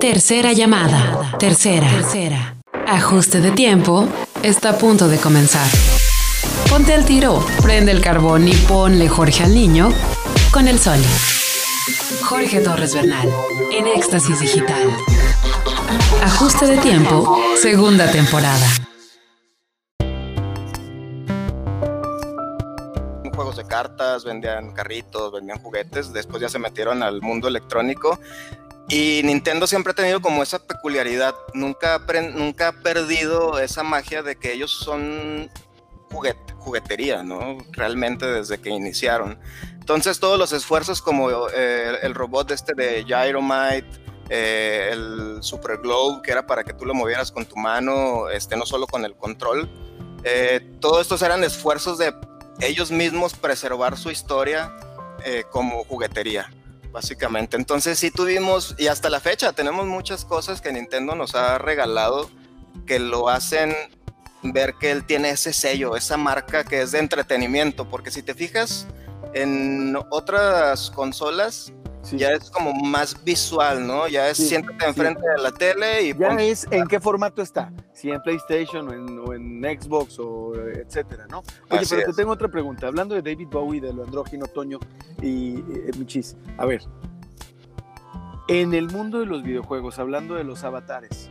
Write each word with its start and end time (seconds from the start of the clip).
Tercera 0.00 0.52
llamada. 0.52 1.38
Tercera. 1.38 1.88
Tercera. 1.88 2.56
Ajuste 2.86 3.40
de 3.40 3.50
tiempo. 3.52 4.06
Está 4.42 4.70
a 4.70 4.78
punto 4.78 5.08
de 5.08 5.16
comenzar. 5.16 5.66
Ponte 6.68 6.92
al 6.92 7.06
tiro, 7.06 7.42
prende 7.62 7.92
el 7.92 8.02
carbón 8.02 8.46
y 8.46 8.52
ponle 8.52 9.08
Jorge 9.08 9.44
al 9.44 9.54
niño 9.54 9.88
con 10.52 10.68
el 10.68 10.78
sol. 10.78 10.98
Jorge 12.22 12.60
Torres 12.60 12.94
Bernal, 12.94 13.26
en 13.72 13.86
Éxtasis 13.86 14.38
Digital. 14.38 14.90
Ajuste 16.22 16.66
de 16.66 16.76
tiempo, 16.76 17.38
segunda 17.56 18.10
temporada. 18.10 18.66
Juegos 23.34 23.56
de 23.56 23.64
cartas, 23.66 24.24
vendían 24.24 24.72
carritos, 24.72 25.32
vendían 25.32 25.58
juguetes, 25.58 26.12
después 26.12 26.42
ya 26.42 26.50
se 26.50 26.58
metieron 26.58 27.02
al 27.02 27.22
mundo 27.22 27.48
electrónico 27.48 28.18
y 28.88 29.22
Nintendo 29.24 29.66
siempre 29.66 29.90
ha 29.90 29.94
tenido 29.94 30.20
como 30.20 30.42
esa 30.42 30.60
peculiaridad, 30.60 31.34
nunca, 31.54 31.96
ha 31.96 32.72
perdido 32.72 33.58
esa 33.58 33.82
magia 33.82 34.22
de 34.22 34.36
que 34.36 34.52
ellos 34.52 34.70
son 34.70 35.50
juguetería, 36.58 37.22
¿no? 37.22 37.58
Realmente 37.72 38.26
desde 38.26 38.60
que 38.60 38.70
iniciaron. 38.70 39.38
Entonces 39.72 40.20
todos 40.20 40.38
los 40.38 40.52
esfuerzos 40.52 41.02
como 41.02 41.30
eh, 41.50 41.98
el 42.02 42.14
robot 42.14 42.52
este 42.52 42.74
de 42.74 43.04
Gyromite, 43.04 43.86
eh, 44.28 44.90
el 44.92 45.38
Super 45.42 45.78
Globe, 45.78 46.22
que 46.22 46.30
era 46.30 46.46
para 46.46 46.62
que 46.62 46.72
tú 46.72 46.84
lo 46.84 46.94
movieras 46.94 47.32
con 47.32 47.44
tu 47.44 47.56
mano, 47.56 48.28
este, 48.30 48.56
no 48.56 48.66
solo 48.66 48.86
con 48.86 49.04
el 49.04 49.16
control, 49.16 49.68
eh, 50.22 50.60
todos 50.80 51.02
estos 51.02 51.22
eran 51.22 51.42
esfuerzos 51.42 51.98
de 51.98 52.14
ellos 52.60 52.90
mismos 52.92 53.34
preservar 53.34 53.98
su 53.98 54.10
historia 54.10 54.72
como 55.50 55.82
juguetería 55.82 56.48
básicamente. 56.96 57.58
Entonces 57.58 57.98
sí 57.98 58.10
tuvimos, 58.10 58.74
y 58.78 58.86
hasta 58.86 59.10
la 59.10 59.20
fecha 59.20 59.52
tenemos 59.52 59.84
muchas 59.84 60.24
cosas 60.24 60.62
que 60.62 60.72
Nintendo 60.72 61.14
nos 61.14 61.34
ha 61.34 61.58
regalado 61.58 62.30
que 62.86 62.98
lo 62.98 63.28
hacen 63.28 63.74
ver 64.42 64.76
que 64.80 64.92
él 64.92 65.04
tiene 65.04 65.28
ese 65.28 65.52
sello, 65.52 65.94
esa 65.94 66.16
marca 66.16 66.64
que 66.64 66.80
es 66.80 66.92
de 66.92 67.00
entretenimiento, 67.00 67.86
porque 67.90 68.10
si 68.10 68.22
te 68.22 68.32
fijas 68.32 68.86
en 69.34 69.94
otras 70.08 70.90
consolas, 70.90 71.70
ya 72.12 72.32
es 72.32 72.50
como 72.50 72.72
más 72.72 73.22
visual, 73.24 73.86
¿no? 73.86 74.08
Ya 74.08 74.28
es 74.28 74.36
siéntate 74.36 74.86
enfrente 74.86 75.20
de 75.20 75.42
la 75.42 75.52
tele 75.52 76.02
y... 76.02 76.14
Ya 76.16 76.28
es 76.28 76.66
en 76.70 76.86
qué 76.86 77.00
formato 77.00 77.42
está, 77.42 77.72
si 77.92 78.10
en 78.10 78.20
PlayStation 78.22 78.88
o 78.88 79.32
en, 79.32 79.46
Xbox 79.80 80.18
o 80.18 80.54
etcétera, 80.54 81.26
¿no? 81.28 81.42
Oye, 81.70 81.84
pero 81.88 82.02
te 82.06 82.12
tengo 82.12 82.32
otra 82.32 82.48
pregunta. 82.48 82.86
Hablando 82.86 83.14
de 83.14 83.22
David 83.22 83.48
Bowie, 83.50 83.80
de 83.80 83.92
lo 83.92 84.04
andrógino, 84.04 84.46
Toño 84.46 84.78
y 85.20 85.56
eh, 85.56 85.90
Michis, 85.98 86.36
a 86.56 86.66
ver, 86.66 86.82
en 88.48 88.74
el 88.74 88.88
mundo 88.88 89.18
de 89.18 89.26
los 89.26 89.42
videojuegos, 89.42 89.98
hablando 89.98 90.34
de 90.34 90.44
los 90.44 90.62
avatares, 90.62 91.30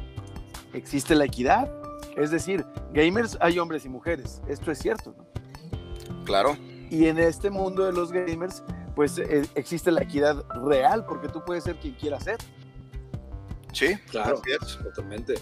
¿existe 0.73 1.15
la 1.15 1.25
equidad? 1.25 1.71
Es 2.17 2.31
decir, 2.31 2.65
gamers 2.93 3.37
hay 3.39 3.57
hombres 3.59 3.85
y 3.85 3.89
mujeres, 3.89 4.41
esto 4.47 4.71
es 4.71 4.79
cierto, 4.79 5.15
¿no? 5.17 5.25
Claro. 6.25 6.57
Y 6.89 7.05
en 7.05 7.19
este 7.19 7.49
mundo 7.49 7.85
de 7.85 7.93
los 7.93 8.11
gamers 8.11 8.63
pues 8.95 9.17
eh, 9.19 9.47
existe 9.55 9.91
la 9.91 10.01
equidad 10.01 10.45
real, 10.63 11.05
porque 11.05 11.27
tú 11.27 11.43
puedes 11.45 11.63
ser 11.63 11.75
quien 11.75 11.93
quieras 11.95 12.23
ser. 12.23 12.37
Sí, 13.73 13.95
claro, 14.09 14.41
totalmente. 14.83 15.35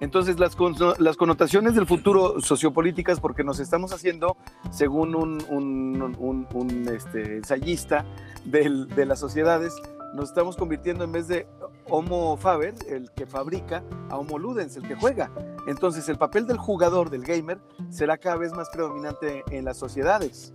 Entonces, 0.00 0.38
las, 0.38 0.56
las, 0.98 1.16
connotaciones 1.16 1.74
del 1.74 1.86
futuro 1.86 2.40
sociopolíticas, 2.40 3.18
porque 3.18 3.44
nos 3.44 3.60
estamos 3.60 3.92
haciendo, 3.92 4.36
según 4.70 5.14
un, 5.14 5.42
un, 5.48 6.46
un, 6.52 6.88
este, 6.88 7.36
ensayista 7.36 8.04
de 8.44 9.06
las 9.06 9.18
sociedades, 9.18 9.74
nos 10.14 10.28
estamos 10.28 10.56
convirtiendo 10.56 11.04
en 11.04 11.12
vez 11.12 11.28
de 11.28 11.46
Homo 11.88 12.36
Faber, 12.36 12.74
el 12.88 13.10
que 13.12 13.26
fabrica, 13.26 13.84
a 14.10 14.18
Homo 14.18 14.38
Ludens, 14.38 14.76
el 14.76 14.86
que 14.86 14.96
juega. 14.96 15.30
Entonces, 15.66 16.08
el 16.08 16.18
papel 16.18 16.46
del 16.46 16.58
jugador, 16.58 17.08
del 17.08 17.22
gamer, 17.22 17.58
será 17.88 18.18
cada 18.18 18.36
vez 18.36 18.52
más 18.52 18.68
predominante 18.68 19.44
en 19.50 19.64
las 19.64 19.78
sociedades 19.78 20.52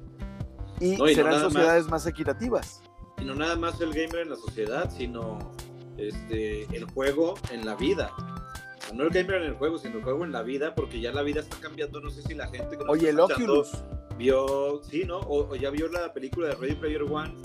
y, 0.81 0.95
serán 1.13 1.39
sociedades 1.39 1.87
más, 1.87 2.05
equitativas. 2.07 2.81
Y 3.19 3.25
no 3.25 3.35
nada 3.35 3.55
más 3.55 3.79
el 3.81 3.93
gamer 3.93 4.21
en 4.21 4.31
la 4.31 4.35
sociedad, 4.35 4.91
sino 4.95 5.37
este, 5.97 6.63
el 6.75 6.85
juego 6.85 7.35
en 7.51 7.65
la 7.65 7.75
vida. 7.75 8.11
no 8.93 9.03
el 9.03 9.09
gamer 9.11 9.43
en 9.43 9.43
el 9.43 9.53
juego, 9.53 9.77
sino 9.77 9.99
el 9.99 10.03
juego 10.03 10.25
en 10.25 10.31
la 10.31 10.41
vida, 10.41 10.73
porque 10.73 10.99
ya 10.99 11.11
la 11.11 11.21
vida 11.21 11.41
está 11.41 11.57
cambiando. 11.57 12.01
No 12.01 12.09
sé 12.09 12.23
si 12.23 12.33
la 12.33 12.47
gente 12.47 12.77
que 12.77 12.83
Oye, 12.87 13.09
el 13.09 13.19
Oculus. 13.19 13.71
Vio, 14.17 14.81
sí, 14.83 15.03
¿no? 15.05 15.19
O, 15.19 15.55
ya 15.55 15.69
vio 15.69 15.87
la 15.87 16.13
película 16.13 16.49
de 16.49 16.55
Ready 16.55 16.75
Player 16.75 17.03
One, 17.03 17.35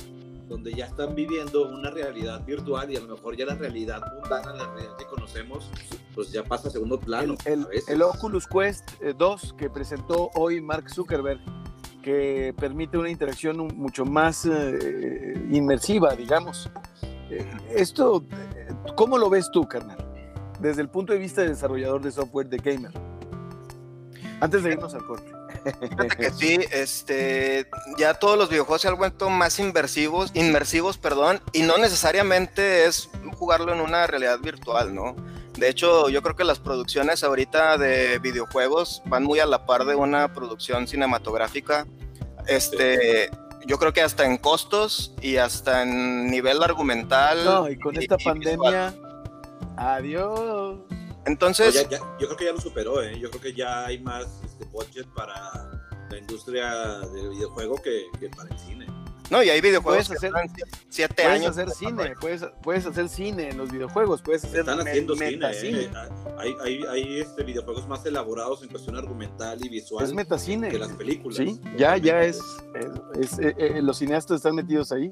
donde 0.48 0.72
ya 0.72 0.86
están 0.86 1.14
viviendo 1.14 1.69
una 1.69 1.91
realidad 1.91 2.44
virtual 2.44 2.91
y 2.91 2.96
a 2.96 3.00
lo 3.00 3.16
mejor 3.16 3.36
ya 3.36 3.46
la 3.46 3.54
realidad 3.54 4.02
mundana, 4.14 4.52
la 4.54 4.75
realidad 4.75 4.96
que 4.98 5.06
conocemos, 5.06 5.70
pues 6.14 6.32
ya 6.32 6.42
pasa 6.42 6.69
a 6.69 6.70
segundo 6.70 6.98
plano. 6.98 7.34
El, 7.44 7.66
el 7.88 8.02
Oculus 8.02 8.46
Quest 8.46 8.91
2 9.00 9.44
eh, 9.44 9.54
que 9.56 9.70
presentó 9.70 10.30
hoy 10.34 10.60
Mark 10.60 10.91
Zuckerberg 10.91 11.41
que 12.06 12.55
permite 12.56 12.97
una 12.97 13.11
interacción 13.11 13.56
mucho 13.75 14.05
más 14.05 14.47
eh, 14.47 15.44
inmersiva, 15.50 16.15
digamos. 16.15 16.71
Eh, 17.28 17.44
esto, 17.75 18.25
¿cómo 18.94 19.19
lo 19.19 19.28
ves 19.28 19.50
tú, 19.50 19.67
carnal? 19.67 19.99
Desde 20.61 20.83
el 20.83 20.89
punto 20.89 21.12
de 21.12 21.19
vista 21.19 21.43
de 21.43 21.49
desarrollador 21.49 22.00
de 22.00 22.12
software 22.12 22.49
de 22.49 22.59
gamer. 22.59 22.93
Antes 24.39 24.62
de 24.62 24.75
irnos 24.75 24.94
al 24.94 25.05
corte. 25.05 25.33
Que 26.17 26.31
sí, 26.31 26.61
este, 26.71 27.69
ya 27.99 28.15
todos 28.15 28.38
los 28.38 28.50
videojuegos 28.50 28.83
se 28.83 28.87
han 28.87 28.97
vuelto 28.97 29.28
más 29.28 29.59
inmersivos, 29.59 30.31
inmersivos, 30.33 30.99
perdón, 30.99 31.41
y 31.53 31.62
no 31.62 31.77
necesariamente 31.77 32.84
es 32.84 33.11
jugarlo 33.34 33.75
en 33.75 33.81
una 33.81 34.06
realidad 34.06 34.38
virtual, 34.38 34.94
¿no? 34.94 35.17
De 35.56 35.69
hecho, 35.69 36.09
yo 36.09 36.22
creo 36.22 36.37
que 36.37 36.44
las 36.44 36.59
producciones 36.59 37.25
ahorita 37.25 37.78
de 37.78 38.19
videojuegos 38.19 39.03
van 39.06 39.25
muy 39.25 39.41
a 39.41 39.47
la 39.47 39.65
par 39.65 39.84
de 39.87 39.94
una 39.94 40.33
producción 40.33 40.87
cinematográfica. 40.87 41.87
Este, 42.47 43.31
yo 43.67 43.78
creo 43.78 43.93
que 43.93 44.03
hasta 44.03 44.27
en 44.27 44.37
costos 44.37 45.15
y 45.22 45.37
hasta 45.37 45.83
en 45.83 46.31
nivel 46.31 46.62
argumental. 46.62 47.44
No, 47.44 47.71
y 47.71 47.78
con 47.78 47.97
esta 47.97 48.19
pandemia, 48.19 48.94
adiós. 49.77 50.78
Entonces, 51.25 51.88
yo 51.91 52.27
creo 52.27 52.37
que 52.37 52.44
ya 52.44 52.53
lo 52.53 52.61
superó, 52.61 53.03
¿eh? 53.03 53.19
Yo 53.19 53.31
creo 53.31 53.43
que 53.43 53.53
ya 53.53 53.87
hay 53.87 53.99
más 53.99 54.27
este, 54.44 54.65
budget 54.67 55.06
para 55.15 55.34
la 56.11 56.19
industria 56.19 57.00
del 57.12 57.31
videojuego 57.31 57.83
que 57.83 58.05
para 58.37 58.49
el 58.50 58.59
cine. 58.61 58.87
No, 59.31 59.42
y 59.42 59.50
hay 59.50 59.60
videojuegos 59.60 60.09
puedes 60.09 60.25
hacer, 60.25 60.32
siete 60.88 61.14
puedes 61.14 61.31
años. 61.31 61.50
Hacer 61.59 61.70
cine, 61.70 62.14
puedes, 62.20 62.44
puedes, 62.62 62.87
hacer 62.87 63.09
cine 63.09 63.50
en 63.50 63.59
los 63.59 63.70
videojuegos, 63.70 64.22
puedes 64.22 64.44
hacer 64.44 64.60
Están 64.60 64.81
haciendo 64.81 65.16
cine, 65.16 65.41
eh. 65.42 65.91
hay, 66.38 66.56
hay, 66.62 66.84
hay 66.88 67.20
este, 67.20 67.42
videojuegos 67.42 67.88
más 67.88 68.04
elaborados 68.06 68.62
en 68.62 68.69
cuestión 68.69 68.97
argumental 68.97 69.59
y 69.64 69.69
visual 69.69 70.04
es 70.04 70.12
metacine. 70.12 70.69
que 70.69 70.78
las 70.78 70.92
películas. 70.92 71.37
Sí, 71.37 71.60
ya, 71.76 71.97
ya 71.97 72.22
es, 72.22 72.41
es, 73.20 73.38
eh, 73.38 73.54
eh, 73.59 73.82
los 73.82 73.98
cineastas 73.98 74.37
están 74.37 74.54
metidos 74.54 74.92
ahí. 74.92 75.10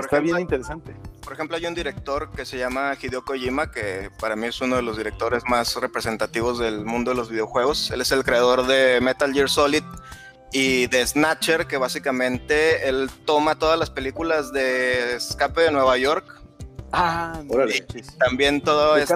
Está 0.00 0.20
bien 0.20 0.38
interesante. 0.38 0.94
Por 1.22 1.32
ejemplo, 1.32 1.56
hay 1.56 1.64
un 1.64 1.74
director 1.74 2.30
que 2.30 2.44
se 2.44 2.58
llama 2.58 2.92
Hideo 3.00 3.24
Kojima, 3.24 3.70
que 3.70 4.10
para 4.20 4.36
mí 4.36 4.46
es 4.46 4.60
uno 4.60 4.76
de 4.76 4.82
los 4.82 4.98
directores 4.98 5.42
más 5.48 5.74
representativos 5.76 6.58
del 6.58 6.84
mundo 6.84 7.12
de 7.12 7.16
los 7.16 7.30
videojuegos. 7.30 7.90
Él 7.90 8.02
es 8.02 8.12
el 8.12 8.22
creador 8.22 8.66
de 8.66 9.00
Metal 9.00 9.32
Gear 9.32 9.48
Solid 9.48 9.82
y 10.58 10.86
de 10.86 11.06
Snatcher, 11.06 11.66
que 11.66 11.76
básicamente 11.76 12.88
él 12.88 13.10
toma 13.26 13.58
todas 13.58 13.78
las 13.78 13.90
películas 13.90 14.54
de 14.54 15.16
Escape 15.16 15.60
de 15.60 15.70
Nueva 15.70 15.98
York. 15.98 16.24
Ah, 16.92 17.42
y 17.68 18.02
también 18.18 18.62
todo 18.62 18.96
es 18.96 19.12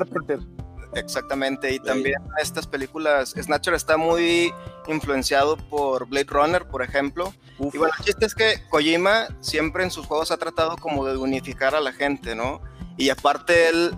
Exactamente, 0.93 1.73
y 1.73 1.79
también 1.79 2.17
estas 2.43 2.67
películas, 2.67 3.35
Snatcher 3.41 3.73
está 3.73 3.97
muy 3.97 4.53
influenciado 4.87 5.57
por 5.57 6.07
Blade 6.07 6.27
Runner, 6.29 6.69
por 6.69 6.83
ejemplo. 6.83 7.33
Y 7.73 7.79
bueno, 7.79 7.95
el 7.99 8.05
chiste 8.05 8.27
es 8.27 8.35
que 8.35 8.63
Kojima 8.69 9.29
siempre 9.41 9.83
en 9.83 9.91
sus 9.91 10.05
juegos 10.05 10.31
ha 10.33 10.37
tratado 10.37 10.77
como 10.77 11.07
de 11.07 11.17
unificar 11.17 11.75
a 11.75 11.81
la 11.81 11.93
gente, 11.93 12.35
¿no? 12.35 12.61
Y 12.99 13.09
aparte 13.09 13.71
él, 13.71 13.93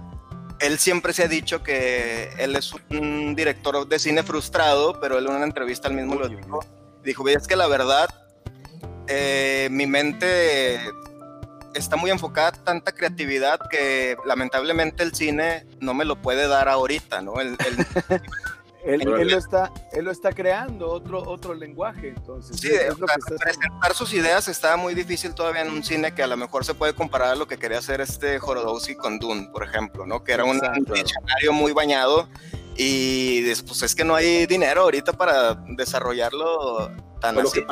él 0.61 0.79
siempre 0.79 1.13
se 1.13 1.25
ha 1.25 1.29
dicho 1.29 1.65
que 1.65 2.29
él 2.39 2.55
es 2.55 2.73
un 2.91 3.35
director 3.35 3.89
de 3.89 3.99
cine 3.99 4.23
frustrado, 4.23 5.01
pero 5.01 5.19
él 5.19 5.27
en 5.27 5.33
una 5.33 5.45
entrevista 5.45 5.89
al 5.89 5.95
mismo 5.95 6.15
lo 6.15 6.29
dijo 6.29 6.61
dijo, 7.03 7.27
es 7.29 7.47
que 7.47 7.57
la 7.57 7.67
verdad, 7.67 8.09
eh, 9.09 9.69
mi 9.71 9.87
mente 9.87 10.81
está 11.75 11.97
muy 11.97 12.11
enfocada 12.11 12.53
tanta 12.53 12.93
creatividad 12.93 13.59
que 13.71 14.17
lamentablemente 14.27 15.03
el 15.03 15.15
cine 15.15 15.67
no 15.81 15.95
me 15.95 16.05
lo 16.05 16.17
puede 16.17 16.47
dar 16.47 16.69
ahorita, 16.69 17.23
¿no? 17.23 17.35
él, 18.85 19.01
lo 19.05 19.39
está, 19.39 19.73
él 19.93 20.05
lo 20.05 20.11
está 20.11 20.33
creando, 20.33 20.91
otro, 20.91 21.23
otro 21.23 21.55
lenguaje, 21.55 22.09
entonces. 22.09 22.59
Sí, 22.61 22.71
presentar 23.39 23.95
sus 23.95 24.13
ideas 24.13 24.49
está 24.49 24.77
muy 24.77 24.95
difícil 24.95 25.35
todavía 25.35 25.63
en 25.63 25.71
un 25.71 25.85
cine 25.85 26.15
que 26.15 26.23
a 26.23 26.27
lo 26.27 26.37
mejor 26.37 26.65
se 26.65 26.75
puede 26.75 26.95
comparar 26.95 27.31
a 27.31 27.35
lo 27.37 27.47
que 27.47 27.59
quería 27.59 27.79
hacer 27.79 28.01
este 28.01 28.39
Jorodowski 28.39 28.97
con 28.97 29.19
Dune, 29.19 29.49
por 29.53 29.65
ejemplo, 29.65 30.07
¿no? 30.07 30.25
Que 30.25 30.33
era 30.33 30.45
un, 30.45 30.57
escenario 30.57 31.53
muy 31.53 31.73
bañado 31.73 32.29
y 32.77 33.55
pues 33.63 33.83
es 33.83 33.95
que 33.95 34.05
no 34.05 34.15
hay 34.15 34.47
dinero 34.47 34.83
ahorita 34.83 35.13
para 35.13 35.55
desarrollarlo 35.69 36.91
tan 37.23 37.39
así. 37.39 37.65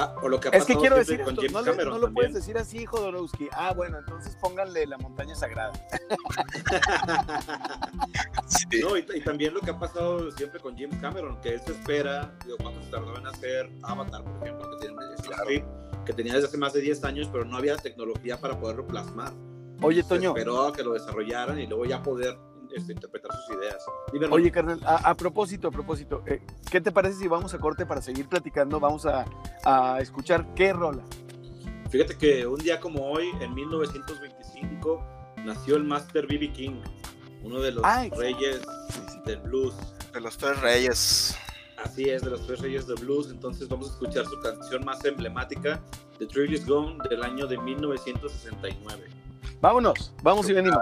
es 0.52 0.64
que 0.64 0.76
quiero 0.76 0.96
decir 0.96 1.20
esto, 1.20 1.84
no, 1.84 1.98
lo 1.98 2.12
puedes 2.12 2.32
decir 2.32 2.56
así, 2.56 2.86
Jodorowsky. 2.86 3.48
Ah, 3.52 3.74
bueno, 3.74 3.98
entonces 3.98 4.36
pónganle 4.40 4.86
la 4.86 4.96
montaña 4.98 5.34
sagrada. 5.34 5.72
No, 8.82 8.96
y, 8.96 9.04
y, 9.14 9.20
también 9.20 9.52
lo 9.52 9.60
que 9.60 9.70
ha 9.70 9.78
pasado 9.78 10.30
siempre 10.32 10.60
con 10.60 10.76
James 10.76 10.96
Cameron, 11.00 11.40
que 11.40 11.54
él 11.54 11.60
se 11.64 11.72
espera, 11.72 12.32
digo, 12.44 12.56
cuánto 12.62 12.82
se 12.82 12.90
tardó 12.90 13.18
en 13.18 13.26
hacer 13.26 13.70
Avatar, 13.82 14.22
por 14.22 14.46
ejemplo, 14.46 14.70
que, 14.70 14.86
tiene, 14.86 14.96
claro. 15.22 16.04
que 16.04 16.12
tenía 16.12 16.34
desde 16.34 16.48
hace 16.48 16.58
más 16.58 16.72
de 16.72 16.80
10 16.80 17.04
años, 17.04 17.28
pero 17.32 17.44
no 17.44 17.56
había 17.56 17.76
tecnología 17.76 18.40
para 18.40 18.58
poderlo 18.58 18.86
plasmar. 18.86 19.32
Oye, 19.82 20.04
Toño. 20.04 20.32
Se 20.32 20.38
esperó 20.38 20.66
a 20.66 20.72
que 20.72 20.84
lo 20.84 20.92
desarrollaran 20.92 21.58
y 21.58 21.66
luego 21.66 21.84
ya 21.84 22.02
poder 22.02 22.38
este, 22.74 22.92
interpretar 22.92 23.30
sus 23.32 23.56
ideas. 23.56 23.84
Oye, 24.30 24.50
carnal, 24.50 24.80
a, 24.84 25.10
a, 25.10 25.16
propósito, 25.16 25.68
a 25.68 25.70
propósito, 25.70 26.22
eh, 26.26 26.42
¿qué 26.70 26.80
te 26.80 26.92
parece 26.92 27.18
si 27.18 27.28
vamos 27.28 27.54
a 27.54 27.58
corte 27.58 27.86
para 27.86 28.02
seguir 28.02 28.28
platicando? 28.28 28.80
Vamos 28.80 29.06
a, 29.06 29.24
a 29.64 30.00
escuchar 30.00 30.54
qué 30.54 30.72
rola. 30.72 31.02
Fíjate 31.90 32.16
que 32.16 32.46
un 32.46 32.58
día 32.58 32.78
como 32.78 33.10
hoy, 33.10 33.30
en 33.40 33.52
1925, 33.52 35.04
nació 35.44 35.76
el 35.76 35.84
Master 35.84 36.26
B.B. 36.26 36.52
King, 36.52 36.80
uno 37.42 37.60
de 37.60 37.72
los 37.72 37.84
Ay, 37.84 38.10
reyes 38.10 38.60
del 39.24 39.40
blues. 39.40 39.74
De 40.12 40.20
los 40.20 40.36
tres 40.36 40.60
reyes. 40.60 41.36
Así 41.84 42.10
es, 42.10 42.22
de 42.22 42.30
los 42.30 42.46
tres 42.46 42.60
reyes 42.60 42.86
del 42.86 42.96
blues. 42.96 43.30
Entonces 43.30 43.68
vamos 43.68 43.88
a 43.88 43.92
escuchar 43.92 44.24
su 44.26 44.38
canción 44.40 44.84
más 44.84 45.04
emblemática, 45.04 45.80
The 46.18 46.26
Thrill 46.26 46.52
Is 46.54 46.66
Gone, 46.66 46.98
del 47.08 47.22
año 47.22 47.46
de 47.46 47.58
1969. 47.58 49.08
Vámonos, 49.60 50.12
vamos 50.22 50.48
y 50.48 50.52
venimos. 50.52 50.78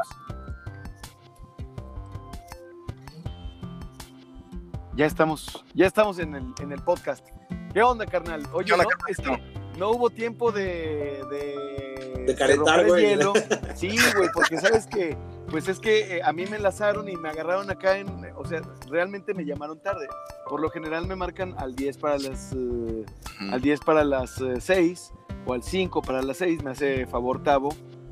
Ya 4.99 5.07
estamos, 5.07 5.65
ya 5.75 5.87
estamos 5.87 6.19
en 6.19 6.35
el, 6.35 6.53
en 6.61 6.73
el 6.73 6.83
podcast. 6.83 7.25
¿Qué 7.73 7.81
onda, 7.85 8.05
carnal? 8.05 8.43
Oye, 8.53 8.77
¿no? 8.77 8.83
Este, 9.07 9.31
no 9.79 9.91
hubo 9.91 10.11
tiempo 10.11 10.51
de. 10.51 11.23
De, 11.31 12.25
de 12.27 12.35
calentar, 12.35 12.85
güey. 12.85 13.11
Hielo. 13.11 13.33
Sí, 13.77 13.97
güey, 14.17 14.29
porque 14.35 14.59
sabes 14.59 14.89
que. 14.89 15.17
Pues 15.53 15.69
es 15.69 15.79
que 15.79 16.17
eh, 16.17 16.23
a 16.25 16.33
mí 16.33 16.47
me 16.47 16.57
enlazaron 16.57 17.09
y 17.09 17.15
me 17.15 17.29
agarraron 17.29 17.71
acá 17.71 17.97
en. 17.97 18.09
O 18.35 18.45
sea, 18.45 18.61
realmente 18.89 19.35
me 19.35 19.45
llamaron 19.45 19.79
tarde. 19.79 20.09
Por 20.49 20.61
lo 20.61 20.69
general 20.69 21.07
me 21.07 21.15
marcan 21.15 21.55
al 21.59 21.77
10 21.77 21.99
para 21.99 22.19
las. 22.19 22.53
Uh, 22.53 23.05
al 23.53 23.61
10 23.61 23.79
para 23.83 24.03
las 24.03 24.41
uh, 24.41 24.61
6 24.61 25.13
o 25.47 25.55
al 25.55 25.63
5 25.63 26.03
para 26.03 26.23
las 26.23 26.39
6. 26.39 26.65
Me 26.65 26.73
hace 26.73 27.07
favor 27.07 27.45
Tavo, 27.45 27.69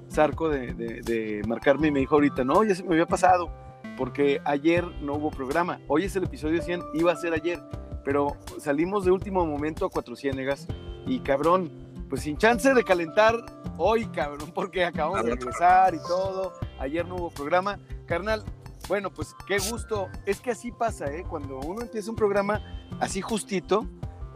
Zarco, 0.09 0.49
de, 0.49 0.73
de, 0.73 1.01
de 1.01 1.43
marcarme 1.49 1.89
y 1.89 1.91
me 1.91 1.99
dijo 1.99 2.15
ahorita, 2.15 2.45
no, 2.45 2.63
ya 2.63 2.77
se 2.77 2.85
me 2.85 2.93
había 2.93 3.07
pasado 3.07 3.66
porque 3.97 4.41
ayer 4.45 4.85
no 5.01 5.15
hubo 5.15 5.31
programa. 5.31 5.81
Hoy 5.89 6.05
es 6.05 6.17
el 6.17 6.25
episodio 6.25 6.63
100, 6.63 6.83
iba 6.95 7.13
a 7.13 7.17
ser 7.17 7.33
ayer, 7.33 7.61
pero 8.05 8.37
salimos 8.59 9.05
de 9.05 9.11
último 9.11 9.45
momento 9.47 9.87
a 9.87 9.91
Cuatro 9.91 10.15
Ciénegas 10.15 10.67
y 11.07 11.21
cabrón, 11.21 11.71
pues 12.09 12.23
sin 12.23 12.37
chance 12.37 12.73
de 12.73 12.85
calentar 12.85 13.35
hoy, 13.79 14.07
cabrón, 14.07 14.53
porque 14.55 14.85
acabamos 14.85 15.25
de 15.25 15.35
regresar 15.35 15.95
y 15.95 15.99
todo. 15.99 16.53
Ayer 16.79 17.07
no 17.07 17.17
hubo 17.17 17.31
programa. 17.31 17.79
Carnal, 18.07 18.45
bueno, 18.89 19.11
pues 19.11 19.35
qué 19.47 19.59
gusto. 19.71 20.09
Es 20.25 20.41
que 20.41 20.53
así 20.53 20.71
pasa, 20.73 21.07
¿eh? 21.07 21.25
Cuando 21.29 21.59
uno 21.61 21.83
empieza 21.83 22.11
un 22.11 22.17
programa 22.17 22.61
así 23.01 23.21
justito, 23.21 23.87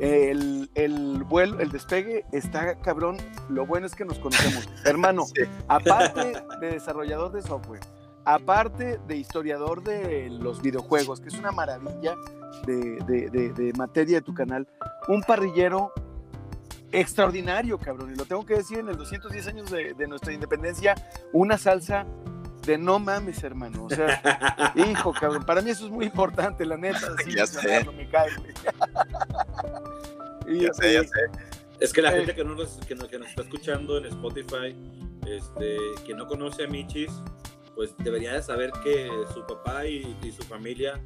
el, 0.01 0.71
el, 0.75 1.23
vuelo, 1.25 1.61
el 1.61 1.71
despegue 1.71 2.25
está 2.33 2.81
cabrón. 2.81 3.19
Lo 3.49 3.67
bueno 3.67 3.87
es 3.87 3.95
que 3.95 4.05
nos 4.05 4.19
conocemos. 4.19 4.69
Hermano, 4.85 5.27
sí. 5.27 5.43
aparte 5.69 6.33
de 6.61 6.73
desarrollador 6.73 7.33
de 7.33 7.43
software, 7.43 7.81
aparte 8.25 8.99
de 9.06 9.17
historiador 9.17 9.82
de 9.82 10.28
los 10.31 10.61
videojuegos, 10.61 11.20
que 11.20 11.28
es 11.28 11.34
una 11.34 11.52
maravilla 11.52 12.17
de, 12.67 12.99
de, 13.06 13.31
de, 13.31 13.52
de, 13.52 13.72
materia 13.75 14.19
de 14.19 14.22
tu 14.22 14.34
canal, 14.34 14.69
un 15.08 15.22
parrillero 15.22 15.93
extraordinario, 16.93 17.78
cabrón, 17.78 18.12
y 18.12 18.17
lo 18.17 18.25
tengo 18.25 18.44
que 18.44 18.56
decir, 18.56 18.78
en 18.78 18.88
el 18.88 18.96
210 18.96 19.46
años 19.46 19.70
de, 19.70 20.06
nuestra 20.08 20.32
independencia, 20.32 20.94
una 21.32 21.56
salsa 21.56 22.06
de 22.67 22.76
no 22.76 22.99
mames, 22.99 23.43
hermano, 23.43 23.84
o 23.84 23.90
sea, 23.90 24.72
hijo, 24.75 25.12
cabrón, 25.12 25.44
para 25.44 25.62
mí 25.62 25.70
eso 25.70 25.87
es 25.87 25.93
muy 25.93 26.06
importante, 26.06 26.67
la 26.67 26.76
neta, 26.76 27.14
sí, 27.25 27.34
ya 27.34 27.46
sé. 27.46 27.84
me 27.96 28.08
cae, 28.08 28.31
y, 30.46 30.61
ya 30.62 30.72
sé, 30.72 30.93
ya 30.94 31.02
sé. 31.05 31.20
Es 31.78 31.93
que 31.94 32.02
la 32.02 32.12
eh, 32.12 32.19
gente 32.19 32.34
que, 32.34 32.44
no 32.44 32.55
nos, 32.55 32.76
que, 32.87 32.94
nos, 32.94 33.08
que 33.08 33.19
nos 33.19 33.28
está 33.28 33.43
escuchando 33.43 33.96
en 33.96 34.06
Spotify, 34.06 34.76
este, 35.26 35.78
que 36.06 36.14
no 36.14 36.26
conoce 36.26 36.64
a 36.64 36.67
Michis, 36.67 37.11
pues 37.81 37.94
debería 37.97 38.35
de 38.35 38.43
saber 38.43 38.73
que 38.85 39.11
su 39.32 39.47
papá 39.47 39.87
y, 39.87 40.15
y 40.23 40.32
su 40.32 40.43
familia 40.43 41.00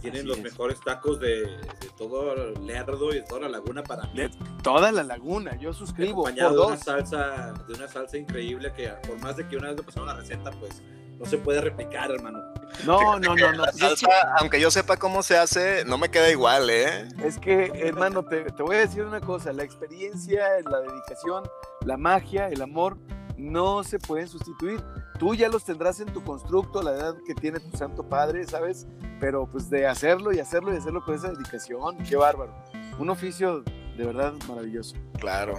tienen 0.00 0.20
Así 0.20 0.28
los 0.28 0.38
es. 0.38 0.44
mejores 0.44 0.80
tacos 0.80 1.20
de, 1.20 1.42
de, 1.42 1.90
todo 1.98 2.34
Lerdo 2.62 3.12
y 3.12 3.16
de 3.16 3.22
toda 3.24 3.42
la 3.42 3.48
laguna 3.50 3.82
para 3.82 4.04
mí. 4.04 4.20
De 4.20 4.30
toda 4.62 4.90
la 4.90 5.02
laguna, 5.02 5.54
yo 5.60 5.74
suscribo. 5.74 6.26
Acompañado 6.26 6.62
de 6.62 6.66
una 6.68 6.76
salsa, 6.78 7.52
de 7.68 7.74
una 7.74 7.88
salsa 7.88 8.16
increíble 8.16 8.72
que 8.74 8.88
por 9.06 9.18
más 9.20 9.36
de 9.36 9.46
que 9.46 9.58
una 9.58 9.68
vez 9.68 9.76
me 9.76 9.82
pasaron 9.82 10.08
la 10.08 10.14
receta, 10.14 10.50
pues 10.52 10.80
no 11.18 11.26
se 11.26 11.36
puede 11.36 11.60
replicar, 11.60 12.10
hermano. 12.10 12.38
No, 12.86 13.18
no, 13.18 13.36
no, 13.36 13.52
no. 13.52 13.66
La 13.66 13.72
salsa, 13.74 14.08
aunque 14.38 14.58
yo 14.58 14.70
sepa 14.70 14.96
cómo 14.96 15.22
se 15.22 15.36
hace, 15.36 15.84
no 15.84 15.98
me 15.98 16.10
queda 16.10 16.30
igual, 16.30 16.70
¿eh? 16.70 17.06
Es 17.22 17.38
que, 17.38 17.66
hermano, 17.84 18.24
te, 18.24 18.44
te 18.44 18.62
voy 18.62 18.76
a 18.76 18.78
decir 18.78 19.02
una 19.02 19.20
cosa, 19.20 19.52
la 19.52 19.62
experiencia, 19.62 20.42
la 20.70 20.80
dedicación, 20.80 21.44
la 21.84 21.98
magia, 21.98 22.48
el 22.48 22.62
amor, 22.62 22.96
no 23.36 23.84
se 23.84 23.98
pueden 23.98 24.26
sustituir. 24.26 24.82
Tú 25.18 25.34
ya 25.34 25.48
los 25.48 25.64
tendrás 25.64 26.00
en 26.00 26.12
tu 26.12 26.22
constructo, 26.24 26.82
la 26.82 26.92
edad 26.92 27.16
que 27.26 27.34
tiene 27.34 27.60
tu 27.60 27.76
santo 27.76 28.08
padre, 28.08 28.44
¿sabes? 28.46 28.86
Pero 29.20 29.46
pues 29.46 29.70
de 29.70 29.86
hacerlo 29.86 30.32
y 30.32 30.40
hacerlo 30.40 30.74
y 30.74 30.76
hacerlo 30.76 31.04
con 31.04 31.14
esa 31.14 31.30
dedicación, 31.30 31.98
qué 31.98 32.16
bárbaro. 32.16 32.52
Un 32.98 33.10
oficio 33.10 33.62
de 33.96 34.04
verdad 34.04 34.34
maravilloso. 34.48 34.96
Claro. 35.18 35.54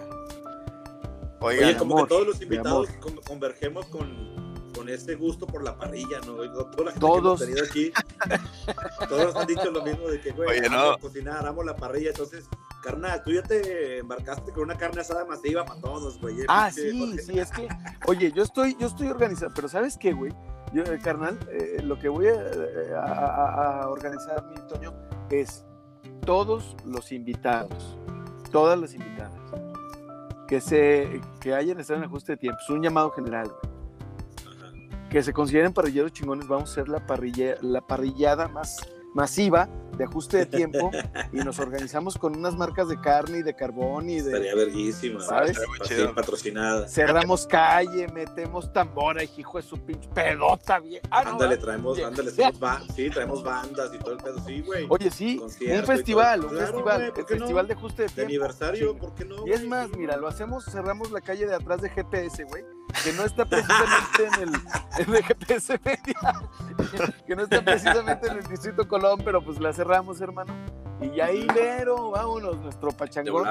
Oigan, 1.40 1.70
Oye, 1.70 1.78
como 1.78 1.96
amor, 1.96 2.08
que 2.08 2.16
todos 2.16 2.28
los 2.28 2.42
invitados 2.42 2.90
convergemos 3.28 3.86
con, 3.88 4.10
con 4.74 4.90
ese 4.90 5.16
gusto 5.16 5.46
por 5.46 5.64
la 5.64 5.78
parrilla, 5.78 6.20
¿no? 6.26 6.36
Toda 6.36 6.86
la 6.86 6.92
gente 6.92 7.00
todos. 7.00 7.40
que 7.40 7.46
hemos 7.46 7.70
tenido 7.70 7.92
aquí, 7.92 7.92
todos 9.10 9.36
han 9.36 9.48
dicho 9.48 9.72
lo 9.72 9.84
mismo 9.84 10.08
de 10.08 10.20
que, 10.22 10.32
güey, 10.32 10.60
Oye, 10.60 10.70
no. 10.70 10.98
cocinar, 10.98 11.46
amo 11.46 11.64
la 11.64 11.76
parrilla, 11.76 12.10
entonces, 12.10 12.46
carnal, 12.86 13.24
tú 13.24 13.32
ya 13.32 13.42
te 13.42 13.98
embarcaste 14.00 14.52
con 14.52 14.64
una 14.64 14.78
carne 14.78 15.02
asada 15.02 15.26
masiva 15.26 15.66
para 15.66 15.82
todos, 15.82 16.20
güey. 16.22 16.38
Ah, 16.48 16.70
sí, 16.72 17.18
sí, 17.20 17.40
es 17.40 17.52
que, 17.52 17.68
oye, 18.08 18.32
yo 18.32 18.44
estoy, 18.44 18.78
yo 18.80 18.88
estoy 18.88 19.08
organizado, 19.08 19.52
pero 19.56 19.68
¿sabes 19.68 19.98
qué, 19.98 20.14
güey? 20.14 20.32
Yo, 20.74 20.84
eh, 20.84 21.00
carnal, 21.02 21.40
eh, 21.52 21.82
lo 21.84 21.98
que 21.98 22.10
voy 22.10 22.28
a, 22.28 22.36
a, 22.98 23.02
a, 23.02 23.82
a 23.82 23.90
organizar, 23.90 24.46
mi 24.50 24.56
Toño, 24.68 24.94
es 25.30 25.66
todos 26.26 26.76
los 26.86 27.12
invitados, 27.12 27.98
todas 28.52 28.80
las 28.80 28.94
invitadas, 28.94 29.34
que, 30.48 30.62
se, 30.62 31.22
que 31.42 31.54
hayan 31.54 31.80
estado 31.80 32.00
en 32.00 32.06
ajuste 32.06 32.34
de 32.34 32.38
tiempo, 32.38 32.60
es 32.62 32.70
un 32.70 32.84
llamado 32.84 33.12
general, 33.12 33.50
güey 33.50 33.76
que 35.16 35.24
se 35.24 35.32
consideren 35.32 35.72
parrilleros 35.72 36.12
chingones, 36.12 36.46
vamos 36.46 36.72
a 36.72 36.74
ser 36.74 36.90
la, 36.90 37.06
parrilla, 37.06 37.56
la 37.62 37.80
parrillada 37.80 38.50
más 38.50 38.76
masiva 39.16 39.68
de 39.98 40.04
ajuste 40.04 40.38
de 40.40 40.46
tiempo 40.46 40.92
y 41.32 41.38
nos 41.38 41.58
organizamos 41.60 42.18
con 42.18 42.36
unas 42.36 42.56
marcas 42.58 42.90
de 42.90 43.00
carne 43.00 43.38
y 43.38 43.44
de 43.44 43.56
carbón 43.56 44.10
y 44.10 44.16
de... 44.20 44.28
Estaría 44.32 44.54
verguísima, 44.56 45.22
¿sabes? 45.22 45.58
Estaría 45.82 46.14
patrocinada. 46.14 46.86
Cerramos 46.90 47.48
calle, 47.48 48.06
metemos 48.10 48.74
tambora, 48.74 49.24
hijo 49.24 49.58
de 49.58 49.64
su 49.64 49.78
pinche 49.78 50.10
pedota, 50.14 50.80
bien. 50.80 51.02
Ah, 51.10 51.24
no, 51.24 51.30
ándale, 51.32 51.56
traemos, 51.56 51.98
ándale, 51.98 52.30
sí, 52.96 53.10
traemos 53.10 53.42
bandas 53.42 53.92
y 53.94 54.00
todo 54.00 54.12
el 54.12 54.18
pedo, 54.18 54.38
sí, 54.46 54.62
güey. 54.62 54.86
Oye, 54.90 55.10
sí, 55.10 55.40
un 55.42 55.50
festival, 55.86 56.42
un 56.44 56.50
claro, 56.50 56.66
festival, 56.68 57.02
wey, 57.02 57.12
el 57.16 57.26
festival 57.26 57.64
no? 57.64 57.68
de 57.70 57.74
ajuste 57.74 58.02
de 58.02 58.08
De 58.10 58.14
tiempo. 58.16 58.30
aniversario, 58.30 58.92
Sí. 58.92 58.98
¿por 59.00 59.16
qué 59.16 59.24
no? 59.26 59.48
Y 59.48 59.52
es 59.52 59.66
más, 59.66 59.90
mira, 59.98 60.18
lo 60.18 60.28
hacemos, 60.28 60.66
cerramos 60.66 61.12
la 61.12 61.22
calle 61.22 61.48
de 61.48 61.56
atrás 61.56 61.82
de 61.82 61.90
GPS, 61.90 62.44
güey, 62.44 62.66
que 63.04 63.14
no 63.14 63.24
está 63.24 63.46
precisamente 63.46 64.26
en 64.26 64.34
el, 64.50 64.56
en 65.00 65.16
el 65.16 65.24
GPS 65.24 65.80
Media, 65.84 66.34
que 67.28 67.36
no 67.36 67.44
está 67.44 67.64
precisamente 67.64 68.28
en 68.28 68.38
el 68.38 68.48
Distrito 68.48 68.88
Colón, 68.88 69.22
pero 69.24 69.44
pues 69.44 69.60
la 69.60 69.74
cerramos, 69.74 70.22
hermano. 70.22 70.54
Y 71.02 71.20
ahí, 71.20 71.46
mero, 71.54 72.12
vámonos, 72.12 72.58
nuestro 72.58 72.90
pachangón. 72.92 73.48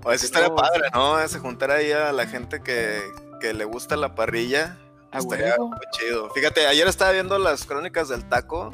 Pues 0.00 0.20
sí 0.20 0.26
estaría 0.26 0.48
No, 0.48 0.54
padre, 0.56 0.90
¿no? 0.94 1.26
Se 1.28 1.38
juntar 1.40 1.70
ahí 1.72 1.90
a 1.90 2.12
la 2.12 2.26
gente 2.26 2.62
que, 2.62 3.02
que 3.40 3.52
le 3.52 3.64
gusta 3.64 3.96
la 3.96 4.14
parrilla. 4.14 4.78
Estaría 5.12 5.56
muy 5.58 5.76
chido. 5.92 6.30
Fíjate, 6.30 6.66
ayer 6.66 6.86
estaba 6.86 7.10
viendo 7.12 7.38
las 7.38 7.64
crónicas 7.64 8.08
del 8.08 8.28
taco. 8.28 8.70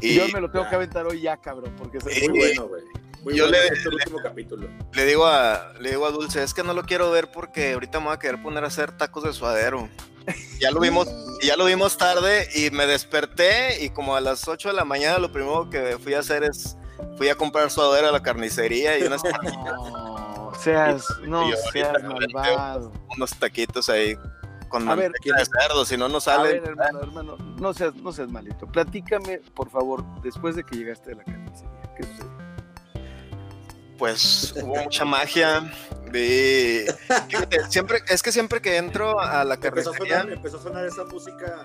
Y 0.00 0.08
Y 0.08 0.14
yo 0.16 0.28
me 0.32 0.40
lo 0.40 0.50
tengo 0.50 0.64
ya. 0.64 0.70
que 0.70 0.76
aventar 0.76 1.06
hoy 1.06 1.20
ya, 1.20 1.36
cabrón, 1.36 1.74
porque 1.78 1.98
es 1.98 2.04
muy 2.04 2.38
bueno, 2.38 2.66
güey. 2.68 2.82
Muy 3.22 3.36
Yo 3.36 3.44
bueno 3.48 3.58
le- 3.58 3.68
este 3.68 3.88
último 3.88 4.18
capítulo. 4.22 4.68
le 4.92 5.04
digo 5.04 5.26
a 5.26 5.72
le 5.80 5.90
digo 5.90 6.06
a 6.06 6.10
Dulce, 6.10 6.42
es 6.42 6.54
que 6.54 6.62
no 6.62 6.72
lo 6.72 6.82
quiero 6.84 7.10
ver 7.10 7.30
porque 7.30 7.72
ahorita 7.74 7.98
me 8.00 8.06
voy 8.06 8.14
a 8.14 8.18
querer 8.18 8.40
poner 8.42 8.64
a 8.64 8.68
hacer 8.68 8.92
tacos 8.96 9.24
de 9.24 9.32
suadero. 9.32 9.88
Ya 10.60 10.70
lo 10.70 10.80
vimos, 10.80 11.08
ya 11.42 11.56
lo 11.56 11.64
vimos 11.64 11.96
tarde 11.98 12.48
y 12.54 12.70
me 12.70 12.86
desperté 12.86 13.82
y 13.84 13.90
como 13.90 14.14
a 14.16 14.20
las 14.20 14.46
8 14.48 14.68
de 14.68 14.74
la 14.74 14.84
mañana 14.84 15.18
lo 15.18 15.32
primero 15.32 15.68
que 15.70 15.98
fui 15.98 16.14
a 16.14 16.20
hacer 16.20 16.44
es 16.44 16.76
fui 17.16 17.28
a 17.28 17.34
comprar 17.34 17.70
suadero 17.70 18.08
a 18.08 18.12
la 18.12 18.22
carnicería 18.22 18.98
y 18.98 19.02
unas, 19.02 19.22
No, 19.54 20.52
seas, 20.60 21.04
no 21.22 21.48
Y 21.48 21.52
seas 21.72 22.02
malvado. 22.02 22.92
unos 23.16 23.30
taquitos 23.38 23.88
ahí 23.88 24.16
con 24.68 24.88
A 24.88 24.94
ver, 24.94 25.10
de 25.12 25.44
cerdo, 25.60 25.84
si 25.84 25.96
no 25.96 26.08
no 26.08 26.18
A 26.18 26.20
sale. 26.20 26.52
ver, 26.60 26.64
hermano, 26.68 27.00
hermano, 27.02 27.36
no 27.58 27.74
seas, 27.74 27.94
no 27.96 28.12
seas 28.12 28.30
malito. 28.30 28.66
Platícame, 28.66 29.38
por 29.54 29.68
favor, 29.70 30.04
después 30.22 30.54
de 30.54 30.62
que 30.64 30.76
llegaste 30.76 31.12
a 31.12 31.16
la 31.16 31.24
carnicería, 31.24 31.94
¿qué 31.96 32.04
sucedió? 32.04 32.29
Pues 34.00 34.52
hubo 34.56 34.74
mucha 34.82 35.04
magia. 35.04 35.70
Fíjate, 37.28 37.60
siempre, 37.68 38.00
es 38.08 38.22
que 38.22 38.32
siempre 38.32 38.60
que 38.60 38.78
entro 38.78 39.20
a 39.20 39.44
la 39.44 39.54
Empezó 39.54 39.90
a, 39.90 39.92
carnicería, 39.92 40.20
sonar, 40.22 40.32
empezó 40.32 40.56
a 40.58 40.62
sonar 40.62 40.84
esa 40.86 41.04
música. 41.04 41.62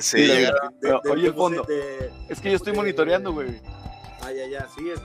Sí, 0.00 0.18
Sí, 0.18 0.26
de- 0.26 0.52
Pero, 0.80 1.00
oye, 1.10 1.26
el 1.28 1.34
fondo. 1.34 1.62
de- 1.64 2.10
Es 2.28 2.40
que 2.40 2.50
yo 2.50 2.56
estoy 2.56 2.72
monitoreando, 2.72 3.32
güey. 3.32 3.60
Ah, 4.22 4.32
ya, 4.32 4.46
ya, 4.46 4.68
sí, 4.68 4.90
es- 4.90 5.00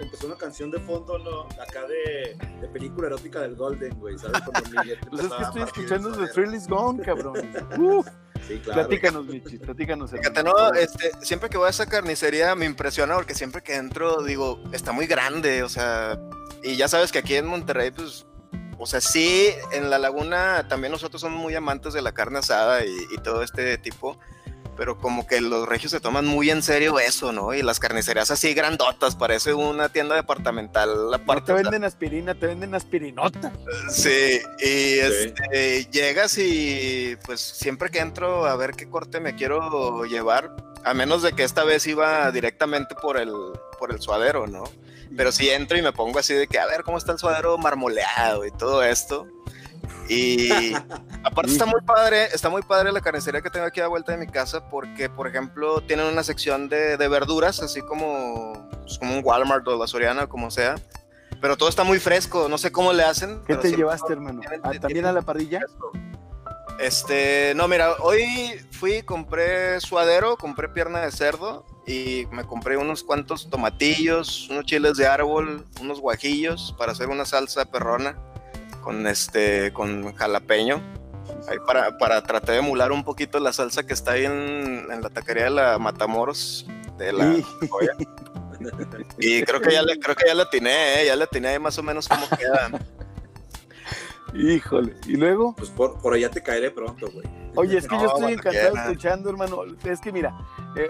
empezó 0.00 0.26
una 0.26 0.36
canción 0.36 0.70
de 0.70 0.78
fondo 0.80 1.18
¿no? 1.18 1.42
acá 1.60 1.86
de, 1.86 2.36
de 2.60 2.68
película 2.68 3.08
erótica 3.08 3.40
del 3.40 3.56
Golden, 3.56 3.98
güey, 3.98 4.16
¿sabes? 4.18 4.40
Pues 5.10 5.24
es 5.24 5.32
que 5.32 5.42
estoy 5.42 5.62
escuchando 5.62 6.12
The. 6.12 6.26
Thrill 6.32 6.54
is 6.54 6.68
Gone, 6.68 7.02
cabrón. 7.02 7.34
Uf, 7.78 8.06
Sí, 8.48 8.58
claro. 8.58 8.80
platícanos, 8.88 9.26
Michi, 9.26 9.58
platícanos. 9.58 10.10
Fíjate, 10.12 10.42
no, 10.42 10.72
este, 10.72 11.10
siempre 11.20 11.48
que 11.50 11.58
voy 11.58 11.66
a 11.66 11.70
esa 11.70 11.86
carnicería 11.86 12.54
me 12.54 12.64
impresiona 12.64 13.14
porque 13.14 13.34
siempre 13.34 13.62
que 13.62 13.76
entro 13.76 14.22
digo, 14.22 14.62
está 14.72 14.92
muy 14.92 15.06
grande, 15.06 15.62
o 15.62 15.68
sea, 15.68 16.18
y 16.64 16.76
ya 16.76 16.88
sabes 16.88 17.12
que 17.12 17.18
aquí 17.18 17.34
en 17.36 17.46
Monterrey, 17.46 17.90
pues, 17.90 18.26
o 18.78 18.86
sea, 18.86 19.00
sí, 19.02 19.50
en 19.72 19.90
la 19.90 19.98
laguna 19.98 20.66
también 20.68 20.90
nosotros 20.90 21.20
somos 21.20 21.38
muy 21.40 21.54
amantes 21.54 21.92
de 21.92 22.00
la 22.02 22.12
carne 22.12 22.38
asada 22.38 22.84
y, 22.84 22.96
y 23.14 23.18
todo 23.22 23.42
este 23.42 23.76
tipo, 23.78 24.18
pero 24.80 24.96
como 24.96 25.26
que 25.26 25.42
los 25.42 25.68
regios 25.68 25.92
se 25.92 26.00
toman 26.00 26.24
muy 26.24 26.48
en 26.48 26.62
serio 26.62 26.98
eso, 26.98 27.32
¿no? 27.32 27.52
Y 27.52 27.60
las 27.60 27.78
carnicerías 27.78 28.30
así 28.30 28.54
grandotas, 28.54 29.14
parece 29.14 29.52
una 29.52 29.90
tienda 29.90 30.14
departamental 30.14 30.88
No 31.10 31.14
aparte. 31.14 31.52
te 31.52 31.52
venden 31.52 31.84
aspirina, 31.84 32.34
te 32.34 32.46
venden 32.46 32.74
aspirinota. 32.74 33.52
Sí, 33.90 34.40
y 34.58 34.98
este, 34.98 35.84
llegas 35.92 36.38
y 36.38 37.14
pues 37.26 37.42
siempre 37.42 37.90
que 37.90 37.98
entro 37.98 38.46
a 38.46 38.56
ver 38.56 38.72
qué 38.72 38.88
corte 38.88 39.20
me 39.20 39.34
quiero 39.34 40.06
llevar, 40.06 40.56
a 40.82 40.94
menos 40.94 41.20
de 41.20 41.34
que 41.34 41.44
esta 41.44 41.62
vez 41.64 41.86
iba 41.86 42.32
directamente 42.32 42.94
por 42.94 43.18
el, 43.18 43.34
por 43.78 43.92
el 43.92 44.00
suadero, 44.00 44.46
¿no? 44.46 44.64
Pero 45.14 45.30
si 45.30 45.50
entro 45.50 45.76
y 45.76 45.82
me 45.82 45.92
pongo 45.92 46.20
así 46.20 46.32
de 46.32 46.46
que 46.46 46.58
a 46.58 46.64
ver 46.64 46.84
cómo 46.84 46.96
está 46.96 47.12
el 47.12 47.18
suadero 47.18 47.58
marmoleado 47.58 48.46
y 48.46 48.50
todo 48.52 48.82
esto. 48.82 49.26
Y 50.08 50.72
aparte 51.24 51.52
está 51.52 51.66
muy 51.66 51.80
padre, 51.82 52.26
está 52.32 52.48
muy 52.48 52.62
padre 52.62 52.92
la 52.92 53.00
carnicería 53.00 53.40
que 53.40 53.50
tengo 53.50 53.66
aquí 53.66 53.80
a 53.80 53.86
vuelta 53.86 54.12
de 54.12 54.18
mi 54.18 54.26
casa 54.26 54.68
porque, 54.68 55.08
por 55.08 55.28
ejemplo, 55.28 55.80
tienen 55.82 56.06
una 56.06 56.22
sección 56.24 56.68
de, 56.68 56.96
de 56.96 57.08
verduras, 57.08 57.60
así 57.62 57.80
como, 57.82 58.68
pues, 58.82 58.98
como 58.98 59.16
un 59.16 59.24
Walmart 59.24 59.66
o 59.68 59.78
la 59.78 59.86
Soriana 59.86 60.24
o 60.24 60.28
como 60.28 60.50
sea. 60.50 60.74
Pero 61.40 61.56
todo 61.56 61.68
está 61.68 61.84
muy 61.84 61.98
fresco, 61.98 62.48
no 62.48 62.58
sé 62.58 62.70
cómo 62.72 62.92
le 62.92 63.02
hacen. 63.02 63.40
¿Qué 63.46 63.56
te 63.56 63.74
llevaste, 63.74 64.12
hermano? 64.12 64.42
Ah, 64.62 64.72
¿También 64.78 65.06
a 65.06 65.12
la 65.12 65.22
parrilla? 65.22 65.60
Este, 66.78 67.52
no, 67.56 67.68
mira, 67.68 67.94
hoy 68.00 68.58
fui, 68.70 69.02
compré 69.02 69.80
suadero, 69.80 70.36
compré 70.36 70.68
pierna 70.68 71.00
de 71.00 71.12
cerdo 71.12 71.64
y 71.86 72.26
me 72.32 72.44
compré 72.44 72.76
unos 72.76 73.02
cuantos 73.02 73.48
tomatillos, 73.48 74.48
unos 74.50 74.64
chiles 74.64 74.96
de 74.96 75.06
árbol, 75.06 75.66
unos 75.80 76.00
guajillos 76.00 76.74
para 76.78 76.92
hacer 76.92 77.08
una 77.08 77.24
salsa 77.24 77.64
perrona 77.66 78.16
con 78.80 79.06
este, 79.06 79.72
con 79.72 80.14
jalapeño. 80.14 80.80
Ahí 81.48 81.58
para, 81.66 81.96
para 81.98 82.22
tratar 82.22 82.54
de 82.54 82.58
emular 82.58 82.92
un 82.92 83.04
poquito 83.04 83.38
la 83.38 83.52
salsa 83.52 83.84
que 83.86 83.92
está 83.94 84.12
ahí 84.12 84.24
en, 84.24 84.86
en 84.90 85.00
la 85.00 85.10
taquería 85.10 85.44
de 85.44 85.50
la 85.50 85.78
Matamoros 85.78 86.66
de 86.98 87.12
la 87.12 87.24
Y- 87.26 87.44
Joya. 87.68 87.92
Y 89.18 89.42
creo 89.42 89.60
que 89.60 89.72
ya 89.72 89.82
le, 89.82 89.98
creo 89.98 90.14
que 90.14 90.26
ya 90.26 90.34
la 90.34 90.42
atiné, 90.42 91.02
¿eh? 91.02 91.06
ya 91.06 91.16
la 91.16 91.24
atiné 91.24 91.48
ahí 91.48 91.58
más 91.58 91.78
o 91.78 91.82
menos 91.82 92.06
como 92.08 92.28
queda. 92.30 92.70
Híjole. 94.34 94.94
¿Y 95.06 95.16
luego? 95.16 95.54
Pues 95.56 95.70
por, 95.70 95.98
por 96.00 96.14
allá 96.14 96.30
te 96.30 96.42
caeré 96.42 96.70
pronto, 96.70 97.08
güey. 97.12 97.26
Oye, 97.56 97.78
es 97.78 97.88
que 97.88 97.96
yo 97.96 98.06
estoy 98.06 98.32
encantado 98.34 98.70
quiera. 98.72 98.82
escuchando, 98.86 99.28
hermano. 99.30 99.62
Es 99.84 100.00
que 100.00 100.12
mira, 100.12 100.38
eh, 100.76 100.88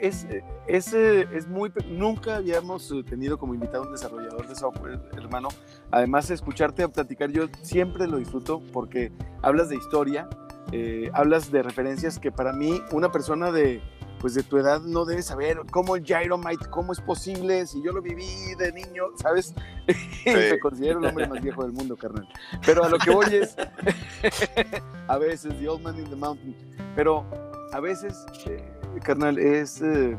es, 0.00 0.26
es, 0.66 0.92
es 0.92 1.48
muy. 1.48 1.70
pe- 1.70 1.84
Nunca 1.86 2.36
habíamos 2.36 2.90
eh, 2.92 3.02
tenido 3.02 3.38
como 3.38 3.54
invitado 3.54 3.84
a 3.84 3.86
un 3.86 3.92
desarrollador 3.92 4.46
de 4.46 4.54
software, 4.54 5.00
hermano. 5.16 5.48
Además, 5.90 6.30
escucharte 6.30 6.82
a 6.82 6.88
platicar, 6.88 7.30
yo 7.30 7.46
siempre 7.62 8.06
lo 8.06 8.18
disfruto 8.18 8.60
porque 8.74 9.10
hablas 9.40 9.70
de 9.70 9.76
historia, 9.76 10.28
eh, 10.70 11.10
hablas 11.14 11.50
de 11.50 11.62
referencias 11.62 12.18
que 12.18 12.30
para 12.30 12.52
mí, 12.52 12.82
una 12.92 13.10
persona 13.10 13.50
de. 13.50 13.80
Pues 14.22 14.34
de 14.34 14.44
tu 14.44 14.56
edad 14.56 14.80
no 14.80 15.04
debe 15.04 15.20
saber 15.20 15.60
cómo 15.72 15.96
el 15.96 16.04
Gyromite, 16.04 16.70
cómo 16.70 16.92
es 16.92 17.00
posible, 17.00 17.66
si 17.66 17.82
yo 17.82 17.90
lo 17.90 18.00
viví 18.00 18.54
de 18.56 18.72
niño, 18.72 19.06
¿sabes? 19.16 19.52
Me 20.24 20.60
considero 20.60 21.00
el 21.00 21.06
hombre 21.06 21.26
más 21.26 21.42
viejo 21.42 21.64
del 21.64 21.72
mundo, 21.72 21.96
carnal. 21.96 22.28
Pero 22.64 22.84
a 22.84 22.88
lo 22.88 22.98
que 22.98 23.10
voy 23.10 23.26
es, 23.34 23.56
a 25.08 25.18
veces, 25.18 25.58
The 25.58 25.68
Old 25.68 25.82
Man 25.82 25.98
in 25.98 26.08
the 26.08 26.14
Mountain. 26.14 26.54
Pero 26.94 27.26
a 27.72 27.80
veces, 27.80 28.24
eh, 28.46 28.64
carnal, 29.02 29.38
es, 29.38 29.82
eh, 29.82 30.16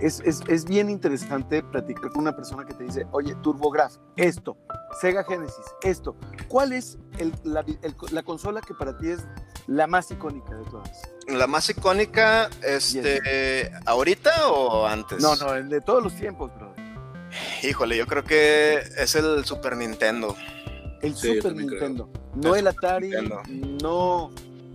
es, 0.00 0.20
es, 0.20 0.40
es 0.48 0.64
bien 0.64 0.88
interesante 0.90 1.62
platicar 1.62 2.10
con 2.10 2.22
una 2.22 2.34
persona 2.34 2.64
que 2.64 2.74
te 2.74 2.84
dice, 2.84 3.06
oye, 3.12 3.34
TurboGrafx, 3.42 4.00
esto, 4.16 4.56
Sega 5.00 5.24
Genesis, 5.24 5.64
esto. 5.82 6.16
¿Cuál 6.48 6.72
es 6.72 6.98
el- 7.18 7.34
la, 7.44 7.60
el- 7.60 7.94
la 8.10 8.22
consola 8.22 8.60
que 8.60 8.74
para 8.74 8.96
ti 8.98 9.10
es 9.10 9.20
la 9.66 9.86
más 9.86 10.10
icónica 10.10 10.54
de 10.54 10.64
todas? 10.64 10.90
La 11.28 11.46
más 11.46 11.68
icónica, 11.70 12.48
este, 12.62 13.70
¿ahorita 13.86 14.48
o 14.50 14.86
antes? 14.86 15.20
No, 15.22 15.36
no, 15.36 15.54
el 15.54 15.68
de 15.68 15.80
todos 15.80 16.02
los 16.02 16.14
tiempos, 16.16 16.50
brother. 16.56 16.72
Híjole, 17.62 17.96
yo 17.96 18.06
creo 18.06 18.24
que 18.24 18.78
es 18.98 19.14
el 19.14 19.44
Super 19.44 19.76
Nintendo. 19.76 20.34
El 21.00 21.14
Sí, 21.16 21.36
Super 21.36 21.52
creo. 21.54 21.68
Nintendo. 21.70 22.08
No 22.34 22.54
el 22.56 22.66
Atari, 22.66 23.08
Nintendo. 23.10 23.42
no... 23.82 24.30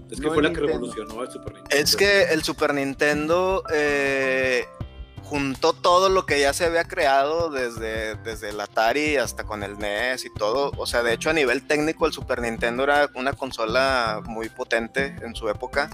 Es 0.09 0.21
que 0.21 0.27
No 0.27 0.33
fue 0.33 0.41
la 0.43 0.49
que 0.53 0.61
Nintendo. 0.61 0.67
revolucionó 0.67 1.21
el 1.23 1.29
Super 1.31 1.53
Nintendo. 1.53 1.83
Es 1.83 1.95
que 1.97 2.23
el 2.33 2.43
Super 2.43 2.73
Nintendo 2.73 3.63
eh, 3.73 4.65
juntó 5.29 5.73
todo 5.73 6.07
lo 6.09 6.25
que 6.25 6.39
ya 6.39 6.53
se 6.53 6.65
había 6.65 6.85
creado 6.85 7.49
desde, 7.49 8.15
desde 8.15 8.49
el 8.49 8.61
Atari 8.61 9.17
hasta 9.17 9.43
con 9.43 9.61
el 9.63 9.77
NES 9.77 10.25
y 10.25 10.29
todo. 10.33 10.71
O 10.77 10.85
sea, 10.87 11.03
de 11.03 11.13
hecho 11.13 11.29
a 11.29 11.33
nivel 11.33 11.67
técnico 11.67 12.05
el 12.05 12.13
Super 12.13 12.41
Nintendo 12.41 12.83
era 12.83 13.09
una 13.13 13.33
consola 13.33 14.21
muy 14.23 14.47
potente 14.49 15.15
en 15.21 15.35
su 15.35 15.49
época. 15.49 15.89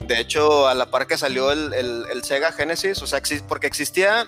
De 0.00 0.18
hecho, 0.18 0.66
a 0.68 0.74
la 0.74 0.90
par 0.90 1.06
que 1.06 1.16
salió 1.18 1.50
el, 1.52 1.72
el- 1.74 2.06
el 2.10 2.24
Sega 2.24 2.52
Genesis, 2.52 3.00
o 3.02 3.06
sea, 3.06 3.20
porque 3.48 3.66
existía, 3.68 4.26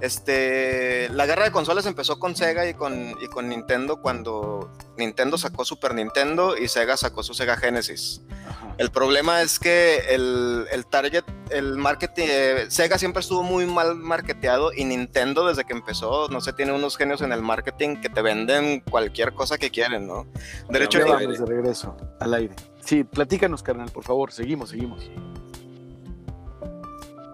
este, 0.00 1.08
la 1.10 1.26
guerra 1.26 1.44
de 1.44 1.50
consolas 1.52 1.86
empezó 1.86 2.18
con 2.18 2.36
Sega 2.36 2.68
y 2.68 2.74
con, 2.74 3.14
y 3.20 3.26
con 3.26 3.48
Nintendo 3.48 4.00
cuando 4.00 4.70
Nintendo 4.96 5.38
sacó 5.38 5.64
Super 5.64 5.94
Nintendo 5.94 6.56
y 6.56 6.68
Sega 6.68 6.96
sacó 6.96 7.22
su 7.22 7.34
Sega 7.34 7.56
Genesis. 7.56 8.22
Ajá. 8.48 8.74
El 8.78 8.90
problema 8.90 9.42
es 9.42 9.58
que 9.58 9.98
el, 10.10 10.66
el 10.70 10.86
target, 10.86 11.24
el 11.50 11.76
marketing, 11.76 12.26
eh, 12.28 12.66
Sega 12.68 12.96
siempre 12.98 13.20
estuvo 13.20 13.42
muy 13.42 13.66
mal 13.66 13.96
marketeado 13.96 14.72
y 14.72 14.84
Nintendo 14.84 15.46
desde 15.46 15.64
que 15.64 15.72
empezó, 15.72 16.28
no 16.28 16.40
sé, 16.40 16.52
tiene 16.52 16.72
unos 16.72 16.96
genios 16.96 17.20
en 17.22 17.32
el 17.32 17.42
marketing 17.42 17.96
que 18.00 18.08
te 18.08 18.22
venden 18.22 18.80
cualquier 18.88 19.34
cosa 19.34 19.58
que 19.58 19.70
quieren, 19.70 20.06
¿no? 20.06 20.26
De 20.70 20.84
hecho, 20.84 20.98
Ya 20.98 21.04
al 21.06 21.10
vamos 21.10 21.26
aire. 21.26 21.38
de 21.38 21.46
regreso, 21.46 21.96
al 22.20 22.34
aire. 22.34 22.54
Sí, 22.84 23.04
platícanos, 23.04 23.62
carnal, 23.62 23.90
por 23.90 24.04
favor. 24.04 24.32
Seguimos, 24.32 24.70
seguimos. 24.70 25.10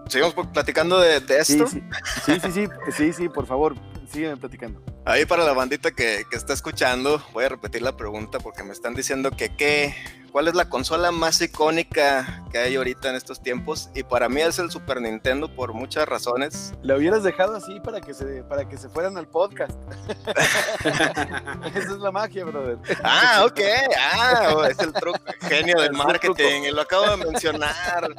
Seguimos 0.07 0.33
platicando 0.53 0.99
de, 0.99 1.19
de 1.19 1.43
Sí, 1.45 1.53
esto. 1.53 1.67
sí, 1.67 1.83
sí, 2.25 2.39
sí, 2.39 2.51
sí, 2.51 2.67
sí, 2.91 3.13
sí, 3.13 3.29
por 3.29 3.45
favor, 3.45 3.75
sígueme 4.11 4.37
platicando. 4.37 4.81
Ahí 5.07 5.25
para 5.25 5.43
la 5.43 5.53
bandita 5.53 5.91
que, 5.91 6.25
que 6.29 6.35
está 6.35 6.53
escuchando, 6.53 7.23
voy 7.31 7.45
a 7.45 7.49
repetir 7.49 7.83
la 7.83 7.95
pregunta 7.95 8.39
porque 8.39 8.63
me 8.63 8.73
están 8.73 8.95
diciendo 8.95 9.29
que 9.29 9.55
qué, 9.55 9.93
cuál 10.35 10.49
es 10.49 10.53
la 10.53 10.67
consola 10.67 11.11
más 11.11 11.39
icónica 11.41 12.43
que 12.51 12.57
hay 12.57 12.75
ahorita 12.75 13.09
en 13.09 13.15
estos 13.15 13.41
tiempos 13.41 13.89
y 13.95 14.03
para 14.03 14.27
mí 14.27 14.41
es 14.41 14.59
el 14.59 14.69
Super 14.69 14.99
Nintendo 14.99 15.47
por 15.47 15.71
muchas 15.71 16.09
razones. 16.09 16.73
La 16.81 16.97
hubieras 16.97 17.23
dejado 17.23 17.55
así 17.55 17.79
para 17.79 18.01
que 18.01 18.13
se, 18.13 18.43
para 18.43 18.67
que 18.67 18.75
se 18.75 18.89
fueran 18.89 19.17
al 19.17 19.29
podcast. 19.29 19.71
Esa 20.83 21.79
es 21.79 21.99
la 21.99 22.11
magia, 22.11 22.43
brother. 22.43 22.79
Ah, 23.01 23.45
ok, 23.45 23.61
ah, 23.97 24.53
oh, 24.57 24.65
es 24.65 24.77
el 24.79 24.91
truco, 24.91 25.19
genio 25.39 25.79
del 25.79 25.93
marketing, 25.93 26.63
y 26.67 26.71
lo 26.71 26.81
acabo 26.81 27.15
de 27.15 27.31
mencionar. 27.31 28.09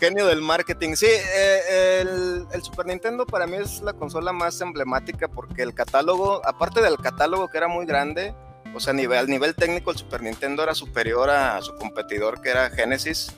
Genio 0.00 0.26
del 0.26 0.42
marketing, 0.42 0.96
sí, 0.96 1.06
eh, 1.06 2.00
el, 2.00 2.44
el 2.52 2.62
Super 2.64 2.86
Nintendo 2.86 3.24
para 3.24 3.46
mí 3.46 3.56
es 3.56 3.82
la 3.82 3.92
consola 3.92 4.32
más 4.32 4.60
emblemática 4.60 5.28
porque 5.28 5.57
el 5.62 5.74
catálogo, 5.74 6.40
aparte 6.46 6.80
del 6.82 6.96
catálogo 6.98 7.48
que 7.48 7.58
era 7.58 7.68
muy 7.68 7.86
grande, 7.86 8.34
o 8.74 8.80
sea, 8.80 8.92
a 8.92 8.96
nivel, 8.96 9.18
al 9.18 9.28
nivel 9.28 9.54
técnico 9.54 9.90
el 9.90 9.96
Super 9.98 10.22
Nintendo 10.22 10.62
era 10.62 10.74
superior 10.74 11.30
a 11.30 11.60
su 11.62 11.74
competidor 11.76 12.40
que 12.42 12.50
era 12.50 12.70
Genesis, 12.70 13.32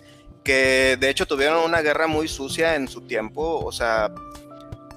que 0.44 0.96
de 0.98 1.08
hecho 1.10 1.26
tuvieron 1.26 1.62
una 1.64 1.80
guerra 1.82 2.06
muy 2.06 2.26
sucia 2.28 2.74
en 2.74 2.88
su 2.88 3.02
tiempo, 3.02 3.64
o 3.64 3.70
sea, 3.72 4.10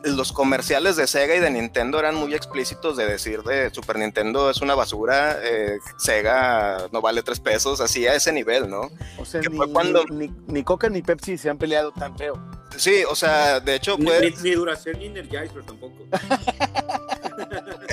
los 0.05 0.33
comerciales 0.33 0.97
de 0.97 1.07
Sega 1.07 1.33
y 1.35 1.39
de 1.39 1.49
Nintendo 1.49 1.97
eran 1.97 2.15
muy 2.15 2.33
explícitos 2.35 2.97
de 2.97 3.05
decir 3.05 3.41
de 3.43 3.69
Super 3.73 3.97
Nintendo 3.99 4.49
es 4.49 4.59
una 4.61 4.75
basura, 4.75 5.37
eh, 5.41 5.77
Sega 5.97 6.87
no 6.91 6.99
vale 7.01 7.23
tres 7.23 7.39
pesos, 7.39 7.79
así 7.79 8.05
a 8.05 8.13
ese 8.15 8.33
nivel, 8.33 8.69
¿no? 8.69 8.89
O 9.17 9.23
sea, 9.23 9.39
Que 9.39 9.49
ni, 9.49 9.55
fue 9.55 9.71
cuando- 9.71 10.03
ni, 10.09 10.29
ni 10.47 10.63
Coca 10.63 10.89
ni 10.89 11.01
Pepsi 11.01 11.37
se 11.37 11.49
han 11.49 11.57
peleado 11.57 11.91
tan 11.93 12.17
feo. 12.17 12.33
Sí, 12.75 13.03
o 13.07 13.15
sea, 13.15 13.59
de 13.59 13.75
hecho, 13.75 13.97
Ni, 13.97 14.05
puedes, 14.05 14.41
ni, 14.41 14.49
ni 14.49 14.55
Duracell 14.55 14.97
ni 14.97 15.05
Energizer 15.05 15.63
tampoco. 15.63 16.05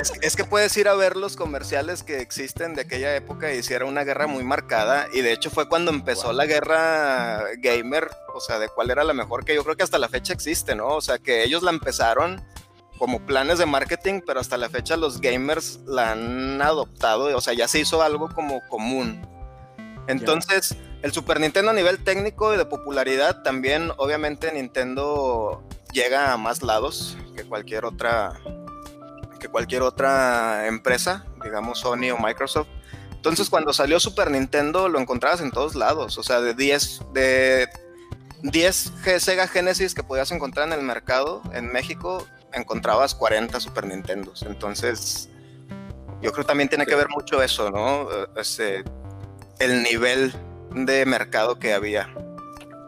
es, 0.00 0.12
es 0.22 0.36
que 0.36 0.44
puedes 0.44 0.76
ir 0.76 0.88
a 0.88 0.94
ver 0.94 1.16
los 1.16 1.36
comerciales 1.36 2.02
que 2.02 2.20
existen 2.20 2.74
de 2.74 2.82
aquella 2.82 3.14
época 3.14 3.52
y 3.52 3.58
hiciera 3.58 3.84
una 3.84 4.04
guerra 4.04 4.26
muy 4.26 4.44
marcada. 4.44 5.06
Y 5.12 5.20
de 5.20 5.32
hecho 5.32 5.50
fue 5.50 5.68
cuando 5.68 5.90
empezó 5.90 6.32
la 6.32 6.46
guerra 6.46 7.44
gamer, 7.58 8.10
o 8.34 8.40
sea, 8.40 8.58
de 8.58 8.68
cuál 8.68 8.90
era 8.90 9.04
la 9.04 9.12
mejor, 9.12 9.44
que 9.44 9.54
yo 9.54 9.62
creo 9.62 9.76
que 9.76 9.82
hasta 9.82 9.98
la 9.98 10.08
fecha 10.08 10.32
existe, 10.32 10.74
¿no? 10.74 10.88
O 10.88 11.00
sea, 11.00 11.18
que 11.18 11.44
ellos 11.44 11.62
la 11.62 11.70
empezaron 11.70 12.42
como 12.98 13.24
planes 13.24 13.58
de 13.58 13.66
marketing, 13.66 14.20
pero 14.26 14.40
hasta 14.40 14.56
la 14.58 14.68
fecha 14.68 14.96
los 14.96 15.20
gamers 15.20 15.80
la 15.86 16.12
han 16.12 16.60
adoptado, 16.60 17.34
o 17.36 17.40
sea, 17.40 17.54
ya 17.54 17.66
se 17.66 17.80
hizo 17.80 18.02
algo 18.02 18.28
como 18.34 18.60
común. 18.68 19.26
Entonces, 20.06 20.76
el 21.02 21.12
Super 21.12 21.40
Nintendo 21.40 21.70
a 21.70 21.74
nivel 21.74 22.02
técnico 22.04 22.52
y 22.52 22.58
de 22.58 22.66
popularidad 22.66 23.42
también, 23.42 23.90
obviamente 23.96 24.52
Nintendo 24.52 25.62
llega 25.92 26.32
a 26.32 26.36
más 26.36 26.62
lados 26.62 27.16
que 27.34 27.44
cualquier 27.44 27.86
otra 27.86 28.38
que 29.40 29.48
cualquier 29.48 29.82
otra 29.82 30.68
empresa, 30.68 31.24
digamos 31.42 31.80
Sony 31.80 32.10
o 32.16 32.18
Microsoft. 32.18 32.68
Entonces 33.10 33.50
cuando 33.50 33.72
salió 33.72 33.98
Super 33.98 34.30
Nintendo 34.30 34.88
lo 34.88 35.00
encontrabas 35.00 35.40
en 35.40 35.50
todos 35.50 35.74
lados, 35.74 36.16
o 36.16 36.22
sea, 36.22 36.40
de 36.40 36.54
10 36.54 37.00
de 37.12 37.68
10 38.42 38.92
Sega 39.18 39.48
Genesis 39.48 39.94
que 39.94 40.02
podías 40.02 40.30
encontrar 40.30 40.68
en 40.68 40.74
el 40.74 40.82
mercado 40.82 41.42
en 41.52 41.72
México, 41.72 42.26
encontrabas 42.52 43.14
40 43.14 43.60
Super 43.60 43.86
Nintendos. 43.86 44.42
Entonces, 44.42 45.28
yo 46.22 46.32
creo 46.32 46.44
que 46.44 46.48
también 46.48 46.68
tiene 46.68 46.86
que 46.86 46.94
ver 46.94 47.08
mucho 47.08 47.42
eso, 47.42 47.70
¿no? 47.70 48.08
Ese, 48.36 48.84
el 49.58 49.82
nivel 49.82 50.32
de 50.74 51.04
mercado 51.06 51.58
que 51.58 51.74
había. 51.74 52.08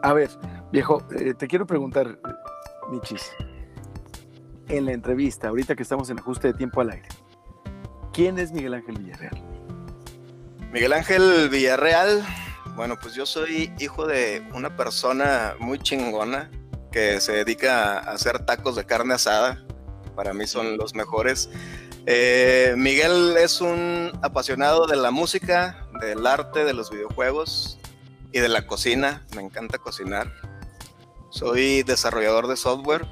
A 0.01 0.13
ver, 0.13 0.29
viejo, 0.71 1.03
eh, 1.15 1.33
te 1.33 1.47
quiero 1.47 1.65
preguntar, 1.65 2.17
Michis, 2.89 3.31
en 4.67 4.85
la 4.85 4.93
entrevista, 4.93 5.49
ahorita 5.49 5.75
que 5.75 5.83
estamos 5.83 6.09
en 6.09 6.19
ajuste 6.19 6.47
de 6.47 6.53
tiempo 6.53 6.81
al 6.81 6.91
aire, 6.91 7.07
¿quién 8.13 8.39
es 8.39 8.51
Miguel 8.51 8.73
Ángel 8.73 8.97
Villarreal? 8.97 9.43
Miguel 10.71 10.93
Ángel 10.93 11.49
Villarreal, 11.49 12.23
bueno, 12.75 12.97
pues 12.99 13.13
yo 13.13 13.25
soy 13.25 13.71
hijo 13.79 14.07
de 14.07 14.47
una 14.53 14.75
persona 14.75 15.55
muy 15.59 15.77
chingona 15.79 16.49
que 16.91 17.19
se 17.19 17.33
dedica 17.33 17.99
a 17.99 18.13
hacer 18.13 18.45
tacos 18.45 18.75
de 18.75 18.85
carne 18.85 19.15
asada. 19.15 19.63
Para 20.15 20.33
mí 20.33 20.47
son 20.47 20.77
los 20.77 20.93
mejores. 20.95 21.49
Eh, 22.05 22.75
Miguel 22.77 23.35
es 23.37 23.61
un 23.61 24.11
apasionado 24.21 24.85
de 24.87 24.95
la 24.95 25.11
música, 25.11 25.87
del 25.99 26.25
arte, 26.25 26.65
de 26.65 26.73
los 26.73 26.91
videojuegos 26.91 27.79
y 28.31 28.39
de 28.39 28.49
la 28.49 28.67
cocina. 28.67 29.25
Me 29.35 29.41
encanta 29.41 29.79
cocinar. 29.79 30.31
Soy 31.31 31.83
desarrollador 31.83 32.47
de 32.47 32.57
software. 32.57 33.07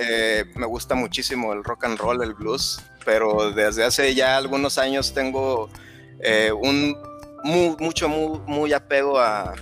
Eh, 0.00 0.44
me 0.54 0.66
gusta 0.66 0.94
muchísimo 0.94 1.52
el 1.52 1.64
rock 1.64 1.84
and 1.84 1.98
roll, 1.98 2.22
el 2.22 2.32
blues, 2.32 2.80
pero 3.04 3.50
desde 3.50 3.84
hace 3.84 4.14
ya 4.14 4.36
algunos 4.36 4.78
años 4.78 5.12
tengo 5.12 5.68
eh, 6.20 6.52
un 6.52 6.96
mucho, 7.42 8.08
muy, 8.08 8.38
muy 8.46 8.72
apego 8.72 9.18
a, 9.18 9.54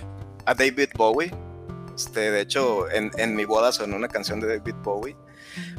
David 0.45 0.89
Bowie. 0.95 1.31
Este, 1.95 2.31
de 2.31 2.41
hecho, 2.41 2.89
en, 2.91 3.35
mi 3.35 3.45
boda 3.45 3.71
sonó 3.71 3.95
una 3.95 4.07
canción 4.07 4.39
de 4.39 4.57
David 4.57 4.75
Bowie. 4.83 5.17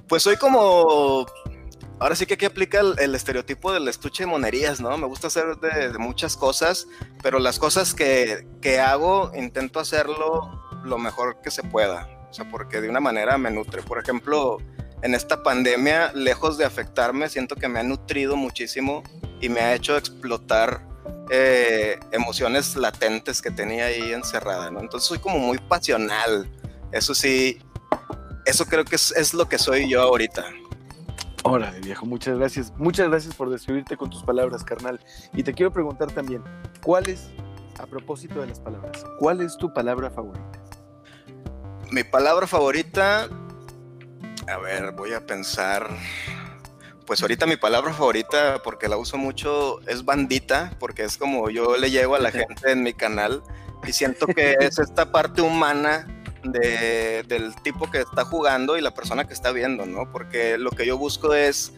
Pues 0.09 0.25
soy 0.25 0.37
como 0.37 1.27
ahora 2.01 2.17
sí 2.17 2.27
que 2.27 2.35
aquí 2.35 2.45
aplica 2.45 2.81
el, 2.81 3.15
estereotipo 3.15 3.73
del 3.73 3.87
estuche 3.87 4.25
de 4.25 4.27
monerías, 4.27 4.81
¿no? 4.81 4.97
Me 4.99 5.07
gusta 5.07 5.29
hacer 5.29 5.57
de, 5.59 5.97
muchas 5.99 6.37
cosas, 6.37 6.89
pero 7.23 7.39
las 7.39 7.61
cosas 7.61 7.95
que, 7.95 8.47
que, 8.61 8.81
hago 8.81 9.31
intento 9.37 9.79
hacerlo 9.79 10.51
lo 10.85 10.99
mejor 10.99 11.41
que 11.43 11.51
se 11.51 11.63
pueda, 11.63 12.09
o 12.31 12.33
sea, 12.33 12.49
porque 12.49 12.81
de 12.81 12.89
una 12.89 13.01
manera 13.01 13.39
me 13.39 13.51
nutre. 13.51 13.83
Por 13.83 13.99
ejemplo, 13.99 14.59
en 15.03 15.15
esta 15.15 15.43
pandemia, 15.43 16.13
lejos 16.13 16.59
de 16.59 16.65
afectarme, 16.65 17.29
siento 17.29 17.57
que 17.57 17.69
me 17.69 17.81
ha 17.81 17.83
nutrido 17.83 18.37
muchísimo 18.37 19.03
y 19.41 19.49
me 19.49 19.61
ha 19.61 19.75
hecho 19.75 19.97
explotar 19.97 20.87
eh, 21.31 21.99
emociones 22.11 22.75
latentes 22.77 23.41
que 23.43 23.51
tenía 23.51 23.87
ahí 23.87 24.13
encerrada, 24.13 24.71
¿no? 24.71 24.81
Entonces 24.81 25.09
soy 25.09 25.19
como 25.19 25.39
muy 25.39 25.59
pasional, 25.59 26.51
eso 26.91 27.15
sí, 27.15 27.61
eso 28.47 28.65
creo 28.65 28.85
que 28.85 28.97
es, 28.97 29.35
lo 29.35 29.49
que 29.49 29.59
soy 29.59 29.89
yo 29.89 30.03
ahorita. 30.03 30.45
Órale, 31.45 31.81
viejo, 31.81 32.05
muchas 32.05 32.39
gracias. 32.39 32.73
Muchas 32.77 33.09
gracias 33.09 33.35
por 33.35 33.51
describirte 33.51 33.97
con 33.97 34.11
tus 34.11 34.23
palabras, 34.23 34.65
carnal. 34.65 35.01
Y 35.33 35.43
te 35.43 35.55
quiero 35.55 35.73
preguntar 35.73 36.11
también, 36.11 36.43
¿cuál 36.83 37.09
es, 37.09 37.29
a 37.79 37.87
propósito 37.87 38.41
de 38.41 38.49
las 38.49 38.61
palabras, 38.61 39.05
cuál 39.19 39.41
es 39.41 39.57
tu 39.57 39.73
palabra 39.73 40.11
favorita? 40.11 40.68
Mi 41.91 42.05
palabra 42.05 42.47
favorita, 42.47 43.29
a 44.47 44.59
ver, 44.59 44.93
voy 44.93 45.15
a 45.15 45.27
pensar. 45.27 45.89
Pues 47.07 47.23
ahorita 47.23 47.47
mi 47.47 47.57
palabra 47.57 47.95
favorita, 47.95 48.61
porque 48.63 48.89
la 48.89 48.99
uso 48.99 49.17
mucho, 49.17 49.81
es 49.87 50.05
bandita, 50.05 50.77
porque 50.79 51.05
es 51.05 51.17
como 51.17 51.49
yo 51.49 51.79
le 51.79 51.91
llego 51.91 52.15
a 52.15 52.19
la 52.19 52.31
gente 52.31 52.73
en 52.73 52.83
mi 52.83 52.93
canal 52.93 53.43
y 53.87 53.93
siento 53.95 54.27
que 54.27 54.57
es 54.61 54.79
esta 54.79 55.11
parte 55.11 55.41
humana 55.41 56.07
de, 56.45 57.23
del 57.27 57.55
tipo 57.63 57.91
que 57.91 58.01
está 58.01 58.27
jugando 58.27 58.77
y 58.77 58.83
la 58.83 58.93
persona 58.93 59.27
que 59.27 59.33
está 59.33 59.51
viendo, 59.53 59.87
¿no? 59.87 60.13
Porque 60.13 60.59
lo 60.59 60.71
que 60.71 60.85
yo 60.85 60.99
busco 60.99 61.33
es 61.33 61.73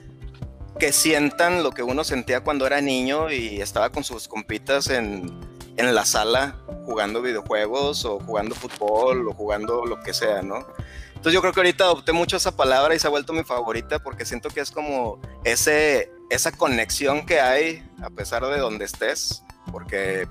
que 0.80 0.92
sientan 0.92 1.62
lo 1.62 1.70
que 1.70 1.84
uno 1.84 2.02
sentía 2.02 2.40
cuando 2.40 2.66
era 2.66 2.80
niño 2.80 3.30
y 3.30 3.60
estaba 3.60 3.90
con 3.90 4.02
sus 4.02 4.26
compitas 4.26 4.88
en, 4.88 5.38
en 5.80 5.94
la 5.94 6.04
sala 6.04 6.56
jugando 6.84 7.22
videojuegos 7.22 8.04
o 8.04 8.20
jugando 8.20 8.54
fútbol 8.54 9.28
o 9.28 9.32
jugando 9.32 9.84
lo 9.84 10.00
que 10.00 10.12
sea, 10.12 10.42
¿no? 10.42 10.66
Entonces 11.08 11.34
yo 11.34 11.40
creo 11.40 11.52
que 11.52 11.60
ahorita 11.60 11.84
adopté 11.84 12.12
mucho 12.12 12.36
esa 12.36 12.56
palabra 12.56 12.94
y 12.94 12.98
se 12.98 13.06
ha 13.06 13.10
vuelto 13.10 13.32
mi 13.32 13.44
favorita 13.44 13.98
porque 13.98 14.24
siento 14.24 14.48
que 14.48 14.60
es 14.60 14.70
como 14.70 15.20
ese, 15.44 16.10
esa 16.30 16.52
conexión 16.52 17.26
que 17.26 17.40
hay 17.40 17.86
a 18.02 18.10
pesar 18.10 18.44
de 18.46 18.58
donde 18.58 18.86
estés, 18.86 19.42
porque 19.70 20.26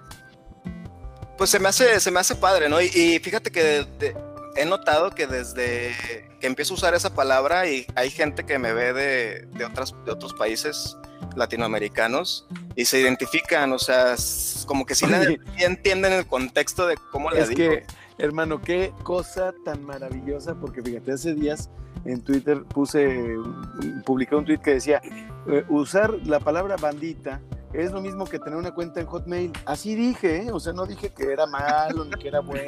pues 1.37 1.49
se 1.49 1.59
me 1.59 1.69
hace, 1.69 1.99
se 1.99 2.11
me 2.11 2.19
hace 2.19 2.35
padre, 2.35 2.69
¿no? 2.69 2.81
Y, 2.81 3.19
fíjate 3.19 3.51
que 3.51 3.85
he 4.55 4.65
notado 4.65 5.11
que 5.11 5.27
desde 5.27 5.95
que 6.41 6.47
empiezo 6.47 6.73
a 6.73 6.77
usar 6.77 6.93
esa 6.95 7.13
palabra 7.13 7.69
y 7.69 7.85
hay 7.95 8.09
gente 8.09 8.45
que 8.45 8.57
me 8.57 8.73
ve 8.73 8.91
de, 8.93 9.45
de, 9.45 9.65
otras, 9.65 9.93
de 10.05 10.11
otros 10.11 10.33
países 10.33 10.97
latinoamericanos 11.35 12.47
y 12.75 12.85
se 12.85 12.99
identifican, 12.99 13.71
o 13.73 13.79
sea, 13.79 14.15
como 14.65 14.85
que 14.85 14.95
sí, 14.95 15.05
entienden 15.57 16.13
el 16.13 16.27
contexto 16.27 16.87
de 16.87 16.95
cómo 17.11 17.29
le 17.31 17.41
es 17.41 17.49
que, 17.49 17.85
hermano, 18.17 18.61
qué 18.61 18.93
cosa 19.03 19.53
tan 19.65 19.83
maravillosa, 19.83 20.55
porque 20.55 20.81
fíjate, 20.81 21.11
hace 21.11 21.33
días 21.33 21.69
en 22.05 22.21
Twitter 22.21 22.63
puse, 22.63 23.35
publiqué 24.05 24.35
un 24.35 24.45
tweet 24.45 24.59
que 24.59 24.75
decía, 24.75 25.01
eh, 25.47 25.65
usar 25.69 26.13
la 26.25 26.39
palabra 26.39 26.75
bandita 26.77 27.41
es 27.73 27.91
lo 27.91 28.01
mismo 28.01 28.25
que 28.25 28.39
tener 28.39 28.57
una 28.57 28.73
cuenta 28.73 28.99
en 28.99 29.05
Hotmail. 29.05 29.53
Así 29.65 29.95
dije, 29.95 30.43
¿eh? 30.43 30.51
o 30.51 30.59
sea, 30.59 30.73
no 30.73 30.85
dije 30.85 31.09
que 31.09 31.31
era 31.31 31.45
malo, 31.45 32.03
ni 32.05 32.11
que 32.13 32.27
era 32.27 32.39
bueno, 32.39 32.67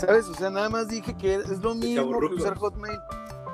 ¿sabes? 0.00 0.26
O 0.26 0.34
sea, 0.34 0.50
nada 0.50 0.68
más 0.68 0.88
dije 0.88 1.14
que 1.16 1.34
es 1.34 1.58
lo 1.60 1.74
mismo 1.74 2.18
que 2.18 2.34
usar 2.34 2.54
Hotmail. 2.56 2.98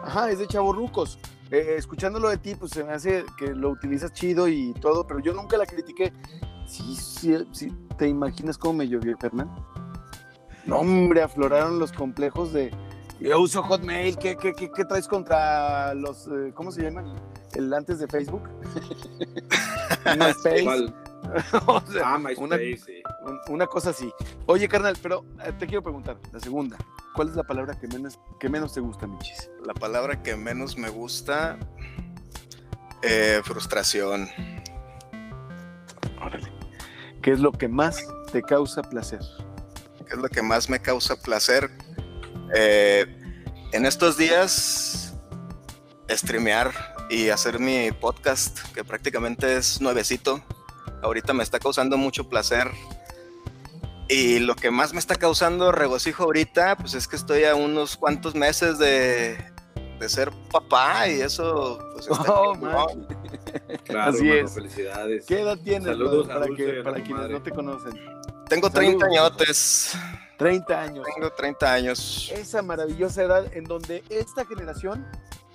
Ajá, 0.05 0.31
es 0.31 0.39
de 0.39 0.47
chavorrucos. 0.47 1.19
Eh, 1.51 1.75
escuchándolo 1.77 2.29
de 2.29 2.39
ti, 2.39 2.55
pues 2.55 2.71
se 2.71 2.85
me 2.85 2.93
hace 2.93 3.25
que 3.37 3.49
lo 3.49 3.71
utilizas 3.71 4.13
chido 4.13 4.47
y 4.47 4.73
todo, 4.75 5.07
pero 5.07 5.19
yo 5.21 5.33
nunca 5.33 5.57
la 5.57 5.67
critiqué. 5.67 6.13
Sí, 6.67 6.95
sí, 6.95 7.37
sí. 7.51 7.77
¿Te 7.99 8.07
imaginas 8.09 8.57
cómo 8.57 8.75
me 8.75 8.89
llovió, 8.89 9.17
Fernán? 9.19 9.51
No, 10.65 10.79
hombre, 10.79 11.23
afloraron 11.23 11.79
los 11.81 11.91
complejos 11.93 12.53
de. 12.53 12.71
Yo 13.19 13.41
uso 13.41 13.63
Hotmail, 13.63 14.17
¿qué, 14.17 14.37
qué, 14.37 14.53
qué, 14.55 14.85
traes 14.85 15.09
contra 15.09 15.93
los. 15.95 16.29
Eh, 16.29 16.53
¿Cómo 16.55 16.71
se 16.71 16.83
llaman? 16.83 17.17
El 17.55 17.75
antes 17.75 17.99
de 17.99 18.07
Facebook. 18.07 18.43
MySpace. 20.17 20.93
ah, 22.05 22.19
MySpace, 22.19 22.41
una, 22.41 22.57
sí. 22.57 23.03
una 23.49 23.67
cosa 23.67 23.91
así. 23.91 24.13
Oye, 24.47 24.69
carnal, 24.69 24.97
pero 25.03 25.25
eh, 25.45 25.53
te 25.59 25.67
quiero 25.67 25.83
preguntar, 25.83 26.19
la 26.33 26.41
segunda. 26.41 26.77
¿Cuál 27.15 27.29
es 27.29 27.37
la 27.37 27.43
palabra 27.43 27.79
que 27.79 27.87
menos, 27.89 28.19
que 28.39 28.49
menos 28.49 28.73
te 28.73 28.81
gusta, 28.81 29.07
Michis? 29.07 29.51
La 29.65 29.75
palabra 29.75 30.23
que 30.23 30.37
menos 30.37 30.77
me 30.77 30.89
gusta, 30.89 31.59
eh, 33.03 33.41
frustración. 33.45 34.29
Órale. 36.21 36.53
¿Qué 37.23 37.33
es 37.33 37.41
lo 37.41 37.53
que 37.53 37.69
más 37.69 38.07
te 38.33 38.43
causa 38.43 38.83
placer? 38.83 39.21
¿Qué 40.07 40.15
es 40.15 40.19
lo 40.19 40.29
que 40.29 40.43
más 40.43 40.69
me 40.69 40.81
causa 40.81 41.21
placer? 41.21 41.71
Eh, 42.55 43.07
en 43.73 43.87
estos 43.87 44.17
días, 44.17 45.15
streamear 46.09 46.73
y 47.11 47.29
hacer 47.29 47.59
mi 47.59 47.91
podcast, 47.93 48.61
que 48.73 48.85
prácticamente 48.85 49.57
es 49.57 49.81
nuevecito. 49.81 50.43
Ahorita 51.03 51.33
me 51.33 51.43
está 51.43 51.59
causando 51.59 51.97
mucho 51.97 52.29
placer. 52.29 52.71
Y 54.09 54.41
lo 54.41 54.57
que 54.57 54.71
más 54.71 54.93
me 54.93 54.99
está 54.99 55.15
causando 55.15 55.71
regocijo 55.71 56.25
ahorita, 56.25 56.77
pues 56.77 56.95
es 56.95 57.07
que 57.07 57.17
estoy 57.17 57.45
a 57.45 57.55
unos 57.55 57.97
cuantos 57.97 58.35
meses 58.35 58.79
de, 58.79 59.39
de 60.01 60.09
ser 60.09 60.33
papá 60.51 61.07
y 61.09 61.21
eso, 61.21 61.79
pues 61.93 62.09
está 62.09 62.33
oh, 62.33 62.55
Claro, 63.85 64.11
Así 64.11 64.29
es. 64.31 64.53
felicidades. 64.53 65.27
¿Qué 65.27 65.41
edad 65.43 65.59
tienes 65.63 65.85
Saludos 65.85 66.27
para, 66.27 66.47
que, 66.47 66.81
para 66.83 67.03
quienes 67.03 67.31
no 67.31 67.43
te 67.43 67.51
conocen? 67.53 67.93
Tengo 68.49 68.69
30 68.69 69.07
años. 69.07 69.93
30 70.39 70.81
años. 70.81 71.07
Tengo 71.15 71.31
30 71.31 71.73
años. 71.73 72.33
Esa 72.35 72.63
maravillosa 72.63 73.23
edad 73.23 73.57
en 73.57 73.63
donde 73.63 74.03
esta 74.09 74.45
generación 74.45 75.07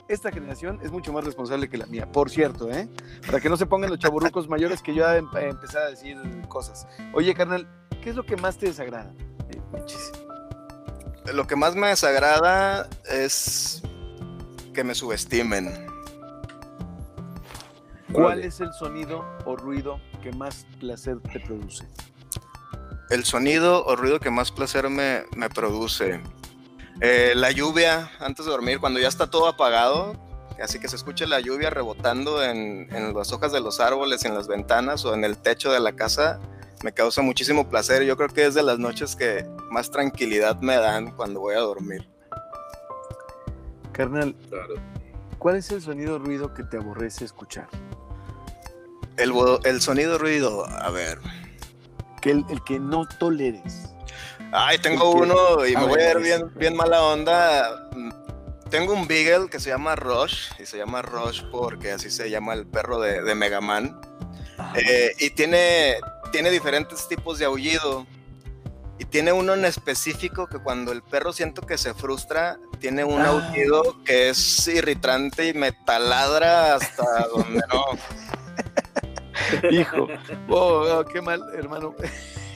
esta 0.07 0.31
generación 0.31 0.79
es 0.83 0.91
mucho 0.91 1.11
más 1.13 1.23
responsable 1.23 1.69
que 1.69 1.77
la 1.77 1.85
mía, 1.85 2.11
por 2.11 2.29
cierto, 2.29 2.71
¿eh? 2.71 2.87
Para 3.25 3.39
que 3.39 3.49
no 3.49 3.57
se 3.57 3.65
pongan 3.65 3.89
los 3.89 3.99
chaburrucos 3.99 4.47
mayores 4.47 4.81
que 4.81 4.93
yo 4.93 5.03
ya 5.03 5.17
em 5.17 5.27
empezar 5.35 5.83
a 5.83 5.89
decir 5.89 6.17
cosas. 6.47 6.87
Oye, 7.13 7.33
carnal, 7.33 7.67
¿qué 8.01 8.11
es 8.11 8.15
lo 8.15 8.25
que 8.25 8.35
más 8.35 8.57
te 8.57 8.67
desagrada? 8.67 9.13
lo 11.33 11.47
que 11.47 11.55
más 11.55 11.75
me 11.75 11.87
desagrada 11.87 12.87
es 13.09 13.81
que 14.73 14.83
me 14.83 14.93
subestimen. 14.93 15.87
¿Cuál 18.13 18.43
es 18.43 18.61
el 18.61 18.71
sonido 18.73 19.25
o 19.45 19.55
ruido 19.55 19.99
que 20.21 20.31
más 20.31 20.65
placer 20.79 21.19
te 21.33 21.39
produce? 21.39 21.85
el 23.09 23.23
sonido 23.23 23.85
o 23.85 23.95
ruido 23.95 24.19
que 24.19 24.31
más 24.31 24.51
placer 24.51 24.89
me, 24.89 25.23
me 25.35 25.49
produce. 25.49 26.21
Eh, 27.01 27.33
la 27.35 27.51
lluvia 27.51 28.11
antes 28.19 28.45
de 28.45 28.51
dormir, 28.51 28.79
cuando 28.79 28.99
ya 28.99 29.07
está 29.07 29.29
todo 29.29 29.47
apagado, 29.47 30.15
así 30.61 30.79
que 30.79 30.87
se 30.87 30.95
escuche 30.95 31.27
la 31.27 31.39
lluvia 31.41 31.69
rebotando 31.69 32.41
en, 32.43 32.87
en, 32.95 33.13
las 33.13 33.33
hojas 33.33 33.51
de 33.51 33.59
los 33.59 33.79
árboles, 33.79 34.23
en 34.23 34.33
las 34.33 34.47
ventanas 34.47 35.03
o 35.03 35.13
en 35.13 35.25
el 35.25 35.37
techo 35.37 35.71
de 35.71 35.81
la 35.81 35.93
casa, 35.93 36.39
me 36.83 36.93
causa 36.93 37.21
muchísimo 37.21 37.69
placer. 37.69 38.03
Yo 38.03 38.15
creo 38.15 38.29
que 38.29 38.45
es 38.45 38.53
de 38.53 38.63
las 38.63 38.79
noches 38.79 39.15
que 39.15 39.45
más 39.69 39.91
tranquilidad 39.91 40.61
me 40.61 40.77
dan 40.77 41.11
cuando 41.11 41.41
voy 41.41 41.55
a 41.55 41.59
dormir. 41.59 42.07
Carnal, 43.91 44.35
claro. 44.49 44.75
¿cuál 45.39 45.57
es 45.57 45.71
el 45.71 45.81
sonido 45.81 46.19
ruido 46.19 46.53
que 46.53 46.63
te 46.63 46.77
aborrece 46.77 47.25
escuchar? 47.25 47.67
El, 49.17 49.31
el 49.63 49.81
sonido 49.81 50.17
ruido, 50.17 50.65
a 50.65 50.89
ver. 50.89 51.19
Que 52.21 52.31
el, 52.31 52.45
el 52.49 52.63
que 52.63 52.79
no 52.79 53.07
toleres. 53.19 53.94
Ay, 54.57 54.77
tengo 54.77 55.11
uno 55.11 55.65
y 55.65 55.75
me 55.75 55.83
voy 55.83 56.01
a 56.01 56.05
ver 56.13 56.19
bien, 56.21 56.49
bien 56.55 56.75
mala 56.77 57.03
onda. 57.03 57.89
Tengo 58.69 58.93
un 58.93 59.05
Beagle 59.05 59.49
que 59.49 59.59
se 59.59 59.69
llama 59.69 59.97
Rush, 59.97 60.51
y 60.57 60.65
se 60.65 60.77
llama 60.77 61.01
Rush 61.01 61.43
porque 61.51 61.91
así 61.91 62.09
se 62.09 62.29
llama 62.29 62.53
el 62.53 62.65
perro 62.65 63.01
de, 63.01 63.21
de 63.21 63.35
Mega 63.35 63.59
Man. 63.59 63.99
Eh, 64.75 65.11
y 65.19 65.31
tiene, 65.31 65.95
tiene 66.31 66.49
diferentes 66.51 67.05
tipos 67.09 67.37
de 67.37 67.45
aullido. 67.45 68.07
Y 68.97 69.03
tiene 69.03 69.33
uno 69.33 69.53
en 69.53 69.65
específico 69.65 70.47
que 70.47 70.57
cuando 70.59 70.93
el 70.93 71.03
perro 71.03 71.33
siento 71.33 71.61
que 71.61 71.77
se 71.77 71.93
frustra, 71.93 72.57
tiene 72.79 73.03
un 73.03 73.21
ah. 73.21 73.27
aullido 73.27 74.01
que 74.05 74.29
es 74.29 74.67
irritante 74.69 75.47
y 75.47 75.53
me 75.53 75.73
taladra 75.73 76.75
hasta 76.75 77.27
donde 77.35 77.61
no. 77.73 77.85
Hijo, 79.69 80.07
oh, 80.47 80.99
oh, 80.99 81.05
qué 81.05 81.21
mal, 81.21 81.43
hermano. 81.57 81.93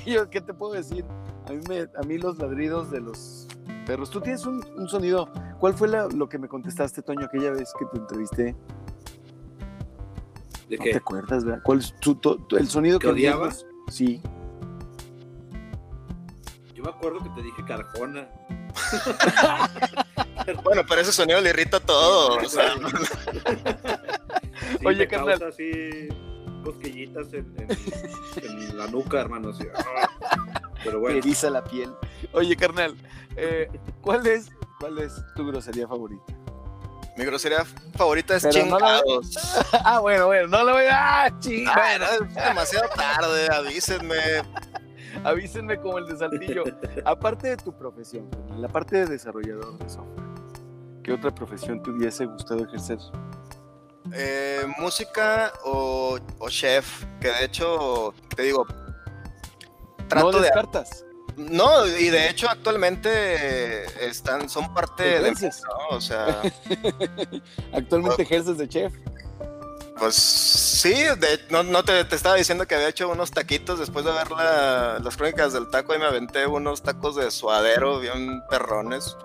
Yo, 0.09 0.29
¿qué 0.29 0.41
te 0.41 0.53
puedo 0.53 0.73
decir? 0.73 1.05
A 1.47 1.51
mí, 1.51 1.61
me, 1.67 1.81
a 1.81 2.01
mí 2.05 2.17
los 2.17 2.37
ladridos 2.37 2.89
de 2.91 3.01
los 3.01 3.47
perros. 3.85 4.09
Tú 4.09 4.21
tienes 4.21 4.45
un, 4.45 4.63
un 4.75 4.87
sonido. 4.87 5.29
¿Cuál 5.59 5.73
fue 5.73 5.87
la, 5.87 6.07
lo 6.07 6.27
que 6.29 6.37
me 6.37 6.47
contestaste, 6.47 7.01
Toño, 7.01 7.25
aquella 7.25 7.51
vez 7.51 7.71
que 7.77 7.85
te 7.85 7.97
entrevisté? 7.97 8.55
¿De 10.69 10.77
¿No 10.77 10.83
qué? 10.83 10.91
te 10.91 10.97
acuerdas, 10.97 11.43
verdad? 11.43 11.61
¿Cuál 11.63 11.79
es 11.79 11.93
tu, 11.99 12.15
tu, 12.15 12.37
tu, 12.45 12.57
el 12.57 12.67
sonido 12.69 12.99
¿Que 12.99 13.07
que 13.07 13.13
odiabas? 13.13 13.65
Sí. 13.89 14.21
Yo 16.75 16.83
me 16.83 16.89
acuerdo 16.89 17.19
que 17.23 17.29
te 17.29 17.41
dije 17.43 17.63
carjona. 17.65 18.27
Bueno, 20.63 20.81
pero 20.87 21.01
ese 21.01 21.11
sonido 21.11 21.39
le 21.41 21.51
irrita 21.51 21.79
todo. 21.79 22.37
o 22.37 22.49
sea, 22.49 22.73
Sí, 24.79 24.85
Oye, 24.85 25.07
carnal. 25.07 25.37
causa 25.39 25.47
así 25.49 26.07
cosquillitas 26.63 27.33
en, 27.33 27.53
en- 27.57 28.59
en 28.69 28.77
la 28.77 28.87
nuca, 28.87 29.19
hermano. 29.21 29.49
así, 29.49 29.65
ah. 29.75 30.09
Pero 30.83 30.99
bueno, 30.99 31.17
eriza 31.17 31.49
la 31.49 31.63
piel. 31.63 31.93
Oye, 32.33 32.55
carnal, 32.55 32.95
eh, 33.35 33.69
¿cuál, 34.01 34.25
es, 34.27 34.49
¿cuál 34.79 34.97
es 34.99 35.13
tu 35.35 35.45
grosería 35.47 35.87
favorita? 35.87 36.23
mi 37.17 37.25
grosería 37.25 37.65
favorita 37.97 38.37
es 38.37 38.43
Pero 38.49 38.65
no 38.67 38.79
la- 38.79 39.01
chingados. 39.01 39.65
ah, 39.83 39.99
bueno, 39.99 40.27
bueno, 40.27 40.47
no 40.47 40.63
lo 40.63 40.71
voy 40.71 40.85
a. 40.85 41.25
¡Ah, 41.25 41.39
ching! 41.39 41.67
Ah, 41.67 41.73
Bueno, 41.75 42.05
es 42.29 42.35
demasiado 42.35 42.87
tarde, 42.95 43.47
avísenme. 43.53 44.15
avísenme 45.25 45.77
como 45.81 45.97
el 45.97 46.05
de 46.07 46.15
Saltillo. 46.17 46.63
Aparte 47.03 47.49
de 47.49 47.57
tu 47.57 47.73
profesión, 47.77 48.29
carnal, 48.29 48.61
la 48.61 48.67
parte 48.69 48.95
de 48.99 49.05
desarrollador 49.07 49.77
de 49.79 49.89
software, 49.89 50.25
¿qué 51.03 51.11
otra 51.11 51.35
profesión 51.35 51.83
te 51.83 51.89
hubiese 51.89 52.25
gustado 52.25 52.63
ejercer? 52.63 52.99
Eh, 54.13 54.65
música 54.77 55.53
o, 55.65 56.17
o 56.39 56.49
chef, 56.49 57.03
que 57.21 57.27
de 57.29 57.45
hecho, 57.45 58.13
te 58.35 58.43
digo, 58.43 58.65
trato 60.07 60.31
no 60.31 60.37
de... 60.37 60.41
descartas. 60.43 61.05
No, 61.37 61.85
y 61.87 62.09
de 62.09 62.29
hecho 62.29 62.49
actualmente 62.49 63.85
están, 64.05 64.49
son 64.49 64.73
parte 64.73 65.03
de... 65.21 65.31
¿no? 65.31 65.95
O 65.95 66.01
sea, 66.01 66.41
Actualmente 67.73 68.23
ejerces 68.23 68.57
de 68.57 68.67
chef. 68.67 68.93
pues 69.97 70.15
sí, 70.15 70.91
de- 70.93 71.39
no, 71.49 71.63
no 71.63 71.83
te, 71.83 72.03
te 72.03 72.15
estaba 72.15 72.35
diciendo 72.35 72.67
que 72.67 72.75
había 72.75 72.89
hecho 72.89 73.07
unos 73.09 73.31
taquitos 73.31 73.79
después 73.79 74.03
de 74.05 74.11
ver 74.11 74.31
la- 74.31 74.99
las 74.99 75.15
crónicas 75.15 75.53
del 75.53 75.69
taco 75.69 75.95
y 75.95 75.99
me 75.99 76.05
aventé 76.05 76.45
unos 76.45 76.81
tacos 76.81 77.15
de 77.15 77.31
suadero 77.31 77.99
bien 77.99 78.41
perrones. 78.49 79.15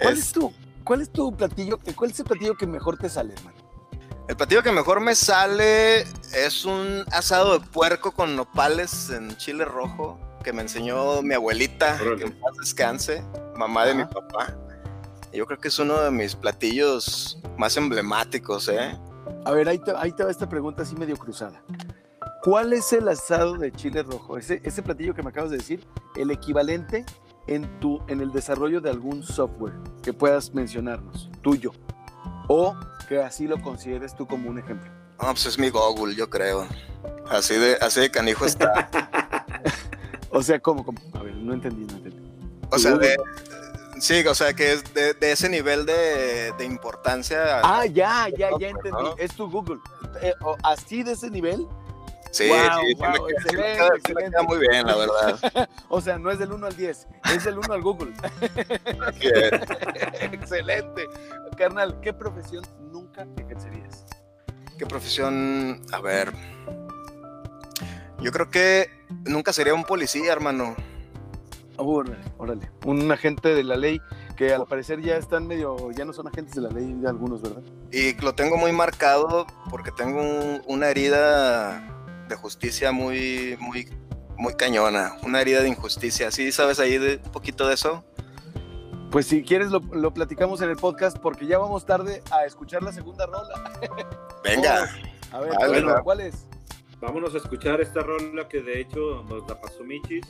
¿Cuál 0.00 0.14
Es- 0.14 0.20
es 0.20 0.32
tu, 0.32 0.52
cuál 0.82 1.00
es 1.02 1.10
tu 1.12 1.36
platillo? 1.36 1.78
¿Cuál 1.94 2.10
es 2.10 2.18
el 2.18 2.24
platillo 2.26 2.56
que 2.56 2.66
mejor 2.66 2.96
te 2.98 3.08
sale, 3.08 3.34
hermano? 3.34 3.61
El 4.32 4.36
platillo 4.38 4.62
que 4.62 4.72
mejor 4.72 5.02
me 5.02 5.14
sale 5.14 6.06
es 6.32 6.64
un 6.64 7.04
asado 7.12 7.58
de 7.58 7.66
puerco 7.66 8.12
con 8.12 8.34
nopales 8.34 9.10
en 9.10 9.36
chile 9.36 9.66
rojo 9.66 10.18
que 10.42 10.54
me 10.54 10.62
enseñó 10.62 11.20
mi 11.20 11.34
abuelita, 11.34 11.98
Órale. 12.00 12.16
que 12.16 12.24
en 12.24 12.40
paz 12.40 12.56
descanse, 12.58 13.22
mamá 13.58 13.84
de 13.84 13.94
mi 13.94 14.04
papá. 14.06 14.56
Yo 15.34 15.44
creo 15.44 15.60
que 15.60 15.68
es 15.68 15.78
uno 15.78 16.00
de 16.00 16.10
mis 16.10 16.34
platillos 16.34 17.42
más 17.58 17.76
emblemáticos, 17.76 18.68
¿eh? 18.68 18.98
A 19.44 19.50
ver, 19.50 19.68
ahí 19.68 19.78
te, 19.78 19.92
ahí 19.94 20.12
te 20.12 20.24
va 20.24 20.30
esta 20.30 20.48
pregunta 20.48 20.82
así 20.82 20.96
medio 20.96 21.18
cruzada. 21.18 21.62
¿Cuál 22.42 22.72
es 22.72 22.90
el 22.94 23.08
asado 23.08 23.58
de 23.58 23.70
chile 23.70 24.02
rojo? 24.02 24.38
Ese, 24.38 24.62
ese 24.64 24.82
platillo 24.82 25.12
que 25.12 25.22
me 25.22 25.28
acabas 25.28 25.50
de 25.50 25.58
decir, 25.58 25.86
el 26.16 26.30
equivalente 26.30 27.04
en, 27.48 27.68
tu, 27.80 28.02
en 28.08 28.22
el 28.22 28.32
desarrollo 28.32 28.80
de 28.80 28.88
algún 28.88 29.22
software 29.24 29.74
que 30.02 30.14
puedas 30.14 30.54
mencionarnos, 30.54 31.28
tuyo, 31.42 31.72
o 32.48 32.74
que 33.12 33.22
así 33.22 33.46
lo 33.46 33.60
consideres 33.60 34.14
tú 34.16 34.26
como 34.26 34.48
un 34.48 34.58
ejemplo. 34.58 34.90
No, 35.20 35.28
pues 35.28 35.44
es 35.44 35.58
mi 35.58 35.68
Google, 35.68 36.14
yo 36.14 36.30
creo. 36.30 36.66
Así 37.28 37.54
de, 37.54 37.76
así 37.80 38.00
de 38.00 38.10
canijo 38.10 38.46
está. 38.46 38.88
O 40.34 40.42
sea, 40.42 40.58
¿cómo? 40.58 40.82
cómo? 40.82 40.98
A 41.12 41.22
ver, 41.22 41.34
no 41.34 41.52
entendí, 41.52 41.84
no 41.84 41.92
entendí. 41.98 42.16
O 42.70 42.78
sea, 42.78 42.92
de, 42.96 43.18
sí, 44.00 44.26
o 44.26 44.34
sea, 44.34 44.54
que 44.54 44.72
es 44.72 44.94
de, 44.94 45.12
de 45.12 45.30
ese 45.32 45.46
nivel 45.50 45.84
de, 45.84 46.52
de 46.56 46.64
importancia. 46.64 47.60
Ah, 47.62 47.84
ya, 47.84 48.28
ya, 48.30 48.48
ya 48.58 48.68
entendí. 48.68 48.90
¿no? 49.02 49.14
Es 49.18 49.34
tu 49.34 49.50
Google. 49.50 49.78
Eh, 50.22 50.32
así 50.62 51.02
de 51.02 51.12
ese 51.12 51.28
nivel. 51.28 51.66
sí, 52.30 52.48
wow, 52.48 52.56
sí, 52.80 52.86
sí, 52.88 52.94
wow, 52.94 53.10
me, 53.10 53.18
queda- 53.18 53.26
sí 53.26 53.26
me 53.26 53.30
excelente, 53.32 53.74
queda, 53.76 53.84
sí 53.84 53.90
me 53.90 53.96
excelente. 53.98 54.30
queda 54.30 54.42
muy 54.44 54.58
bien, 54.58 54.86
la 54.86 54.96
verdad. 54.96 55.68
O 55.90 56.00
sea, 56.00 56.16
no 56.18 56.30
es 56.30 56.38
del 56.38 56.50
1 56.50 56.66
al 56.66 56.76
10, 56.76 57.06
es 57.36 57.44
del 57.44 57.58
1 57.58 57.74
al 57.74 57.82
Google. 57.82 58.14
Excelente. 60.22 61.06
Carnal, 61.58 62.00
¿qué 62.00 62.14
profesión 62.14 62.64
nunca 62.90 63.01
ejercerías? 63.36 64.04
¿Qué 64.78 64.86
profesión? 64.86 65.80
A 65.92 66.00
ver. 66.00 66.32
Yo 68.20 68.30
creo 68.30 68.50
que 68.50 68.88
nunca 69.24 69.52
sería 69.52 69.74
un 69.74 69.84
policía, 69.84 70.32
hermano. 70.32 70.76
Órale, 71.76 72.18
órale. 72.38 72.70
Un 72.84 73.10
agente 73.10 73.54
de 73.54 73.64
la 73.64 73.76
ley 73.76 74.00
que 74.36 74.52
al 74.54 74.66
parecer 74.66 75.00
ya 75.00 75.16
están 75.16 75.46
medio, 75.46 75.90
ya 75.92 76.04
no 76.04 76.12
son 76.12 76.28
agentes 76.28 76.54
de 76.54 76.62
la 76.62 76.68
ley 76.70 76.92
de 76.92 77.08
algunos, 77.08 77.42
¿verdad? 77.42 77.62
Y 77.90 78.14
lo 78.20 78.34
tengo 78.34 78.56
muy 78.56 78.72
marcado 78.72 79.46
porque 79.70 79.90
tengo 79.90 80.20
un- 80.20 80.62
una 80.66 80.88
herida 80.88 81.80
de 82.28 82.36
justicia 82.36 82.92
muy, 82.92 83.56
muy, 83.58 83.88
muy 84.36 84.54
cañona. 84.54 85.16
Una 85.24 85.40
herida 85.40 85.62
de 85.62 85.68
injusticia. 85.68 86.30
¿Sí 86.30 86.52
sabes 86.52 86.78
ahí 86.78 86.98
de 86.98 87.20
un 87.24 87.32
poquito 87.32 87.66
de 87.66 87.74
eso? 87.74 88.04
Pues 89.12 89.26
si 89.26 89.42
quieres 89.44 89.70
lo, 89.70 89.78
lo 89.92 90.12
platicamos 90.14 90.62
en 90.62 90.70
el 90.70 90.76
podcast 90.76 91.18
porque 91.18 91.46
ya 91.46 91.58
vamos 91.58 91.84
tarde 91.84 92.22
a 92.30 92.46
escuchar 92.46 92.82
la 92.82 92.92
segunda 92.92 93.26
rola. 93.26 93.78
Venga. 94.44 94.88
A 95.30 95.40
ver, 95.40 95.52
Vale, 95.54 95.68
bueno, 95.68 95.86
va. 95.92 96.02
¿cuál 96.02 96.20
es? 96.20 96.46
vámonos 97.00 97.34
a 97.34 97.38
escuchar 97.38 97.80
esta 97.80 98.00
rola 98.00 98.48
que 98.48 98.62
de 98.62 98.80
hecho 98.80 99.22
nos 99.28 99.46
la 99.48 99.60
pasó 99.60 99.84
Michis. 99.84 100.24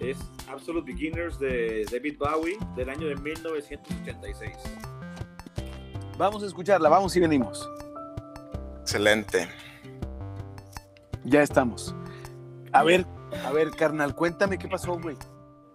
Es 0.00 0.18
Absolute 0.50 0.92
Beginners 0.92 1.38
de 1.38 1.86
David 1.90 2.18
Bowie 2.18 2.58
del 2.76 2.90
año 2.90 3.06
de 3.06 3.16
1986. 3.16 4.52
Vamos 6.18 6.42
a 6.42 6.46
escucharla, 6.46 6.88
vamos 6.90 7.16
y 7.16 7.20
venimos. 7.20 7.66
Excelente. 8.82 9.48
Ya 11.24 11.40
estamos. 11.42 11.94
A 12.72 12.82
ver, 12.82 13.06
a 13.44 13.52
ver, 13.52 13.70
carnal, 13.70 14.14
cuéntame 14.14 14.58
qué 14.58 14.68
pasó, 14.68 14.98
güey. 14.98 15.16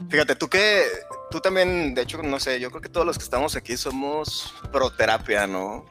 Fíjate, 0.10 0.36
tú 0.36 0.48
que, 0.48 0.84
tú 1.32 1.40
también, 1.40 1.96
de 1.96 2.04
hecho, 2.04 2.22
no 2.22 2.40
sé, 2.40 2.60
yo 2.60 2.70
creo 2.70 2.82
que 2.82 2.90
todos 2.90 3.08
los 3.08 3.18
que 3.18 3.24
estamos 3.24 3.56
aquí 3.56 3.76
somos 3.78 4.54
pro 4.72 4.92
terapia, 4.92 5.48
¿no? 5.48 5.86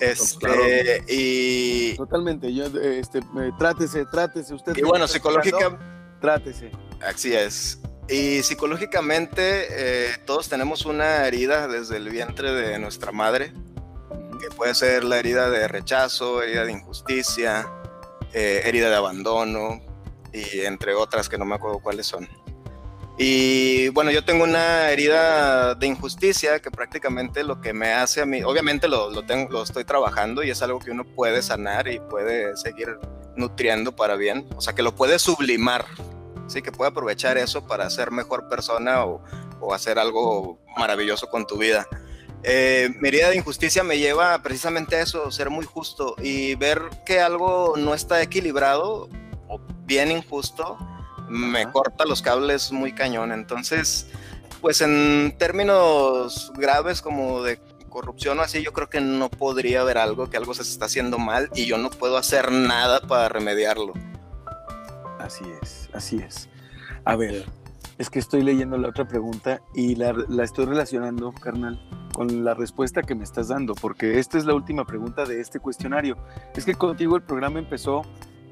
Este, 0.00 0.38
claro. 0.38 0.62
y, 1.08 1.94
Totalmente. 1.96 2.54
Yo, 2.54 2.66
este, 2.66 3.20
trátese, 3.58 4.06
trátese 4.06 4.54
usted. 4.54 4.74
y 4.76 4.82
bueno, 4.82 5.06
psicológica, 5.06 5.78
Trátese. 6.20 6.70
así 7.06 7.34
es. 7.34 7.80
Y 8.08 8.42
psicológicamente, 8.42 9.66
eh, 9.70 10.16
todos 10.26 10.48
tenemos 10.48 10.86
una 10.86 11.26
herida 11.26 11.68
desde 11.68 11.96
el 11.96 12.08
vientre 12.10 12.52
de 12.52 12.78
nuestra 12.78 13.12
madre, 13.12 13.52
que 14.40 14.54
puede 14.54 14.74
ser 14.74 15.04
la 15.04 15.18
herida 15.18 15.50
de 15.50 15.68
rechazo, 15.68 16.42
herida 16.42 16.64
de 16.64 16.72
injusticia, 16.72 17.66
eh, 18.32 18.62
herida 18.64 18.90
de 18.90 18.96
abandono, 18.96 19.80
y 20.32 20.60
entre 20.60 20.94
otras 20.94 21.28
que 21.28 21.38
no 21.38 21.44
me 21.44 21.54
acuerdo 21.54 21.78
cuáles 21.80 22.06
son. 22.06 22.28
Y 23.16 23.88
bueno, 23.90 24.10
yo 24.10 24.24
tengo 24.24 24.42
una 24.42 24.90
herida 24.90 25.76
de 25.76 25.86
injusticia 25.86 26.60
que 26.60 26.70
prácticamente 26.70 27.44
lo 27.44 27.60
que 27.60 27.72
me 27.72 27.92
hace 27.92 28.20
a 28.20 28.26
mí, 28.26 28.42
obviamente 28.42 28.88
lo, 28.88 29.10
lo, 29.10 29.22
tengo, 29.24 29.52
lo 29.52 29.62
estoy 29.62 29.84
trabajando 29.84 30.42
y 30.42 30.50
es 30.50 30.62
algo 30.62 30.80
que 30.80 30.90
uno 30.90 31.04
puede 31.04 31.40
sanar 31.40 31.86
y 31.86 32.00
puede 32.00 32.56
seguir 32.56 32.98
nutriendo 33.36 33.94
para 33.94 34.16
bien, 34.16 34.48
o 34.56 34.60
sea 34.60 34.74
que 34.74 34.82
lo 34.82 34.96
puede 34.96 35.20
sublimar, 35.20 35.84
sí, 36.48 36.60
que 36.60 36.72
puede 36.72 36.90
aprovechar 36.90 37.38
eso 37.38 37.66
para 37.66 37.88
ser 37.88 38.10
mejor 38.10 38.48
persona 38.48 39.04
o, 39.04 39.22
o 39.60 39.72
hacer 39.74 39.98
algo 39.98 40.58
maravilloso 40.76 41.28
con 41.28 41.46
tu 41.46 41.56
vida. 41.56 41.86
Eh, 42.42 42.90
mi 43.00 43.08
herida 43.08 43.30
de 43.30 43.36
injusticia 43.36 43.82
me 43.82 43.98
lleva 43.98 44.42
precisamente 44.42 44.96
a 44.96 45.00
eso, 45.00 45.30
ser 45.30 45.48
muy 45.48 45.64
justo 45.64 46.14
y 46.22 46.54
ver 46.56 46.82
que 47.06 47.20
algo 47.20 47.74
no 47.76 47.94
está 47.94 48.20
equilibrado 48.20 49.08
o 49.48 49.60
bien 49.86 50.10
injusto, 50.10 50.76
me 51.34 51.70
corta 51.70 52.04
los 52.04 52.22
cables 52.22 52.72
muy 52.72 52.92
cañón. 52.92 53.32
Entonces, 53.32 54.08
pues 54.60 54.80
en 54.80 55.34
términos 55.38 56.52
graves 56.56 57.02
como 57.02 57.42
de 57.42 57.60
corrupción 57.88 58.38
o 58.40 58.42
así, 58.42 58.62
yo 58.62 58.72
creo 58.72 58.88
que 58.88 59.00
no 59.00 59.28
podría 59.28 59.82
haber 59.82 59.98
algo, 59.98 60.30
que 60.30 60.36
algo 60.36 60.54
se 60.54 60.62
está 60.62 60.86
haciendo 60.86 61.18
mal 61.18 61.50
y 61.54 61.66
yo 61.66 61.78
no 61.78 61.90
puedo 61.90 62.16
hacer 62.16 62.50
nada 62.50 63.00
para 63.00 63.28
remediarlo. 63.28 63.92
Así 65.18 65.44
es, 65.62 65.88
así 65.92 66.16
es. 66.16 66.48
A 67.04 67.16
ver, 67.16 67.46
es 67.98 68.10
que 68.10 68.18
estoy 68.18 68.42
leyendo 68.42 68.76
la 68.78 68.88
otra 68.88 69.06
pregunta 69.06 69.60
y 69.74 69.94
la, 69.94 70.12
la 70.28 70.44
estoy 70.44 70.64
relacionando, 70.66 71.32
carnal, 71.32 71.80
con 72.12 72.44
la 72.44 72.54
respuesta 72.54 73.02
que 73.02 73.14
me 73.14 73.24
estás 73.24 73.48
dando, 73.48 73.74
porque 73.74 74.18
esta 74.18 74.38
es 74.38 74.44
la 74.44 74.54
última 74.54 74.84
pregunta 74.84 75.24
de 75.24 75.40
este 75.40 75.60
cuestionario. 75.60 76.16
Es 76.56 76.64
que 76.64 76.74
contigo 76.74 77.16
el 77.16 77.22
programa 77.22 77.58
empezó 77.58 78.02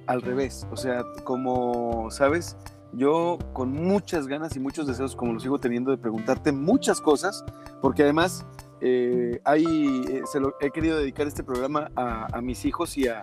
al 0.07 0.23
revés, 0.23 0.67
o 0.71 0.77
sea, 0.77 1.05
como 1.25 2.11
sabes, 2.11 2.57
yo 2.93 3.39
con 3.53 3.73
muchas 3.73 4.27
ganas 4.27 4.55
y 4.57 4.61
muchos 4.61 4.87
deseos, 4.87 5.17
como 5.17 5.33
lo 5.33 5.41
sigo 5.41 5.59
teniendo, 5.59 5.91
de 5.91 5.99
preguntarte 5.99 6.53
muchas 6.53 7.01
cosas, 7.01 7.45
porque 7.81 8.03
además 8.03 8.45
eh, 8.81 9.41
eh, 9.45 10.23
se 10.31 10.41
lo, 10.41 10.55
he 10.61 10.71
querido 10.71 10.99
dedicar 10.99 11.27
este 11.27 11.43
programa 11.43 11.91
a, 11.97 12.41
mis 12.43 12.65
hijos 12.65 12.99
y 12.99 13.09
a, 13.09 13.23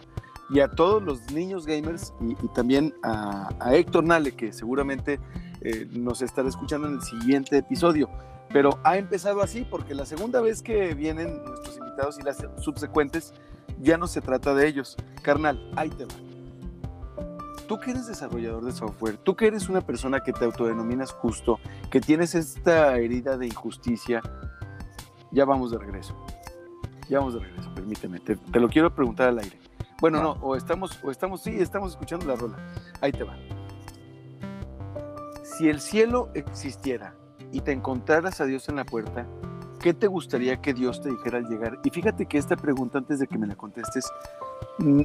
y 0.49 0.61
a 0.61 0.69
todos 0.69 1.03
los 1.03 1.31
niños 1.31 1.65
gamers 1.65 2.13
y, 2.21 2.35
también 2.49 2.95
a, 3.03 3.49
a, 3.59 3.75
Héctor 3.75 4.05
Nale, 4.05 4.31
que 4.31 4.53
seguramente 4.53 5.19
eh, 5.61 5.87
nos 5.91 6.21
estará 6.21 6.47
escuchando 6.47 6.87
en 6.87 6.95
el 6.95 7.01
siguiente 7.01 7.57
episodio. 7.57 8.09
Pero 8.51 8.79
ha 8.83 8.97
empezado 8.97 9.41
así 9.43 9.67
porque 9.69 9.93
la 9.93 10.05
segunda 10.05 10.41
vez 10.41 10.63
que 10.63 10.95
vienen 10.95 11.43
nuestros 11.43 11.77
invitados 11.77 12.17
y 12.19 12.23
las 12.23 12.37
subsecuentes 12.57 13.33
ya 13.79 13.97
no 13.97 14.07
se 14.07 14.21
trata 14.21 14.55
de 14.55 14.67
ellos. 14.67 14.97
Carnal, 15.21 15.71
ahí 15.75 15.89
te 15.89 16.05
va. 16.05 16.28
Tú 17.69 17.79
que 17.79 17.91
eres 17.91 18.07
desarrollador 18.07 18.65
de 18.65 18.71
software, 18.71 19.17
tú 19.17 19.35
que 19.35 19.45
eres 19.45 19.69
una 19.69 19.81
persona 19.81 20.21
que 20.21 20.33
te 20.33 20.43
autodenominas 20.43 21.11
justo, 21.11 21.59
que 21.91 22.01
tienes 22.01 22.33
esta 22.33 22.97
herida 22.97 23.37
de 23.37 23.45
injusticia, 23.45 24.23
ya 25.29 25.45
vamos 25.45 25.69
de 25.69 25.77
regreso. 25.77 26.15
Ya 27.07 27.19
vamos 27.19 27.35
de 27.35 27.41
regreso, 27.41 27.71
permíteme, 27.75 28.19
te, 28.21 28.37
te 28.37 28.59
lo 28.59 28.69
quiero 28.69 28.95
preguntar 28.95 29.29
al 29.29 29.37
aire. 29.37 29.59
Bueno, 30.01 30.23
no, 30.23 30.31
o 30.41 30.55
estamos, 30.55 30.97
o 31.03 31.11
estamos, 31.11 31.43
sí, 31.43 31.57
estamos 31.59 31.91
escuchando 31.91 32.25
la 32.25 32.35
rola. 32.35 32.57
Ahí 33.01 33.11
te 33.11 33.23
va. 33.23 33.37
Si 35.43 35.69
el 35.69 35.79
cielo 35.79 36.31
existiera 36.33 37.13
y 37.51 37.61
te 37.61 37.71
encontraras 37.71 38.41
a 38.41 38.45
Dios 38.45 38.67
en 38.69 38.77
la 38.77 38.83
puerta, 38.83 39.27
¿qué 39.79 39.93
te 39.93 40.07
gustaría 40.07 40.59
que 40.59 40.73
Dios 40.73 41.01
te 41.01 41.09
dijera 41.11 41.37
al 41.37 41.47
llegar? 41.47 41.79
Y 41.83 41.91
fíjate 41.91 42.25
que 42.25 42.39
esta 42.39 42.55
pregunta, 42.55 42.97
antes 42.97 43.19
de 43.19 43.27
que 43.27 43.37
me 43.37 43.45
la 43.45 43.55
contestes, 43.55 44.09
mm, 44.79 45.03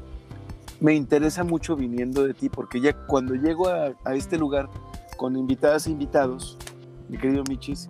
me 0.84 0.92
interesa 0.92 1.44
mucho 1.44 1.76
viniendo 1.76 2.26
de 2.26 2.34
ti, 2.34 2.50
porque 2.50 2.78
ya 2.78 2.92
cuando 3.06 3.34
llego 3.34 3.68
a, 3.68 3.94
este 4.14 4.36
lugar 4.36 4.68
con 5.16 5.34
invitadas 5.34 5.86
e 5.86 5.90
invitados, 5.90 6.58
mi 7.08 7.16
querido 7.16 7.42
Michis, 7.48 7.88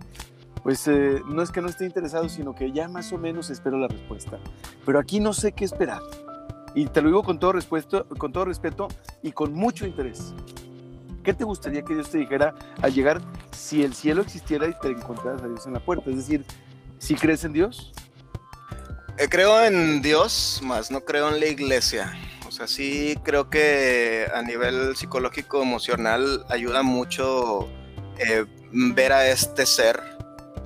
pues 0.63 0.87
eh, 0.87 1.21
no 1.27 1.41
es 1.41 1.51
que 1.51 1.59
no 1.59 1.67
esté 1.67 1.85
interesado, 1.85 2.29
sino 2.29 2.55
que 2.55 2.71
ya 2.71 2.87
más 2.87 3.11
o 3.11 3.17
menos 3.17 3.49
espero 3.49 3.77
la 3.77 3.89
respuesta. 3.89 4.39
Pero 4.85 4.97
aquí 4.97 5.19
no 5.19 5.33
sé 5.33 5.51
qué 5.51 5.65
esperar. 5.65 5.99
Y 6.73 6.85
te 6.85 7.01
lo 7.01 7.09
digo 7.09 7.23
con 7.23 7.37
todo, 7.37 7.51
respeto, 7.51 8.07
con 8.17 8.31
todo 8.31 8.45
respeto 8.45 8.87
y 9.21 9.33
con 9.33 9.51
mucho 9.51 9.85
interés. 9.85 10.33
¿Qué 11.21 11.33
te 11.33 11.43
gustaría 11.43 11.81
que 11.81 11.95
Dios 11.95 12.09
te 12.09 12.19
dijera 12.19 12.55
al 12.81 12.93
llegar 12.93 13.19
si 13.51 13.83
el 13.83 13.93
cielo 13.93 14.21
existiera 14.21 14.69
y 14.69 14.79
te 14.79 14.87
encontraras 14.87 15.41
a 15.43 15.49
Dios 15.49 15.67
en 15.67 15.73
la 15.73 15.81
puerta? 15.81 16.09
Es 16.11 16.15
decir, 16.15 16.45
si 16.97 17.15
crees 17.15 17.43
en 17.43 17.51
Dios. 17.51 17.91
Eh, 19.17 19.27
creo 19.29 19.61
en 19.65 20.01
Dios, 20.01 20.61
más 20.63 20.91
no 20.91 21.01
creo 21.01 21.27
en 21.27 21.41
la 21.41 21.47
iglesia. 21.47 22.13
O 22.55 22.57
sea, 22.57 22.67
sí 22.67 23.17
creo 23.21 23.49
que 23.49 24.27
a 24.33 24.41
nivel 24.41 24.95
psicológico, 24.95 25.61
emocional, 25.61 26.45
ayuda 26.47 26.83
mucho 26.83 27.67
eh, 28.17 28.45
ver 28.71 29.11
a 29.11 29.27
este 29.27 29.65
ser 29.65 30.01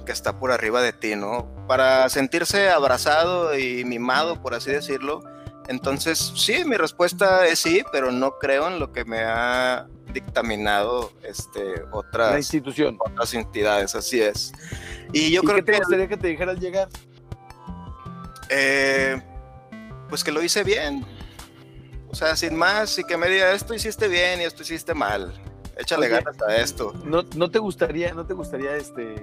que 0.05 0.11
está 0.11 0.37
por 0.37 0.51
arriba 0.51 0.83
de 0.83 0.93
ti, 0.93 1.15
¿no? 1.15 1.49
Para 1.67 2.07
sentirse 2.09 2.69
abrazado 2.69 3.57
y 3.57 3.85
mimado, 3.85 4.39
por 4.39 4.53
así 4.53 4.69
decirlo. 4.69 5.23
Entonces, 5.67 6.31
sí, 6.35 6.63
mi 6.63 6.77
respuesta 6.77 7.47
es 7.47 7.57
sí, 7.57 7.81
pero 7.91 8.11
no 8.11 8.37
creo 8.37 8.67
en 8.67 8.79
lo 8.79 8.91
que 8.91 9.03
me 9.03 9.23
ha 9.23 9.87
dictaminado 10.13 11.11
este, 11.23 11.73
otras, 11.91 12.33
La 12.33 12.37
institución. 12.37 12.97
otras 12.99 13.33
entidades, 13.33 13.95
así 13.95 14.21
es. 14.21 14.51
Y 15.11 15.31
yo 15.31 15.41
¿Y 15.41 15.45
creo 15.47 15.55
qué 15.55 15.63
te 15.63 15.71
que, 15.71 15.77
gustaría 15.79 16.07
que 16.07 16.17
te 16.17 16.27
dijera 16.27 16.51
al 16.51 16.59
llegar? 16.59 16.87
eh, 18.49 19.19
pues 20.07 20.23
que 20.23 20.31
lo 20.31 20.43
hice 20.43 20.63
bien. 20.63 21.03
O 22.09 22.15
sea, 22.15 22.35
sin 22.35 22.55
más, 22.55 22.97
y 22.97 23.03
que 23.03 23.17
me 23.17 23.27
diga, 23.29 23.51
esto 23.53 23.73
hiciste 23.73 24.07
bien 24.07 24.41
y 24.41 24.43
esto 24.43 24.63
hiciste 24.63 24.93
mal. 24.93 25.33
Échale 25.77 26.07
Oye, 26.07 26.15
ganas 26.21 26.41
a 26.41 26.55
esto. 26.57 26.93
¿No, 27.05 27.23
no 27.35 27.49
te 27.51 27.59
gustaría, 27.59 28.13
no 28.13 28.25
te 28.25 28.33
gustaría 28.33 28.75
este, 28.75 29.15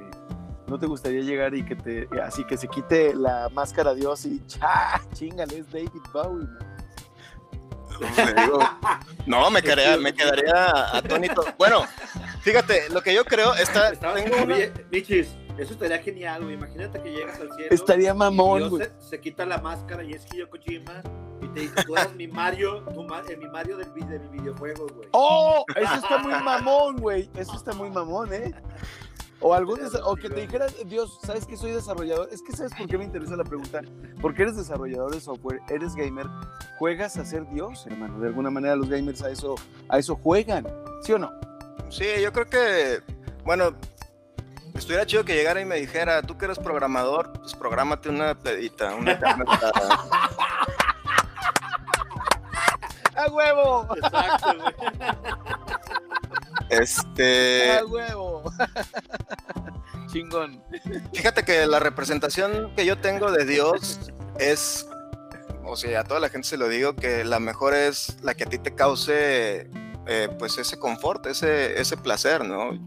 no 0.66 0.79
te 0.79 0.87
gustaría 0.87 1.20
llegar 1.22 1.55
y 1.55 1.64
que 1.64 1.77
te, 1.77 2.09
así 2.22 2.44
que 2.44 2.57
se 2.57 2.68
quite 2.68 3.14
la 3.14 3.49
máscara 3.51 3.92
Dios 3.94 4.25
y 4.25 4.40
¡cha! 4.46 5.01
Chingale, 5.14 5.59
es 5.59 5.70
David 5.70 5.88
Bowie. 6.12 6.46
digo, 8.37 8.59
no, 9.27 9.51
me 9.51 9.62
quedaría, 9.62 9.96
me 9.96 10.14
quedaría 10.14 10.96
atónito. 10.96 11.44
Bueno, 11.59 11.85
fíjate, 12.42 12.88
lo 12.90 13.03
que 13.03 13.14
yo 13.14 13.25
creo 13.25 13.55
está. 13.55 13.92
Tengo 13.92 14.42
una- 14.44 14.57
Michis, 14.90 15.29
eso 15.59 15.72
estaría 15.72 15.99
genial, 15.99 16.42
güey. 16.44 16.55
Imagínate 16.55 17.01
que 17.03 17.11
llegas 17.11 17.40
al 17.40 17.51
cielo. 17.55 17.68
Estaría 17.70 18.12
mamón, 18.14 18.59
Dios 18.59 18.70
güey. 18.70 18.85
se, 19.01 19.09
se 19.09 19.20
quita 19.20 19.44
la 19.46 19.59
máscara 19.59 20.05
y 20.05 20.12
es 20.12 20.27
Hideo 20.33 20.49
Kojima 20.51 21.03
dice, 21.61 21.85
tú 21.85 21.97
eres 21.97 22.14
mi 22.14 22.29
Mario, 22.29 22.83
tu 22.95 23.03
ma- 23.05 23.23
eh, 23.29 23.37
mi 23.37 23.47
Mario 23.49 23.77
del, 23.77 23.92
de 23.95 24.19
mi 24.19 24.38
videojuego, 24.38 24.87
güey. 24.95 25.09
¡Oh! 25.12 25.64
Eso 25.75 25.95
está 26.03 26.19
muy 26.19 26.33
mamón, 26.33 26.97
güey. 26.97 27.31
Eso 27.37 27.55
está 27.57 27.73
muy 27.73 27.90
mamón, 27.90 28.33
¿eh? 28.33 28.55
O 29.40 29.53
algún 29.53 29.79
desa- 29.81 30.01
o 30.05 30.16
que 30.16 30.31
te 30.31 30.40
dijera, 30.40 30.66
Dios, 30.87 31.19
¿sabes 31.23 31.45
que 31.47 31.57
soy 31.59 31.71
desarrollador? 31.73 32.29
Es 32.33 32.40
que 32.42 32.57
¿sabes 32.57 32.73
por 32.75 32.87
qué 32.88 32.97
me 32.97 33.05
interesa 33.05 33.37
la 33.37 33.45
pregunta? 33.45 33.83
Porque 34.23 34.42
eres 34.42 34.57
desarrollador 34.57 35.12
de 35.12 35.21
software, 35.21 35.61
eres 35.69 35.95
gamer, 35.95 36.27
juegas 36.79 37.19
a 37.19 37.25
ser 37.25 37.47
Dios, 37.51 37.87
hermano. 37.87 38.19
De 38.19 38.29
alguna 38.29 38.49
manera 38.51 38.75
los 38.77 38.88
gamers 38.88 39.23
a 39.23 39.31
eso, 39.31 39.55
a 39.90 39.99
eso 39.99 40.16
juegan, 40.16 40.66
¿sí 41.03 41.12
o 41.12 41.19
no? 41.19 41.31
Sí, 41.90 42.07
yo 42.23 42.33
creo 42.33 42.47
que, 42.49 43.03
bueno, 43.45 43.75
estuviera 44.75 45.05
chido 45.05 45.25
que 45.27 45.35
llegara 45.35 45.61
y 45.61 45.66
me 45.66 45.77
dijera, 45.77 46.23
tú 46.23 46.38
que 46.38 46.47
eres 46.47 46.59
programador, 46.59 47.31
pues 47.35 47.55
prográmate 47.55 48.09
una 48.09 48.35
pedita, 48.38 48.95
una 48.95 49.19
carne 49.21 49.45
asada". 49.47 50.31
¡A 53.17 53.31
huevo! 53.31 53.89
Exacto, 53.97 54.55
güey. 54.59 54.75
Este, 56.71 57.79
¡A 57.79 57.85
huevo! 57.85 58.43
Chingón. 60.13 60.63
fíjate 61.13 61.45
que 61.45 61.67
la 61.67 61.79
representación 61.79 62.75
que 62.75 62.87
yo 62.87 62.99
tengo 62.99 63.31
de 63.33 63.45
Dios 63.45 64.13
es, 64.39 64.87
o 65.65 65.77
sea, 65.77 66.01
a 66.01 66.05
toda 66.05 66.21
la 66.21 66.29
gente 66.29 66.49
se 66.49 66.57
lo 66.57 66.69
digo, 66.69 66.95
que 66.95 67.25
la 67.25 67.41
mejor 67.41 67.75
es 67.75 68.17
la 68.23 68.35
que 68.35 68.45
a 68.45 68.47
ti 68.47 68.59
te 68.59 68.75
cause, 68.75 69.69
eh, 70.07 70.29
pues 70.39 70.59
ese 70.59 70.79
confort, 70.79 71.27
ese, 71.27 71.81
ese 71.81 71.97
placer, 71.97 72.45
¿no? 72.45 72.79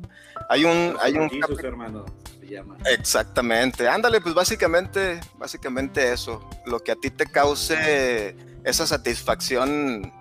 Hay 0.50 0.66
un, 0.66 0.96
hay 1.02 1.18
un 1.18 1.30
Jesus, 1.30 1.64
hermano, 1.64 2.06
se 2.40 2.48
llama. 2.48 2.78
Exactamente. 2.86 3.88
Ándale, 3.88 4.22
pues 4.22 4.34
básicamente, 4.34 5.20
básicamente 5.38 6.12
eso. 6.12 6.48
Lo 6.66 6.80
que 6.80 6.94
a 6.94 6.96
ti 6.96 7.12
te 7.12 7.26
cause 7.28 8.36
esa 8.64 8.88
satisfacción 8.88 10.12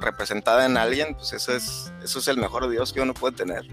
representada 0.00 0.66
en 0.66 0.76
alguien, 0.76 1.14
pues 1.14 1.32
eso 1.32 1.52
es, 1.54 1.92
eso 2.02 2.18
es 2.18 2.28
el 2.28 2.38
mejor 2.38 2.68
Dios 2.68 2.92
que 2.92 3.00
uno 3.00 3.14
puede 3.14 3.36
tener. 3.36 3.64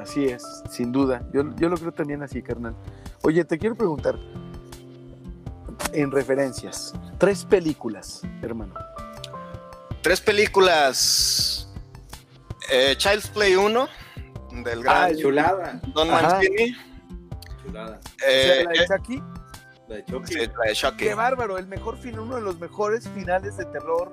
Así 0.00 0.26
es, 0.26 0.42
sin 0.70 0.92
duda. 0.92 1.22
Yo, 1.32 1.42
yo 1.56 1.68
lo 1.68 1.76
creo 1.76 1.92
también 1.92 2.22
así, 2.22 2.42
carnal. 2.42 2.74
Oye, 3.22 3.44
te 3.44 3.58
quiero 3.58 3.74
preguntar, 3.74 4.16
en 5.92 6.10
referencias, 6.10 6.94
tres 7.18 7.44
películas, 7.44 8.22
hermano. 8.42 8.74
Tres 10.02 10.20
películas. 10.20 11.68
Eh, 12.70 12.94
Child's 12.96 13.28
Play 13.28 13.56
1, 13.56 13.88
del 14.62 14.82
gran 14.82 15.10
Ah, 15.12 15.16
Chulada, 15.18 15.80
Don 15.94 16.10
Ajá. 16.10 16.34
Mancini. 16.34 16.76
chulada. 17.64 17.98
Sea, 18.18 18.28
Eh, 18.60 18.64
la 18.64 18.70
de 18.72 18.86
Chucky, 18.86 19.22
La 19.88 19.96
de 19.96 20.04
Chucky. 20.04 20.32
sí, 20.34 20.38
la 20.38 20.64
de 20.68 20.74
Chucky. 20.74 20.96
qué 21.04 21.14
bárbaro, 21.14 21.56
el 21.58 21.66
mejor 21.66 21.96
fin, 21.96 22.18
uno 22.18 22.36
de 22.36 22.42
los 22.42 22.58
mejores 22.60 23.08
finales 23.08 23.56
de 23.56 23.64
terror 23.66 24.12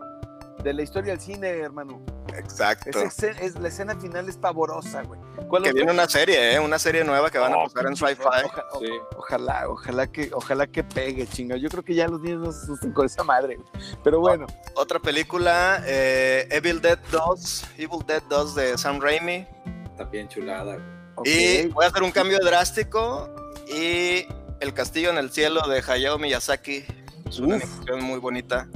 de 0.65 0.73
la 0.73 0.81
historia 0.81 1.11
del 1.13 1.21
cine, 1.21 1.47
hermano. 1.59 2.01
Exacto. 2.35 2.89
Esa 2.89 3.03
escena- 3.03 3.39
es, 3.39 3.55
la 3.59 3.67
escena 3.67 3.95
final 3.99 4.27
es 4.27 4.35
pavorosa, 4.35 5.03
güey. 5.03 5.19
Que 5.63 5.71
viene 5.73 5.91
una 5.91 6.09
serie, 6.09 6.55
¿eh? 6.55 6.59
Una 6.59 6.79
serie 6.79 7.03
nueva 7.03 7.29
que 7.29 7.37
van 7.37 7.53
a 7.53 7.57
Oh, 7.57 7.63
pasar 7.65 7.85
en 7.85 7.95
sci-fi. 7.95 8.23
oja- 8.23 8.63
o- 8.73 8.79
Sí. 8.79 8.87
Ojalá, 9.15 9.69
ojalá 9.69 10.07
que, 10.07 10.29
ojalá 10.33 10.67
que 10.67 10.83
pegue, 10.83 11.27
chinga. 11.27 11.55
Yo 11.55 11.69
creo 11.69 11.83
que 11.83 11.93
ya 11.93 12.07
los 12.07 12.19
niños 12.19 12.41
no 12.41 12.51
se 12.51 12.63
asusten 12.63 12.91
con 12.93 13.05
esa 13.05 13.23
madre. 13.23 13.55
güey. 13.57 13.67
Pero 14.03 14.19
bueno, 14.19 14.47
Otra 14.75 14.99
película, 14.99 15.81
eh, 15.85 16.47
Evil 16.51 16.81
Dead 16.81 16.99
2, 17.11 17.65
Evil 17.77 17.99
Dead 18.05 18.23
2 18.27 18.55
de 18.55 18.77
Sam 18.77 18.99
Raimi. 18.99 19.47
Está 19.91 20.03
bien 20.05 20.27
chulada. 20.27 20.77
güey. 21.15 21.29
Y 21.63 21.67
voy 21.67 21.85
a 21.85 21.87
hacer 21.89 22.03
un 22.03 22.11
cambio 22.11 22.39
drástico. 22.39 23.29
Y 23.67 24.25
El 24.59 24.73
Castillo 24.73 25.11
en 25.11 25.17
el 25.17 25.29
Cielo 25.31 25.61
de 25.67 25.81
Hayao 25.87 26.17
Miyazaki. 26.17 26.85
Es 27.27 27.39
una 27.39 27.57
Uf. 27.57 27.63
animación 27.63 28.03
muy 28.03 28.19
bonita. 28.19 28.67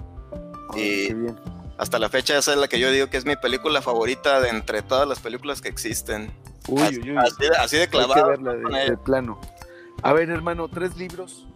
Y- 0.75 1.08
qué 1.08 1.13
bien. 1.15 1.36
Hasta 1.79 1.97
la 1.97 2.09
fecha 2.09 2.37
esa 2.37 2.51
es 2.51 2.57
la 2.59 2.67
que 2.67 2.77
yo 2.77 2.91
digo 2.91 3.09
que 3.09 3.17
es 3.17 3.25
mi 3.25 3.35
película 3.37 3.81
favorita 3.81 4.41
de 4.41 4.49
entre 4.49 4.81
todas 4.81 5.07
las 5.07 5.19
películas 5.19 5.61
que 5.61 5.69
existen. 5.69 6.31
Uy, 6.67 6.81
así, 6.83 6.99
uy, 6.99 7.11
uy. 7.11 7.17
así 7.17 7.35
de, 7.39 7.47
así 7.57 7.75
de 7.77 7.81
Hay 7.83 7.87
que 7.87 7.91
clavado. 7.97 8.27
verla 8.27 8.53
de, 8.53 8.97
plano. 8.97 9.39
A 10.03 10.11
ver, 10.13 10.29
hermano, 10.29 10.67
tres 10.67 10.97
libros. 10.97 11.47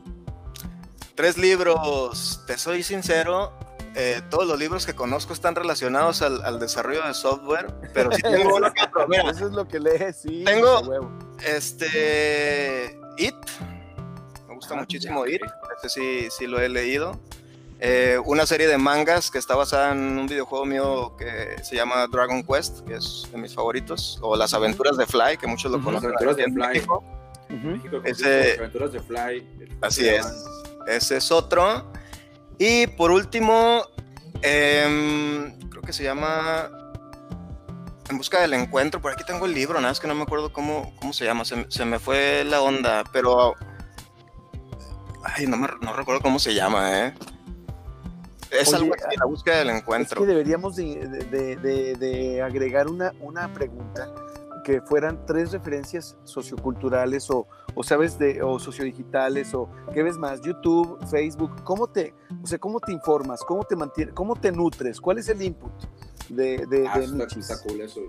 Tres 1.15 1.37
libros, 1.37 2.41
te 2.47 2.57
soy 2.57 2.81
sincero, 2.83 3.51
eh, 3.95 4.21
todos 4.31 4.47
los 4.47 4.57
libros 4.57 4.85
que 4.85 4.95
conozco 4.95 5.33
están 5.33 5.53
relacionados 5.55 6.21
al, 6.23 6.41
al 6.43 6.57
desarrollo 6.57 7.05
de 7.05 7.13
software, 7.13 7.67
pero 7.93 8.11
sí 8.13 8.21
tengo 8.23 8.55
uno 8.55 8.71
que 8.73 8.81
otro. 8.81 9.07
Mira, 9.07 9.29
Eso 9.29 9.45
es 9.47 9.51
lo 9.51 9.67
que 9.67 9.79
lees, 9.79 10.21
sí. 10.21 10.43
Tengo- 10.45 11.11
este, 11.45 12.97
It, 13.17 13.35
me 14.47 14.55
gusta 14.55 14.73
Ah, 14.73 14.77
muchísimo 14.79 15.25
ya, 15.27 15.35
It, 15.35 15.41
este 15.75 15.89
sí, 15.89 16.27
sí 16.31 16.47
lo 16.47 16.59
he 16.59 16.69
leído. 16.69 17.19
Eh, 17.85 18.17
una 18.23 18.45
serie 18.45 18.67
de 18.67 18.77
mangas 18.77 19.29
que 19.29 19.37
está 19.37 19.55
basada 19.57 19.91
en 19.91 19.97
un 20.17 20.25
videojuego 20.25 20.65
mío 20.65 21.17
que 21.17 21.61
se 21.63 21.75
llama 21.75 22.07
Dragon 22.07 22.41
Quest, 22.41 22.79
que 22.87 22.95
es 22.95 23.27
de 23.29 23.37
mis 23.37 23.53
favoritos, 23.53 24.17
o 24.21 24.37
Las 24.37 24.53
Aventuras 24.53 24.95
de 24.95 25.05
Fly, 25.05 25.35
que 25.37 25.47
muchos 25.47 25.69
lo 25.69 25.81
conocen. 25.83 26.11
Las 26.13 26.21
Aventuras 26.21 26.37
de 26.37 26.43
Fly. 26.53 26.67
México. 26.75 27.03
Ujú. 27.49 27.67
México, 27.67 28.01
Ese- 28.05 28.47
Las 28.51 28.57
aventuras 28.59 28.93
de 28.93 28.99
Fly. 29.01 29.67
Así 29.81 30.07
es. 30.07 30.25
Ese 30.87 31.17
es 31.17 31.29
otro. 31.29 31.91
Y 32.57 32.87
por 32.87 33.11
último, 33.11 33.81
em, 34.41 35.59
creo 35.69 35.81
que 35.81 35.91
se 35.91 36.03
llama 36.05 36.69
En 38.09 38.17
busca 38.17 38.39
del 38.41 38.53
encuentro. 38.53 39.01
Por 39.01 39.11
aquí 39.11 39.23
tengo 39.25 39.45
el 39.45 39.53
libro, 39.53 39.75
nada 39.79 39.89
más 39.91 39.99
que 39.99 40.07
no 40.07 40.15
me 40.15 40.23
acuerdo 40.23 40.53
cómo, 40.53 40.93
cómo 40.99 41.11
se 41.13 41.25
llama. 41.25 41.43
Se, 41.43 41.55
me- 41.57 41.65
se 41.69 41.83
me 41.83 41.99
fue 41.99 42.43
la 42.45 42.61
onda, 42.61 43.03
pero. 43.11 43.55
Ay, 45.23 45.47
no, 45.47 45.57
me, 45.57 45.67
no 45.81 45.93
recuerdo 45.93 46.21
cómo 46.21 46.37
se 46.39 46.53
llama, 46.53 46.99
¿eh? 47.07 47.13
Es 48.59 48.67
Oye, 48.69 48.77
algo 48.77 48.93
así, 48.95 49.17
la 49.17 49.25
búsqueda 49.25 49.57
del 49.59 49.69
Es 49.71 49.77
encuentro. 49.81 50.21
que 50.21 50.27
deberíamos 50.27 50.75
de, 50.75 50.85
de- 51.31 51.55
de- 51.57 51.95
de 51.95 52.41
agregar 52.41 52.87
una, 52.87 53.11
una 53.19 53.51
pregunta 53.53 54.13
que 54.63 54.81
fueran 54.81 55.25
tres 55.25 55.51
referencias 55.51 56.15
socioculturales 56.23 57.29
o, 57.29 57.47
o 57.75 57.83
sabes 57.83 58.17
de 58.17 58.41
o 58.43 58.59
sociodigitales 58.59 59.53
o 59.53 59.69
qué 59.93 60.03
ves 60.03 60.17
más 60.17 60.39
YouTube 60.41 60.97
Facebook 61.11 61.63
cómo 61.65 61.87
te 61.87 62.13
o 62.41 62.47
sea 62.47 62.57
cómo 62.59 62.79
te 62.79 62.93
informas 62.93 63.41
cómo 63.41 63.65
te 63.65 63.75
mantienes 63.75 64.13
cómo 64.13 64.35
te 64.37 64.53
nutres 64.53 65.01
cuál 65.01 65.17
es 65.17 65.27
el 65.27 65.41
input 65.41 65.71
de, 66.29 66.65
de, 66.67 66.87
Ah, 66.87 66.97
de 66.97 67.05
está, 67.05 67.61
cool 67.67 67.81
eso. 67.81 67.99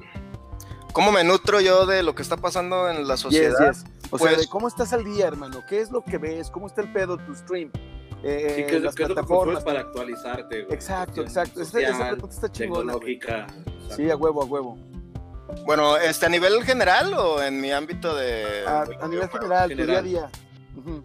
¿Cómo 0.93 1.11
me 1.11 1.25
nutro 1.25 1.61
yo 1.61 1.87
de 1.87 2.05
lo 2.05 2.15
que 2.15 2.23
está 2.23 2.37
pasando 2.37 2.89
en 2.89 3.09
la 3.09 3.15
Yes, 3.15 3.21
sociedad? 3.23 3.73
yes. 3.73 3.85
O 4.13 4.19
sea, 4.19 4.29
Pues- 4.29 4.43
de 4.43 4.47
cómo 4.47 4.69
estás 4.69 4.93
al 4.93 5.03
día, 5.03 5.27
hermano. 5.27 5.59
¿Qué 5.69 5.81
es 5.81 5.91
lo 5.91 6.05
que 6.05 6.19
ves? 6.19 6.51
¿Cómo 6.51 6.69
está 6.69 6.83
el 6.83 6.93
pedo 6.93 7.17
tu 7.19 7.35
stream? 7.35 7.73
Eh, 8.25 8.53
Sí, 8.57 8.63
¿qué 8.65 8.77
es, 8.77 8.81
lo- 8.81 8.87
las 8.87 8.95
que 8.95 9.07
plataformas. 9.07 9.63
para 9.65 9.81
actualizarte? 9.81 10.63
güey? 10.63 10.75
Exacto, 10.75 11.21
exacto. 11.23 11.61
Esa, 11.61 11.79
esa 11.81 11.91
social, 11.93 12.11
pregunta 12.13 12.35
está 12.35 12.51
chingona. 12.53 12.93
güey. 12.95 13.19
Tecnológica. 13.19 13.47
exacto. 13.65 13.97
Sí, 13.97 14.11
a 14.11 14.17
huevo, 14.17 14.43
a 14.43 14.47
huevo. 14.47 14.79
Bueno, 15.67 15.97
este, 15.99 16.27
¿a 16.27 16.29
nivel 16.31 16.65
general 16.65 17.13
o 17.15 17.43
en 17.43 17.61
mi 17.61 17.71
ámbito 17.71 18.15
de. 18.17 18.65
A, 18.67 18.87
nivel 19.09 19.29
general, 19.29 19.71
tu 19.77 19.85
día 19.87 19.99
a 19.99 20.03
día. 20.03 20.31
Ujú. 20.77 21.05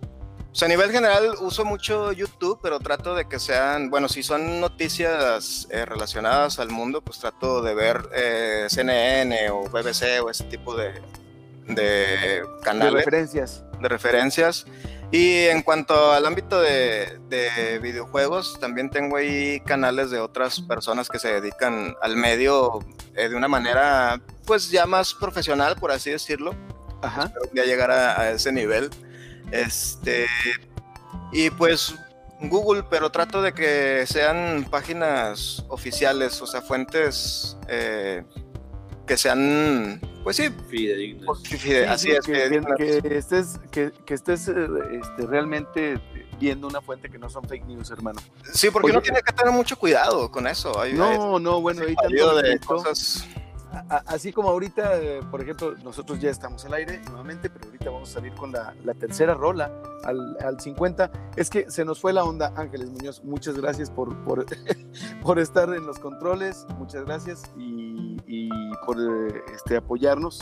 O 0.51 0.55
sea, 0.55 0.65
a 0.65 0.69
nivel 0.69 0.91
general 0.91 1.35
uso 1.41 1.63
mucho 1.65 2.11
YouTube, 2.11 2.59
pero 2.63 2.79
trato 2.79 3.13
de 3.13 3.27
que 3.27 3.37
sean, 3.37 3.89
bueno, 3.91 4.09
si 4.09 4.23
son 4.23 4.59
noticias 4.59 5.67
eh, 5.69 5.85
relacionadas 5.85 6.57
al 6.57 6.69
mundo, 6.69 7.01
pues 7.01 7.19
trato 7.19 7.61
de 7.61 7.75
ver 7.75 8.09
eh, 8.15 8.65
CNN 8.69 9.51
o 9.51 9.63
BBC 9.69 10.21
o 10.23 10.29
ese 10.31 10.45
tipo 10.45 10.75
de, 10.75 10.93
de 11.75 11.83
De 11.83 12.43
canales, 12.63 12.93
referencias. 12.93 13.63
de 13.79 13.87
referencias. 13.87 14.65
Y 15.11 15.45
en 15.45 15.63
cuanto 15.63 16.11
al 16.11 16.25
ámbito 16.25 16.61
de, 16.61 17.19
de 17.29 17.79
videojuegos, 17.79 18.59
también 18.59 18.89
tengo 18.91 19.17
ahí 19.17 19.59
canales 19.61 20.11
de 20.11 20.19
otras 20.19 20.61
personas 20.61 21.09
que 21.09 21.17
se 21.17 21.41
dedican 21.41 21.95
al 22.01 22.15
medio 22.15 22.79
eh, 23.15 23.27
de 23.27 23.35
una 23.35 23.47
manera, 23.47 24.21
pues 24.45 24.69
ya 24.69 24.85
más 24.85 25.15
profesional, 25.15 25.75
por 25.77 25.91
así 25.91 26.11
decirlo 26.11 26.53
Ajá. 27.01 27.23
espero 27.23 27.45
día 27.53 27.65
llegar 27.65 27.89
a, 27.89 28.21
a 28.21 28.29
ese 28.31 28.51
nivel. 28.51 28.91
Este, 29.51 30.27
y 31.31 31.49
pues 31.49 31.95
Google, 32.41 32.83
pero 32.89 33.09
trato 33.09 33.41
de 33.41 33.53
que 33.53 34.05
sean 34.07 34.65
páginas 34.69 35.65
oficiales, 35.69 36.41
o 36.41 36.47
sea, 36.47 36.61
fuentes 36.61 37.57
eh, 37.67 38.23
que 39.09 39.17
sean, 39.17 39.99
pues 40.23 40.35
sí, 40.37 40.49
Fidedignas. 40.69 41.41
fide- 41.43 41.87
así 41.87 42.09
Sí, 42.09 42.11
es, 42.13 42.25
que, 42.27 42.31
fidedignas. 42.35 42.77
que- 42.77 43.01
que 43.01 43.17
estés, 43.17 43.59
que, 43.71 43.91
que 44.05 44.13
estés 44.13 44.47
eh, 44.49 44.53
este, 45.01 45.25
realmente 45.25 45.99
viendo 46.39 46.67
una 46.67 46.79
fuente 46.79 47.09
que 47.09 47.17
no 47.17 47.27
son 47.27 47.43
fake 47.49 47.65
news, 47.65 47.89
hermano. 47.89 48.21
Sí, 48.53 48.69
porque 48.69 48.85
Oye, 48.85 48.93
uno 48.97 49.01
tiene 49.01 49.19
que 49.25 49.33
tener 49.33 49.51
mucho 49.51 49.75
cuidado 49.79 50.29
con 50.29 50.45
eso. 50.45 50.79
Hay, 50.79 50.91
hay 50.91 50.97
No, 50.97 51.39
no, 51.39 51.59
bueno, 51.59 51.81
ahí 51.87 51.95
salido 51.99 52.35
tanto 52.35 52.47
de 52.49 52.59
cosas. 52.59 53.25
Así 54.05 54.31
como 54.33 54.49
ahorita, 54.49 54.99
por 55.29 55.41
ejemplo, 55.41 55.75
nosotros 55.83 56.19
ya 56.19 56.29
estamos 56.29 56.65
al 56.65 56.73
aire 56.73 57.01
nuevamente, 57.07 57.49
pero 57.49 57.65
ahorita 57.65 57.89
vamos 57.89 58.09
a 58.09 58.13
salir 58.13 58.33
con 58.33 58.51
la, 58.51 58.73
tercera 58.99 59.35
rola 59.35 59.71
al, 60.03 60.37
al 60.43 60.59
50. 60.59 61.11
Es 61.35 61.49
que 61.49 61.69
se 61.69 61.85
nos 61.85 61.99
fue 61.99 62.11
la 62.11 62.23
onda, 62.23 62.51
Ángeles 62.55 62.89
Muñoz. 62.89 63.23
Muchas 63.23 63.57
gracias 63.57 63.91
por, 63.91 64.09
estar 65.37 65.73
en 65.73 65.85
los 65.85 65.99
controles, 65.99 66.65
muchas 66.77 67.05
gracias 67.05 67.43
y, 67.57 68.49
por 68.85 68.97
eh, 68.99 69.41
este, 69.53 69.77
apoyarnos. 69.77 70.39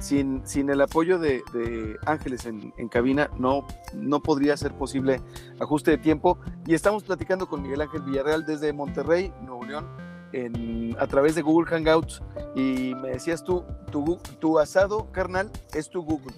Sin, 0.00 0.42
el 0.54 0.80
apoyo 0.80 1.18
de, 1.18 1.42
de 1.52 1.96
Ángeles 2.06 2.46
en, 2.46 2.72
en 2.78 2.88
cabina, 2.88 3.30
no, 3.38 3.66
no 3.94 4.20
podría 4.20 4.56
ser 4.56 4.72
posible 4.72 5.20
ajuste 5.60 5.92
de 5.92 5.98
tiempo. 5.98 6.38
Y 6.66 6.74
estamos 6.74 7.04
platicando 7.04 7.46
con 7.46 7.62
Miguel 7.62 7.82
Ángel 7.82 8.02
Villarreal 8.02 8.46
desde 8.46 8.72
Monterrey, 8.72 9.32
Nuevo 9.42 9.64
León, 9.64 9.86
en, 10.32 10.96
a 10.98 11.06
través 11.06 11.34
de 11.34 11.42
Google 11.42 11.68
Hangouts 11.70 12.22
y 12.54 12.94
me 12.96 13.10
decías 13.10 13.42
tú, 13.44 13.64
tu, 14.40 14.58
asado, 14.58 15.10
carnal, 15.12 15.50
es 15.74 15.88
tu 15.90 16.02
Google, 16.02 16.34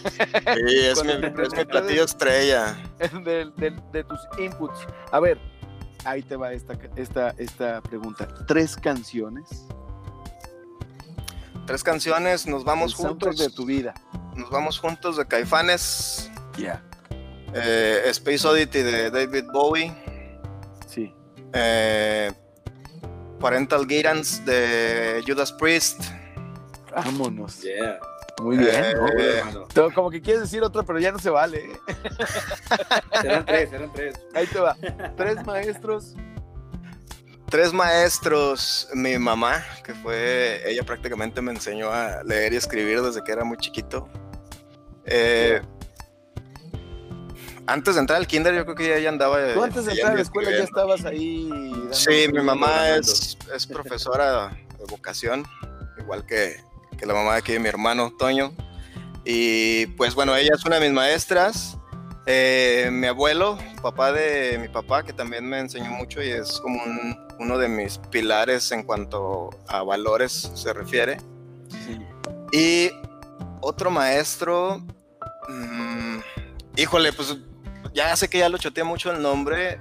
Sí, 0.00 0.78
es 0.78 1.04
mi, 1.04 1.10
es 1.12 1.52
mi 1.56 1.64
platillo 1.64 2.00
de- 2.00 2.04
estrella. 2.06 2.76
de, 3.24 3.50
de- 3.56 3.82
de 3.92 4.04
tus 4.04 4.20
inputs. 4.38 4.86
A 5.12 5.20
ver, 5.20 5.38
ahí 6.04 6.22
te 6.22 6.36
va 6.36 6.52
esta, 6.52 6.74
esta, 6.96 7.30
esta 7.36 7.80
pregunta. 7.82 8.26
¿Tres 8.46 8.76
canciones? 8.76 9.66
Tres 11.66 11.82
canciones, 11.84 12.46
nos 12.46 12.64
vamos 12.64 12.98
el 12.98 13.08
juntos. 13.08 13.36
de 13.38 13.50
tu 13.50 13.66
vida. 13.66 13.92
Nos 14.34 14.48
vamos 14.50 14.78
juntos 14.78 15.16
de 15.16 15.26
Caifanes, 15.26 16.30
Ya. 16.56 16.82
eh, 17.52 18.02
Space 18.06 18.46
Oddity 18.46 18.80
de 18.82 19.10
David 19.10 19.44
Bowie. 19.52 19.92
Sí. 20.86 21.12
Eh, 21.52 22.32
Parental 23.40 23.86
Guidance 23.86 24.42
de 24.44 25.22
Judas 25.26 25.52
Priest. 25.52 26.00
Vámonos. 26.94 27.60
Yeah. 27.62 27.98
Muy 28.42 28.56
bien. 28.58 28.72
Eh, 29.18 29.42
¿no? 29.52 29.60
Todo- 29.66 29.92
Como 29.92 30.10
que 30.10 30.20
quieres 30.20 30.42
decir 30.42 30.62
otra, 30.62 30.82
pero 30.84 30.98
ya 30.98 31.10
no 31.12 31.18
se 31.18 31.30
vale. 31.30 31.58
¿eh? 31.58 31.80
Eran 33.24 33.44
tres, 33.46 33.72
eran 33.72 33.92
tres. 33.92 34.14
Ahí 34.34 34.46
te 34.46 34.60
va. 34.60 34.76
Tres 35.16 35.44
maestros. 35.44 36.14
Tres 37.50 37.72
maestros. 37.72 38.88
Mi 38.94 39.18
mamá, 39.18 39.64
que 39.84 39.94
fue, 39.94 40.62
ella 40.70 40.82
prácticamente 40.84 41.40
me 41.42 41.52
enseñó 41.52 41.90
a 41.90 42.22
leer 42.22 42.52
y 42.52 42.56
escribir 42.56 43.02
desde 43.02 43.22
que 43.24 43.32
era 43.32 43.42
muy 43.44 43.56
chiquito. 43.56 44.08
Eh, 45.04 45.60
antes 47.68 47.94
de 47.94 48.00
entrar 48.00 48.18
al 48.18 48.26
kinder, 48.26 48.54
yo 48.54 48.64
creo 48.64 48.74
que 48.76 48.86
ella 48.86 48.98
ya 48.98 49.08
andaba. 49.10 49.38
Tú 49.54 49.62
antes 49.62 49.84
de 49.84 49.92
entrar 49.92 50.12
a 50.12 50.14
la 50.16 50.22
escuela 50.22 50.50
ya 50.50 50.64
estabas 50.64 51.04
ahí. 51.04 51.48
Sí, 51.92 52.26
mi 52.32 52.40
mamá 52.42 52.88
es, 52.90 53.36
es 53.54 53.66
profesora 53.66 54.48
de 54.78 54.84
vocación, 54.88 55.44
igual 55.98 56.24
que, 56.26 56.56
que 56.96 57.06
la 57.06 57.14
mamá 57.14 57.32
de 57.34 57.38
aquí 57.38 57.52
de 57.52 57.60
mi 57.60 57.68
hermano 57.68 58.12
Toño. 58.18 58.52
Y 59.24 59.86
pues 59.98 60.14
bueno, 60.14 60.34
ella 60.36 60.52
es 60.54 60.64
una 60.64 60.78
de 60.78 60.86
mis 60.86 60.94
maestras. 60.94 61.76
Eh, 62.30 62.90
mi 62.92 63.06
abuelo, 63.06 63.56
papá 63.82 64.12
de 64.12 64.58
mi 64.58 64.68
papá, 64.68 65.02
que 65.02 65.12
también 65.14 65.46
me 65.48 65.58
enseñó 65.60 65.90
mucho 65.92 66.22
y 66.22 66.28
es 66.30 66.60
como 66.60 66.82
un- 66.82 67.16
uno 67.38 67.56
de 67.56 67.68
mis 67.68 67.98
pilares 67.98 68.70
en 68.72 68.82
cuanto 68.82 69.50
a 69.66 69.82
valores 69.82 70.50
se 70.54 70.72
refiere. 70.74 71.18
Sí. 71.68 71.98
Y 72.52 72.90
otro 73.60 73.90
maestro, 73.90 74.82
mm, 75.48 76.18
híjole, 76.76 77.12
pues 77.14 77.36
ya 77.94 78.14
sé 78.16 78.28
que 78.28 78.38
ya 78.38 78.48
lo 78.48 78.58
choteé 78.58 78.84
mucho 78.84 79.10
el 79.12 79.20
nombre, 79.22 79.80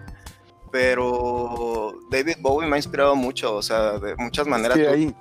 pero 0.72 1.94
David 2.10 2.38
Bowie 2.42 2.68
me 2.68 2.76
ha 2.76 2.78
inspirado 2.78 3.16
mucho, 3.16 3.56
o 3.56 3.62
sea, 3.62 4.00
de 4.00 4.16
muchas 4.16 4.48
maneras. 4.48 4.78
Sí, 4.78 4.86
hay, 4.86 5.16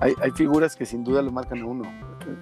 hay, 0.00 0.14
hay 0.22 0.30
figuras 0.32 0.76
que 0.76 0.86
sin 0.86 1.04
duda 1.04 1.22
lo 1.22 1.30
marcan 1.30 1.60
a 1.60 1.66
uno. 1.66 1.82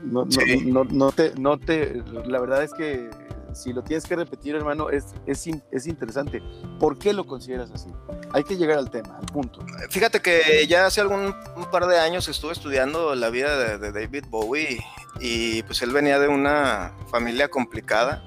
No, 0.05 0.24
no, 0.24 0.30
Sí. 0.30 0.62
no, 0.66 0.84
no 0.84 1.11
te, 1.12 1.32
no 1.38 1.59
te, 1.59 2.03
la 2.26 2.38
verdad 2.38 2.62
es 2.62 2.72
que 2.74 3.09
si 3.55 3.72
lo 3.72 3.82
tienes 3.82 4.07
que 4.07 4.14
repetir, 4.14 4.55
hermano, 4.55 4.90
es, 4.90 5.07
es, 5.26 5.44
es 5.72 5.86
interesante. 5.86 6.40
¿Por 6.78 6.98
qué 6.98 7.12
lo 7.12 7.24
consideras 7.26 7.70
así? 7.72 7.88
Hay 8.32 8.44
que 8.44 8.57
llegar 8.57 8.78
al 8.78 8.90
tema, 8.90 9.16
al 9.18 9.26
punto. 9.26 9.64
Fíjate 9.88 10.20
que 10.20 10.66
ya 10.68 10.86
hace 10.86 11.01
algún 11.01 11.34
un 11.57 11.64
par 11.72 11.86
de 11.86 11.98
años 11.98 12.28
estuve 12.28 12.53
estudiando 12.53 13.14
la 13.16 13.30
vida 13.30 13.57
de, 13.59 13.78
de 13.78 13.90
David 13.90 14.26
Bowie 14.28 14.80
y 15.18 15.62
pues 15.64 15.82
él 15.82 15.90
venía 15.92 16.20
de 16.20 16.28
una 16.28 16.92
familia 17.11 17.48
complicada 17.48 18.22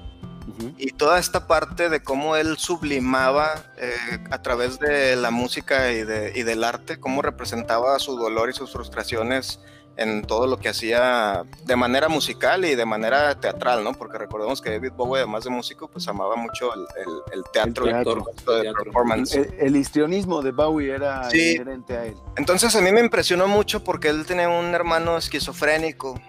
Ujú. 0.46 0.74
y 0.78 0.92
toda 0.92 1.18
esta 1.18 1.46
parte 1.46 1.88
de 1.88 2.02
cómo 2.02 2.36
él 2.36 2.56
sublimaba 2.58 3.64
eh, 3.78 3.94
a 4.30 4.42
través 4.42 4.78
de 4.78 5.16
la 5.16 5.30
música 5.30 5.90
y, 5.92 6.04
de- 6.04 6.32
y 6.34 6.42
del 6.42 6.64
arte, 6.64 7.00
cómo 7.00 7.22
representaba 7.22 7.98
su 7.98 8.16
dolor 8.16 8.50
y 8.50 8.52
sus 8.52 8.72
frustraciones 8.72 9.60
en 9.96 10.22
todo 10.22 10.48
lo 10.48 10.56
que 10.56 10.68
hacía 10.68 11.44
de 11.66 11.76
manera 11.76 12.08
musical 12.08 12.64
y 12.64 12.74
de 12.74 12.84
manera 12.84 13.38
teatral, 13.38 13.84
¿no? 13.84 13.92
Porque 13.92 14.18
recordemos 14.18 14.60
que 14.60 14.70
David 14.70 14.90
Bowie, 14.96 15.22
además 15.22 15.44
de 15.44 15.50
músico, 15.50 15.86
pues 15.86 16.08
amaba 16.08 16.34
mucho 16.34 16.74
el, 16.74 16.80
el- 16.80 17.38
el 17.38 17.44
teatro, 17.52 17.84
El 17.84 17.90
y 17.90 17.94
teatro. 17.94 18.24
todo 18.44 18.56
de 18.56 18.62
Teatro. 18.62 18.82
performance. 18.84 19.34
El, 19.36 19.54
el 19.60 19.76
histrionismo 19.76 20.42
de 20.42 20.50
Bowie 20.50 20.92
era 20.92 21.30
Sí. 21.30 21.52
inherente 21.54 21.96
a 21.96 22.06
él. 22.06 22.16
Entonces 22.36 22.74
a 22.74 22.80
mí 22.80 22.90
me 22.90 22.98
impresionó 23.00 23.46
mucho 23.46 23.84
porque 23.84 24.08
él 24.08 24.26
tenía 24.26 24.48
un 24.48 24.74
hermano 24.74 25.16
esquizofrénico 25.16 26.20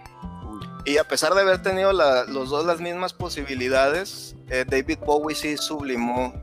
y 0.85 0.97
a 0.97 1.03
pesar 1.07 1.33
de 1.33 1.41
haber 1.41 1.61
tenido 1.61 1.91
la- 1.93 2.25
los 2.25 2.49
dos 2.49 2.65
las 2.65 2.79
mismas 2.79 3.13
posibilidades, 3.13 4.35
eh, 4.49 4.65
David 4.67 4.99
Bowie 5.05 5.35
sí 5.35 5.57
sublimó 5.57 6.33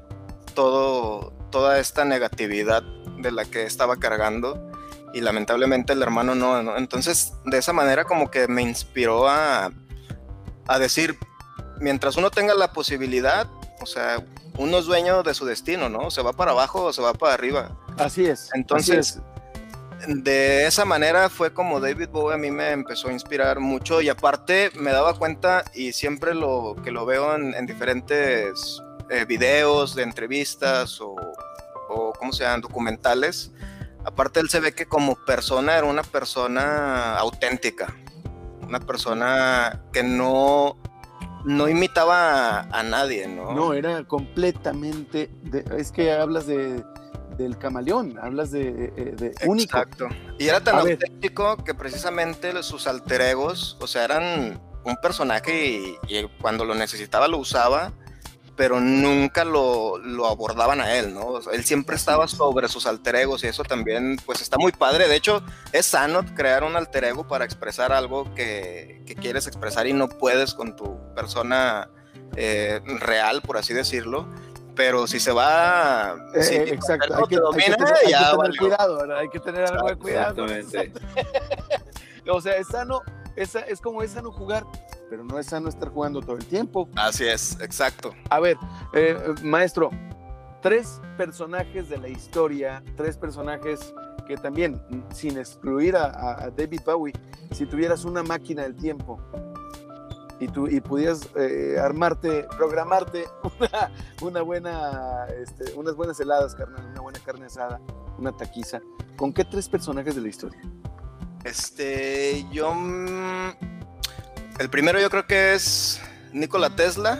todo, 0.55 1.33
toda 1.51 1.79
esta 1.79 2.05
negatividad 2.05 2.83
de 3.19 3.31
la 3.33 3.45
que 3.45 3.65
estaba 3.65 3.97
cargando 3.97 4.71
y 5.15 5.21
lamentablemente 5.21 5.93
el 5.93 6.03
hermano 6.03 6.35
no, 6.35 6.63
¿no? 6.63 6.77
Entonces 6.77 7.33
de 7.45 7.59
esa 7.59 7.73
manera 7.73 8.05
como 8.05 8.31
que 8.31 8.49
me 8.49 8.63
inspiró 8.63 9.29
a, 9.29 9.71
a 10.67 10.79
decir, 10.79 11.17
mientras 11.79 12.17
uno 12.17 12.31
tenga 12.31 12.55
la 12.55 12.73
posibilidad, 12.73 13.47
o 13.81 13.87
sea, 13.87 14.25
uno 14.59 14.79
es 14.79 14.87
dueño 14.87 15.23
de 15.23 15.35
su 15.35 15.45
destino, 15.47 15.89
¿no? 15.89 16.11
Se 16.11 16.23
va 16.23 16.33
para 16.33 16.51
abajo 16.53 16.85
o 16.85 16.93
se 16.93 17.01
va 17.03 17.13
para 17.15 17.35
arriba. 17.35 17.77
Así 17.99 18.27
es. 18.27 18.51
Entonces, 18.55 19.17
así 19.17 19.21
de 20.09 20.67
esa 20.67 20.85
manera 20.85 21.29
fue 21.29 21.53
como 21.53 21.81
David 21.81 22.09
Bowie 22.11 22.35
a 22.35 22.39
mí 22.39 22.51
me 22.51 22.71
empezó 22.71 23.09
a 23.09 23.13
inspirar 23.13 23.61
mucho 23.61 24.01
y 24.01 24.09
aparte 24.09 24.71
me 24.75 24.91
daba 24.91 25.15
cuenta 25.15 25.65
y 25.75 25.93
siempre 25.93 26.35
lo 26.35 26.75
que 26.83 26.91
lo 26.91 27.07
veo 27.07 27.35
en, 27.37 27.55
en 27.55 27.67
diferentes 27.67 28.83
eh, 29.11 29.25
videos 29.25 29.95
de 29.95 30.03
entrevistas 30.03 31.01
o, 31.01 31.15
o 31.89 32.13
cómo 32.19 32.33
se 32.33 32.45
llaman 32.45 32.63
documentales 32.63 33.53
aparte 34.05 34.41
él 34.41 34.49
se 34.51 34.59
ve 34.61 34.73
que 34.73 34.87
como 34.87 35.15
persona 35.25 35.77
era 35.77 35.87
una 35.87 36.03
persona 36.03 37.17
auténtica 37.17 37.95
una 38.67 38.81
persona 38.81 39.83
que 39.93 40.03
no 40.03 40.77
no 41.45 41.69
imitaba 41.69 42.61
a, 42.61 42.81
a 42.81 42.83
nadie 42.83 43.27
no 43.29 43.53
No, 43.53 43.75
era 43.75 44.05
completamente. 44.05 45.29
de- 45.43 45.65
es 45.77 45.91
que 45.93 46.13
hablas 46.13 46.47
de 46.47 46.83
del 47.43 47.59
camaleón, 47.59 48.19
hablas 48.21 48.51
de, 48.51 48.93
eh, 48.97 49.15
de 49.17 49.35
único. 49.47 49.79
Exacto. 49.79 50.09
Y 50.39 50.49
era 50.49 50.61
tan 50.63 50.77
A 50.77 50.83
ver. 50.83 50.95
auténtico 50.95 51.57
que 51.65 51.75
precisamente 51.75 52.63
sus 52.63 52.87
alter 52.87 53.21
egos, 53.21 53.77
o 53.81 53.87
sea, 53.87 54.05
eran 54.05 54.61
un 54.85 54.97
personaje 54.97 55.67
y, 55.67 55.97
y 56.09 56.29
cuando 56.41 56.65
lo 56.65 56.75
necesitaba 56.75 57.29
lo 57.29 57.39
usaba, 57.39 57.93
pero 58.57 58.81
nunca 58.81 59.45
lo, 59.45 59.99
lo 59.99 60.27
abordaban 60.27 60.81
a 60.81 60.95
él, 60.97 61.15
¿no? 61.15 61.27
O 61.27 61.43
sea, 61.43 61.55
él 61.55 61.65
siempre 61.65 61.97
estaba 61.97 62.29
sobre 62.29 62.69
sus 62.69 62.87
alter 62.87 63.17
egos 63.17 63.43
y 63.45 63.47
eso 63.47 63.65
también, 63.65 64.17
pues 64.27 64.43
está 64.43 64.59
muy 64.59 64.73
padre. 64.73 65.09
De 65.09 65.17
hecho, 65.17 65.43
es 65.73 65.87
sano 65.87 66.23
crear 66.35 66.63
un 66.63 66.77
alter 66.77 67.05
ego 67.05 67.27
para 67.27 67.45
expresar 67.45 67.93
algo 67.93 68.33
que, 68.35 69.03
que 69.07 69.15
quieres 69.15 69.47
expresar 69.47 69.87
y 69.87 69.95
no 69.95 70.09
puedes 70.09 70.53
con 70.55 70.77
tu 70.77 70.99
persona 71.15 71.89
eh, 72.37 72.81
real, 73.01 73.43
por 73.43 73.57
así 73.57 73.73
decirlo. 73.75 74.27
Pero 74.75 75.07
si 75.07 75.21
se 75.21 75.33
va... 75.33 76.17
Eh, 76.35 76.43
si 76.43 76.55
eh, 76.55 76.73
exacto, 76.75 77.15
hay 77.15 77.23
que, 77.25 77.37
te 77.37 77.43
hay 77.43 77.51
que 77.65 77.71
domina, 77.71 77.77
tener, 77.77 77.95
hay 77.95 78.13
que 78.13 78.37
tener 78.37 78.57
cuidado, 78.59 78.97
¿verdad? 78.99 79.19
hay 79.19 79.29
que 79.29 79.41
tener 79.41 79.65
algo 79.67 79.89
de 79.89 79.97
cuidado. 79.97 80.47
Exactamente. 80.47 80.93
O 82.31 82.41
sea, 82.41 82.57
es 82.57 82.69
sano, 82.69 83.01
es, 83.35 83.53
es 83.57 83.81
como 83.81 84.01
es 84.01 84.13
sano 84.13 84.31
jugar, 84.31 84.65
pero 85.11 85.25
no 85.25 85.41
es 85.41 85.47
sano 85.47 85.69
estar 85.69 85.89
jugando 85.89 86.21
todo 86.21 86.37
el 86.37 86.47
tiempo. 86.47 86.89
Así 86.95 87.27
es, 87.27 87.59
exacto. 87.61 88.15
A 88.31 88.39
ver, 88.39 88.57
eh, 88.95 89.17
maestro, 89.43 89.91
tres 90.61 91.01
personajes 91.17 91.89
de 91.89 91.99
la 91.99 92.09
historia, 92.09 92.81
tres 92.97 93.17
personajes 93.17 93.93
que 94.29 94.37
también, 94.37 94.81
sin 95.13 95.37
excluir 95.37 95.97
a, 95.97 96.05
a- 96.05 96.45
a 96.45 96.51
David 96.51 96.83
Bowie, 96.87 97.13
si 97.51 97.67
tuvieras 97.67 98.05
una 98.05 98.23
máquina 98.23 98.63
del 98.63 98.77
tiempo 98.77 99.21
y, 100.41 100.49
tú, 100.49 100.67
y 100.69 100.81
pudieras 100.81 101.29
eh, 101.37 101.77
armarte, 101.81 102.47
programarte 102.57 103.27
una, 103.61 103.93
una 104.21 104.43
buena, 104.43 105.27
este, 105.41 105.73
unas 105.75 105.95
buenas 105.95 106.19
heladas, 106.21 106.55
carnal, 106.55 106.85
una 106.91 107.01
buena 107.01 107.19
carne 107.21 107.47
asada, 107.47 107.81
una 108.19 108.33
taquiza, 108.37 108.81
¿con 109.17 109.33
qué 109.33 109.45
tres 109.45 109.69
personajes 109.69 110.15
de 110.15 110.21
la 110.21 110.29
historia? 110.29 110.61
Este, 111.45 112.45
yo. 112.53 112.73
mm, 112.75 113.51
El 114.59 114.71
primero 114.71 115.01
yo 115.01 115.11
creo 115.11 115.27
que 115.27 115.55
es 115.55 116.01
Nikola 116.33 116.75
Tesla. 116.75 117.19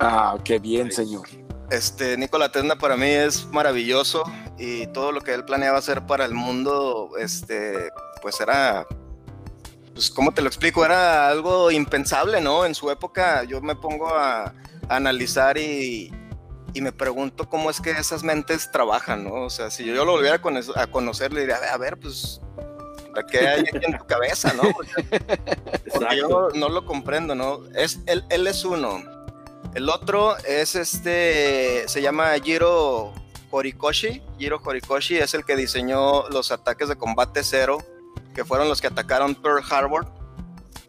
Ah, 0.00 0.36
qué 0.44 0.58
bien, 0.58 0.92
señor. 0.92 1.26
Este, 1.70 2.16
Nikola 2.16 2.50
Tesla 2.52 2.76
para 2.76 2.96
mí 2.96 3.08
es 3.08 3.46
maravilloso 3.46 4.22
y 4.56 4.86
todo 4.88 5.12
lo 5.12 5.20
que 5.20 5.34
él 5.34 5.44
planeaba 5.44 5.78
hacer 5.78 6.06
para 6.06 6.24
el 6.24 6.32
mundo, 6.34 7.10
este, 7.18 7.90
pues 8.22 8.40
era, 8.40 8.86
pues, 9.98 10.10
¿cómo 10.12 10.30
te 10.32 10.42
lo 10.42 10.46
explico? 10.46 10.84
Era 10.84 11.26
algo 11.28 11.72
impensable, 11.72 12.40
¿no? 12.40 12.64
En 12.64 12.72
su 12.72 12.88
época 12.88 13.42
yo 13.42 13.60
me 13.60 13.74
pongo 13.74 14.06
a, 14.14 14.44
a 14.44 14.54
analizar 14.88 15.58
y, 15.58 16.12
y 16.72 16.80
me 16.80 16.92
pregunto 16.92 17.48
cómo 17.48 17.68
es 17.68 17.80
que 17.80 17.90
esas 17.90 18.22
mentes 18.22 18.70
trabajan, 18.70 19.24
¿no? 19.24 19.42
O 19.46 19.50
sea, 19.50 19.72
si 19.72 19.84
yo 19.84 20.04
lo 20.04 20.12
volviera 20.12 20.36
a, 20.36 20.40
cono- 20.40 20.60
a 20.76 20.86
conocer, 20.86 21.32
le 21.32 21.40
diría, 21.40 21.56
a 21.72 21.76
ver, 21.78 21.98
pues, 21.98 22.40
¿qué 23.28 23.48
hay 23.48 23.62
aquí 23.62 23.84
en 23.86 23.98
tu 23.98 24.06
cabeza, 24.06 24.52
no? 24.52 24.70
Porque 24.70 25.20
porque 25.92 26.16
yo 26.16 26.50
no 26.54 26.68
lo 26.68 26.86
comprendo, 26.86 27.34
¿no? 27.34 27.62
Es, 27.74 27.98
él, 28.06 28.24
él 28.30 28.46
es 28.46 28.64
uno. 28.64 29.02
El 29.74 29.88
otro 29.88 30.36
es 30.46 30.76
este, 30.76 31.88
se 31.88 32.00
llama 32.02 32.34
Jiro 32.40 33.12
Horikoshi. 33.50 34.22
Jiro 34.38 34.60
Horikoshi 34.64 35.16
es 35.16 35.34
el 35.34 35.44
que 35.44 35.56
diseñó 35.56 36.28
los 36.28 36.52
ataques 36.52 36.88
de 36.88 36.94
combate 36.94 37.42
cero, 37.42 37.78
que 38.38 38.44
fueron 38.44 38.68
los 38.68 38.80
que 38.80 38.86
atacaron 38.86 39.34
Pearl 39.34 39.60
Harbor. 39.68 40.06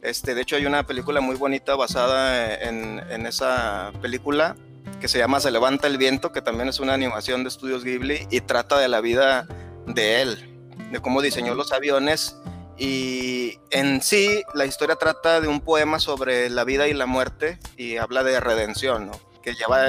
Este, 0.04 0.36
de 0.36 0.42
hecho, 0.44 0.56
hay 0.56 0.68
una 0.68 0.86
película 0.86 1.20
muy 1.20 1.36
bonita 1.36 1.76
basada 1.76 2.54
en, 2.54 3.02
en 3.10 3.26
esa 3.26 3.92
película 4.04 4.56
que 5.02 5.08
se 5.08 5.18
llama 5.18 5.40
Se 5.40 5.50
levanta 5.50 5.88
el 5.88 5.98
viento, 5.98 6.32
que 6.32 6.44
también 6.44 6.70
es 6.70 6.80
una 6.80 6.94
animación 6.94 7.42
de 7.42 7.50
estudios 7.50 7.84
Ghibli 7.84 8.28
y 8.30 8.42
trata 8.42 8.78
de 8.78 8.88
la 8.88 9.02
vida 9.02 9.48
de 9.88 10.22
él, 10.22 10.60
de 10.92 11.00
cómo 11.02 11.24
diseñó 11.24 11.56
los 11.56 11.72
aviones 11.72 12.38
y 12.78 13.58
en 13.72 14.04
sí, 14.04 14.44
la 14.54 14.68
historia 14.68 14.96
trata 14.96 15.42
de 15.42 15.48
un 15.48 15.60
poema 15.60 15.98
sobre 16.00 16.52
la 16.52 16.64
vida 16.66 16.88
y 16.88 16.94
la 16.94 17.08
muerte 17.08 17.58
y 17.78 17.98
habla 17.98 18.22
de 18.24 18.40
redención, 18.40 19.08
¿no? 19.08 19.14
Que 19.42 19.56
lleva 19.56 19.88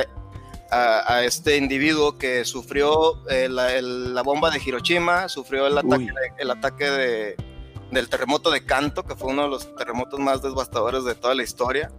a, 0.70 1.14
a 1.14 1.24
este 1.24 1.58
individuo 1.58 2.16
que 2.16 2.46
sufrió 2.46 3.28
eh, 3.28 3.48
la, 3.50 3.74
el- 3.74 4.14
la 4.14 4.22
bomba 4.22 4.50
de 4.50 4.60
Hiroshima, 4.64 5.28
sufrió 5.28 5.66
ataque, 5.78 6.06
el 6.38 6.50
ataque 6.50 6.90
de- 6.90 7.49
del 7.90 8.08
terremoto 8.08 8.50
de 8.50 8.64
Kanto, 8.64 9.04
que 9.04 9.14
fue 9.16 9.30
uno 9.30 9.42
de 9.42 9.48
los 9.48 9.74
terremotos 9.76 10.20
más 10.20 10.42
devastadores 10.42 11.04
de 11.04 11.14
toda 11.14 11.34
la 11.34 11.42
historia. 11.42 11.90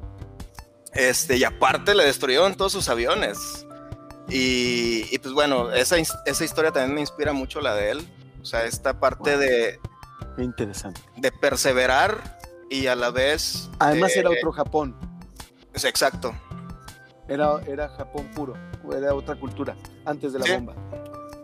Este, 0.93 1.37
y 1.37 1.43
aparte 1.43 1.95
le 1.95 2.05
destruyeron 2.05 2.55
todos 2.55 2.71
sus 2.71 2.89
aviones. 2.89 3.65
Y, 4.29 5.05
y 5.13 5.17
pues 5.19 5.33
bueno, 5.33 5.71
esa, 5.71 5.97
esa 5.97 6.43
historia 6.45 6.71
también 6.71 6.95
me 6.95 7.01
inspira 7.01 7.33
mucho 7.33 7.59
la 7.61 7.75
de 7.75 7.91
él. 7.91 8.07
O 8.41 8.45
sea, 8.45 8.63
esta 8.65 8.99
parte 8.99 9.31
Wow. 9.31 9.39
de, 9.39 9.79
Qué 10.37 10.43
interesante. 10.43 11.01
de 11.17 11.31
perseverar 11.31 12.39
y 12.69 12.87
a 12.87 12.95
la 12.95 13.09
vez... 13.11 13.69
Además 13.79 14.15
eh, 14.15 14.19
era 14.19 14.29
otro 14.29 14.51
Japón, 14.53 14.95
es 15.73 15.83
exacto. 15.83 16.33
era, 17.27 17.59
era 17.67 17.89
Japón 17.89 18.29
puro, 18.33 18.53
era 18.95 19.13
otra 19.13 19.35
cultura, 19.35 19.75
antes 20.05 20.31
de 20.33 20.39
la 20.39 20.45
Sí. 20.45 20.53
bomba. 20.53 20.73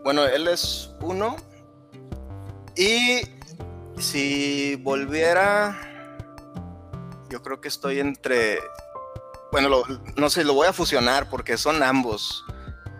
Bueno, 0.04 0.24
él 0.24 0.48
es 0.48 0.90
uno. 1.02 1.36
Y 2.76 3.20
si 4.00 4.76
volviera, 4.76 5.76
yo 7.30 7.42
creo 7.42 7.60
que 7.60 7.68
estoy 7.68 8.00
entre... 8.00 8.58
Bueno, 9.50 9.68
lo- 9.68 9.84
no 10.16 10.28
sé, 10.30 10.44
lo 10.44 10.54
voy 10.54 10.66
a 10.66 10.72
fusionar 10.72 11.28
porque 11.30 11.56
son 11.56 11.82
ambos. 11.82 12.44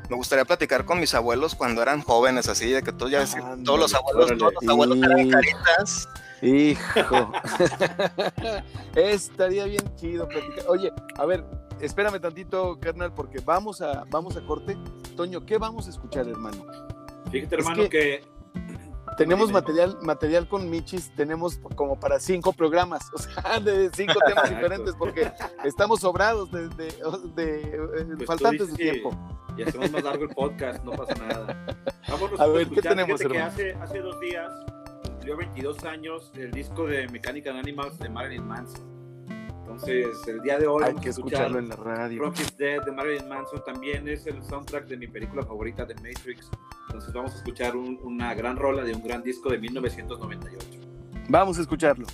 Me 0.08 0.16
gustaría 0.16 0.44
platicar 0.46 0.86
con 0.86 0.98
mis 1.00 1.12
abuelos 1.14 1.54
cuando 1.54 1.82
eran 1.82 2.00
jóvenes, 2.00 2.48
así, 2.48 2.70
de 2.70 2.82
que 2.82 2.92
todos 2.92 3.10
ya 3.10 3.22
Ándale, 3.22 3.62
todos 3.64 3.78
los 3.78 3.94
abuelos, 3.94 4.24
órale. 4.24 4.38
todos 4.38 4.54
los 4.62 4.70
abuelos 4.70 4.98
eran 4.98 5.28
caritas. 5.30 6.08
Hijo. 6.40 7.32
Estaría 8.96 9.64
bien 9.66 9.84
chido 9.96 10.26
platicar. 10.26 10.64
Oye, 10.68 10.90
a 11.18 11.26
ver, 11.26 11.44
espérame 11.80 12.18
tantito, 12.20 12.78
carnal, 12.80 13.12
porque 13.12 13.40
vamos 13.40 13.82
a, 13.82 14.04
vamos 14.08 14.36
a 14.36 14.46
corte. 14.46 14.78
Toño, 15.16 15.44
¿qué 15.44 15.58
vamos 15.58 15.86
a 15.86 15.90
escuchar, 15.90 16.26
hermano? 16.28 16.64
Fíjate, 17.30 17.56
hermano, 17.56 17.88
que, 17.90 18.24
tenemos 19.18 19.52
material, 19.52 19.98
material 20.00 20.48
con 20.48 20.70
Michis, 20.70 21.10
tenemos 21.14 21.58
como 21.74 21.98
para 21.98 22.18
cinco 22.20 22.52
programas, 22.52 23.02
o 23.12 23.18
sea, 23.18 23.60
de 23.64 23.90
cinco 23.92 24.14
temas 24.26 24.48
diferentes, 24.48 24.94
porque 24.94 25.30
estamos 25.64 26.00
sobrados 26.00 26.50
de, 26.50 26.68
de, 26.70 26.94
de, 27.34 27.60
eh, 27.60 28.06
pues, 28.16 28.26
faltantes 28.26 28.70
de 28.70 28.76
tiempo. 28.76 29.10
Y 29.56 29.62
hacemos 29.62 29.90
más 29.90 30.04
largo 30.04 30.24
el 30.24 30.30
podcast, 30.30 30.84
no 30.84 30.92
pasa 30.92 31.14
nada. 31.16 31.66
a 32.38 32.46
ver, 32.46 32.68
¿qué 32.68 32.80
tenemos, 32.80 33.20
hermano? 33.20 33.40
Que 33.56 33.72
hace, 33.72 33.74
hace 33.74 33.98
dos 34.00 34.20
días 34.20 34.52
cumplió 35.04 35.36
22 35.36 35.84
años 35.84 36.30
el 36.34 36.52
disco 36.52 36.86
de 36.86 37.08
Mechanical 37.08 37.56
Animals 37.56 37.98
de 37.98 38.08
Marilyn 38.08 38.46
Manson. 38.46 38.87
Entonces, 39.70 40.26
el 40.26 40.40
día 40.40 40.58
de 40.58 40.66
hoy 40.66 40.82
hay 40.82 40.94
que 40.94 41.10
escucharlo 41.10 41.58
en 41.58 41.68
la 41.68 41.76
radio. 41.76 42.22
Rock 42.22 42.40
is 42.40 42.56
Dead 42.56 42.82
de 42.82 42.90
Marilyn 42.90 43.28
Manson 43.28 43.62
también 43.62 44.08
es 44.08 44.26
el 44.26 44.42
soundtrack 44.42 44.86
de 44.86 44.96
mi 44.96 45.06
película 45.06 45.44
favorita 45.44 45.84
de 45.84 45.94
Matrix. 45.96 46.50
Entonces, 46.86 47.12
vamos 47.12 47.34
a 47.34 47.36
escuchar 47.36 47.76
un, 47.76 48.00
una 48.02 48.32
gran 48.32 48.56
rola 48.56 48.82
de 48.82 48.94
un 48.94 49.02
gran 49.02 49.22
disco 49.22 49.50
de 49.50 49.58
1998. 49.58 50.58
Vamos 51.28 51.58
a 51.58 51.60
escucharlo. 51.60 52.06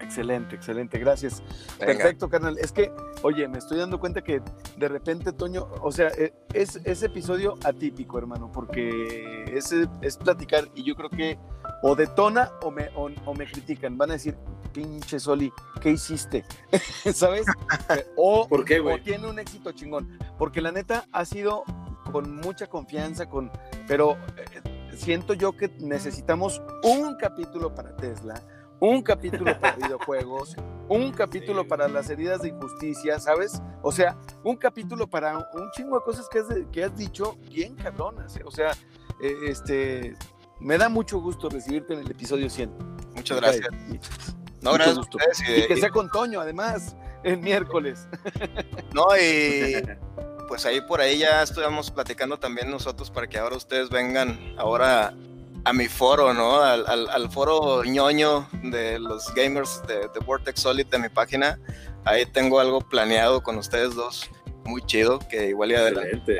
Excelente, 0.00 0.54
excelente, 0.54 0.98
gracias. 0.98 1.42
Perfecto, 1.78 2.28
carnal. 2.28 2.58
Es 2.58 2.70
que, 2.70 2.92
oye, 3.22 3.48
me 3.48 3.56
estoy 3.56 3.78
dando 3.78 3.98
cuenta 3.98 4.22
que 4.22 4.42
de 4.76 4.88
repente, 4.88 5.32
Toño, 5.32 5.66
o 5.80 5.92
sea, 5.92 6.08
e, 6.08 6.34
es, 6.52 6.78
ese 6.84 7.06
episodio 7.06 7.54
atípico, 7.64 8.18
hermano, 8.18 8.52
porque 8.52 9.44
es, 9.50 9.74
es 10.02 10.18
platicar 10.18 10.68
y 10.74 10.84
yo 10.84 10.94
creo 10.94 11.08
que 11.08 11.38
o 11.82 11.94
detona 11.94 12.50
o 12.62 12.70
me, 12.70 12.88
o, 12.94 13.34
me 13.34 13.46
critican. 13.46 13.98
Van 13.98 14.10
a 14.10 14.14
decir, 14.14 14.36
pinche 14.74 15.18
Soli, 15.18 15.50
¿qué 15.80 15.90
hiciste? 15.90 16.44
¿Sabes? 17.14 17.46
O, 18.16 18.46
¿Por 18.46 18.64
qué, 18.64 18.80
o 18.80 18.98
tiene 18.98 19.26
un 19.26 19.38
éxito 19.38 19.72
chingón. 19.72 20.18
Porque 20.36 20.60
la 20.60 20.72
neta 20.72 21.06
ha 21.12 21.24
sido 21.24 21.64
con 22.12 22.36
mucha 22.36 22.66
confianza, 22.66 23.26
con, 23.26 23.50
pero 23.86 24.18
eh, 24.36 24.94
siento 24.96 25.32
yo 25.32 25.56
que 25.56 25.68
necesitamos 25.80 26.60
un 26.82 27.16
capítulo 27.16 27.74
para 27.74 27.96
Tesla, 27.96 28.42
un 28.80 29.02
capítulo 29.02 29.58
para 29.58 29.76
videojuegos, 29.82 30.56
un 30.88 31.12
capítulo 31.12 31.66
para 31.66 31.88
las 31.88 32.10
heridas 32.10 32.42
de 32.42 32.48
injusticia, 32.48 33.18
¿sabes? 33.18 33.62
O 33.82 33.92
sea, 33.92 34.18
un 34.42 34.56
capítulo 34.56 35.06
para 35.06 35.38
un 35.38 35.70
chingo 35.72 35.98
de 35.98 36.04
cosas 36.04 36.28
que 36.28 36.40
has, 36.40 36.46
que 36.70 36.84
has 36.84 36.96
dicho 36.96 37.36
bien 37.50 37.74
cabronas, 37.76 38.36
¿eh? 38.36 38.42
o 38.44 38.50
sea, 38.50 38.72
eh, 39.22 39.34
este, 39.48 40.16
me 40.60 40.78
da 40.78 40.88
mucho 40.88 41.20
gusto 41.20 41.48
recibirte 41.48 41.94
en 41.94 42.00
el 42.00 42.10
episodio 42.10 42.50
100. 42.50 42.70
Muchas 43.14 43.40
gracias. 43.40 44.34
No, 44.64 44.72
gracias 44.72 44.98
y, 45.46 45.66
que 45.66 45.76
sea 45.76 45.90
con 45.90 46.10
Toño, 46.10 46.40
además, 46.40 46.96
el 47.22 47.38
miércoles. 47.38 48.08
No, 48.94 49.08
y 49.20 49.82
pues 50.46 50.64
ahí 50.66 50.80
por 50.80 51.00
ahí 51.00 51.18
ya 51.18 51.42
estuvimos 51.42 51.90
platicando 51.90 52.38
también 52.38 52.70
nosotros 52.70 53.10
para 53.10 53.26
que 53.26 53.38
ahora 53.38 53.56
ustedes 53.56 53.90
vengan 53.90 54.54
ahora 54.56 55.12
a 55.64 55.72
mi 55.72 55.88
foro, 55.88 56.32
¿no? 56.32 56.62
Al, 56.62 57.30
foro 57.32 57.82
ñoño 57.82 58.48
de 58.62 59.00
los 59.00 59.34
gamers 59.34 59.82
de, 59.88 60.08
de, 60.14 60.20
Vortex 60.24 60.60
Solid 60.60 60.86
de 60.86 60.98
mi 61.00 61.08
página. 61.08 61.58
Ahí 62.04 62.24
tengo 62.24 62.60
algo 62.60 62.80
planeado 62.82 63.42
con 63.42 63.58
ustedes 63.58 63.96
dos, 63.96 64.30
muy 64.64 64.80
chido, 64.82 65.18
que 65.18 65.48
igual 65.48 65.72
y 65.72 65.74
adelante. 65.74 66.38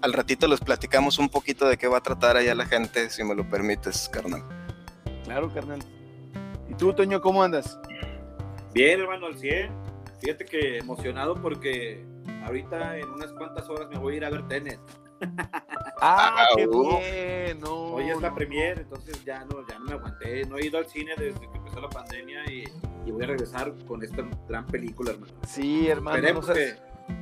Al 0.00 0.12
ratito 0.12 0.48
les 0.48 0.58
platicamos 0.58 1.20
un 1.20 1.28
poquito 1.28 1.68
de 1.68 1.76
qué 1.76 1.86
va 1.86 1.98
a 1.98 2.02
tratar 2.02 2.36
allá 2.36 2.56
la 2.56 2.66
gente, 2.66 3.08
si 3.08 3.22
me 3.22 3.36
lo 3.36 3.48
permites, 3.48 4.08
carnal. 4.08 4.42
Claro, 5.22 5.52
carnal. 5.54 5.78
¿Y 6.74 6.76
tú, 6.76 6.92
Toño, 6.92 7.20
cómo 7.20 7.40
andas? 7.40 7.78
Bien, 8.72 8.98
hermano, 8.98 9.26
al 9.26 9.38
100. 9.38 9.70
Fíjate 10.20 10.44
que 10.44 10.78
emocionado 10.78 11.40
porque 11.40 12.04
ahorita 12.44 12.98
en 12.98 13.10
unas 13.10 13.30
cuantas 13.32 13.70
horas 13.70 13.88
me 13.90 13.96
voy 13.96 14.14
a 14.14 14.16
ir 14.16 14.24
a 14.24 14.30
ver 14.30 14.48
Tenet. 14.48 14.80
Ah, 16.00 16.34
ah, 16.36 16.46
qué 16.56 16.66
uh. 16.66 16.98
bien. 16.98 17.60
Hoy 17.64 18.10
es 18.10 18.20
la 18.20 18.34
premier, 18.34 18.80
entonces 18.80 19.24
ya 19.24 19.44
no, 19.44 19.64
ya 19.68 19.78
no 19.78 19.84
me 19.84 19.92
aguanté. 19.92 20.44
No 20.46 20.58
he 20.58 20.66
ido 20.66 20.78
al 20.78 20.86
cine 20.86 21.12
desde 21.16 21.38
que 21.38 21.56
empezó 21.56 21.80
la 21.80 21.88
pandemia 21.88 22.44
y, 22.50 22.64
voy 23.10 23.22
a 23.22 23.26
regresar 23.28 23.72
con 23.86 24.02
esta 24.02 24.28
gran 24.48 24.66
película, 24.66 25.12
hermano. 25.12 25.32
Sí, 25.46 25.88
hermano. 25.88 26.16
Esperemos 26.16 26.50
que, 26.50 26.74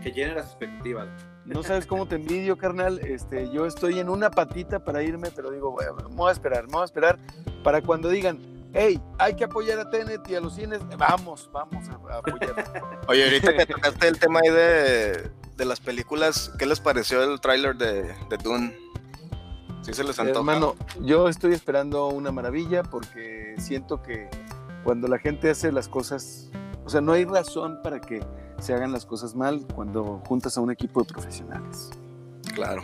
que 0.03 0.13
llene 0.13 0.35
las 0.35 0.47
expectativas. 0.47 1.09
No 1.45 1.63
sabes 1.63 1.87
cómo 1.87 2.09
te 2.09 2.17
envidio, 2.17 2.57
carnal. 2.57 3.01
Este, 3.01 3.53
yo 3.53 3.67
estoy 3.67 3.99
en 3.99 4.09
una 4.09 4.31
patita 4.31 4.83
para 4.83 5.03
irme, 5.03 5.31
pero 5.31 5.51
digo, 5.51 5.71
bueno, 5.71 5.95
me 6.09 6.17
voy 6.17 6.31
a 6.31 6.33
esperar, 6.33 6.65
me 6.65 6.73
voy 6.73 6.83
a 6.83 6.87
esperar 6.87 7.19
para 7.63 7.83
cuando 7.83 8.09
digan, 8.09 8.52
hey, 8.75 9.01
hay 9.19 9.35
que 9.35 9.45
apoyar 9.45 9.79
a 9.79 9.91
Tenet 9.91 10.29
y 10.29 10.35
a 10.35 10.41
los 10.41 10.55
cines, 10.55 10.81
vamos, 10.97 11.49
vamos 11.53 11.89
a, 11.89 12.19
apoyar. 12.19 13.01
Oye, 13.09 13.25
ahorita 13.25 13.57
que 13.57 13.67
tocaste 13.67 14.09
el 14.09 14.19
tema 14.19 14.41
ahí 14.41 14.51
de, 14.51 15.31
de 15.57 15.65
las 15.65 15.81
películas, 15.81 16.51
¿qué 16.59 16.67
les 16.67 16.81
pareció 16.81 17.23
el 17.23 17.41
tráiler 17.41 17.77
de, 17.77 18.03
de 18.03 18.37
Dune? 18.43 18.77
¿Sí 19.83 19.93
se 19.93 20.05
les 20.05 20.19
antoja? 20.19 20.39
Hermano, 20.39 20.77
yo 21.01 21.29
estoy 21.29 21.53
esperando 21.53 22.09
una 22.09 22.31
maravilla 22.31 22.83
porque 22.85 23.55
siento 23.59 24.01
que 24.03 24.29
cuando 24.85 25.09
la 25.09 25.19
gente 25.19 25.51
hace 25.51 25.73
las 25.73 25.89
cosas, 25.89 26.51
o 26.85 26.89
sea, 26.89 27.01
no 27.01 27.13
hay 27.13 27.25
razón 27.25 27.81
para 27.83 28.01
que 28.01 28.25
se 28.61 28.73
hagan 28.73 28.93
las 28.93 29.05
cosas 29.05 29.35
mal 29.35 29.67
cuando 29.75 30.23
juntas 30.27 30.57
a 30.57 30.61
un 30.61 30.71
equipo 30.71 31.03
de 31.03 31.13
profesionales. 31.13 31.91
Claro. 32.55 32.83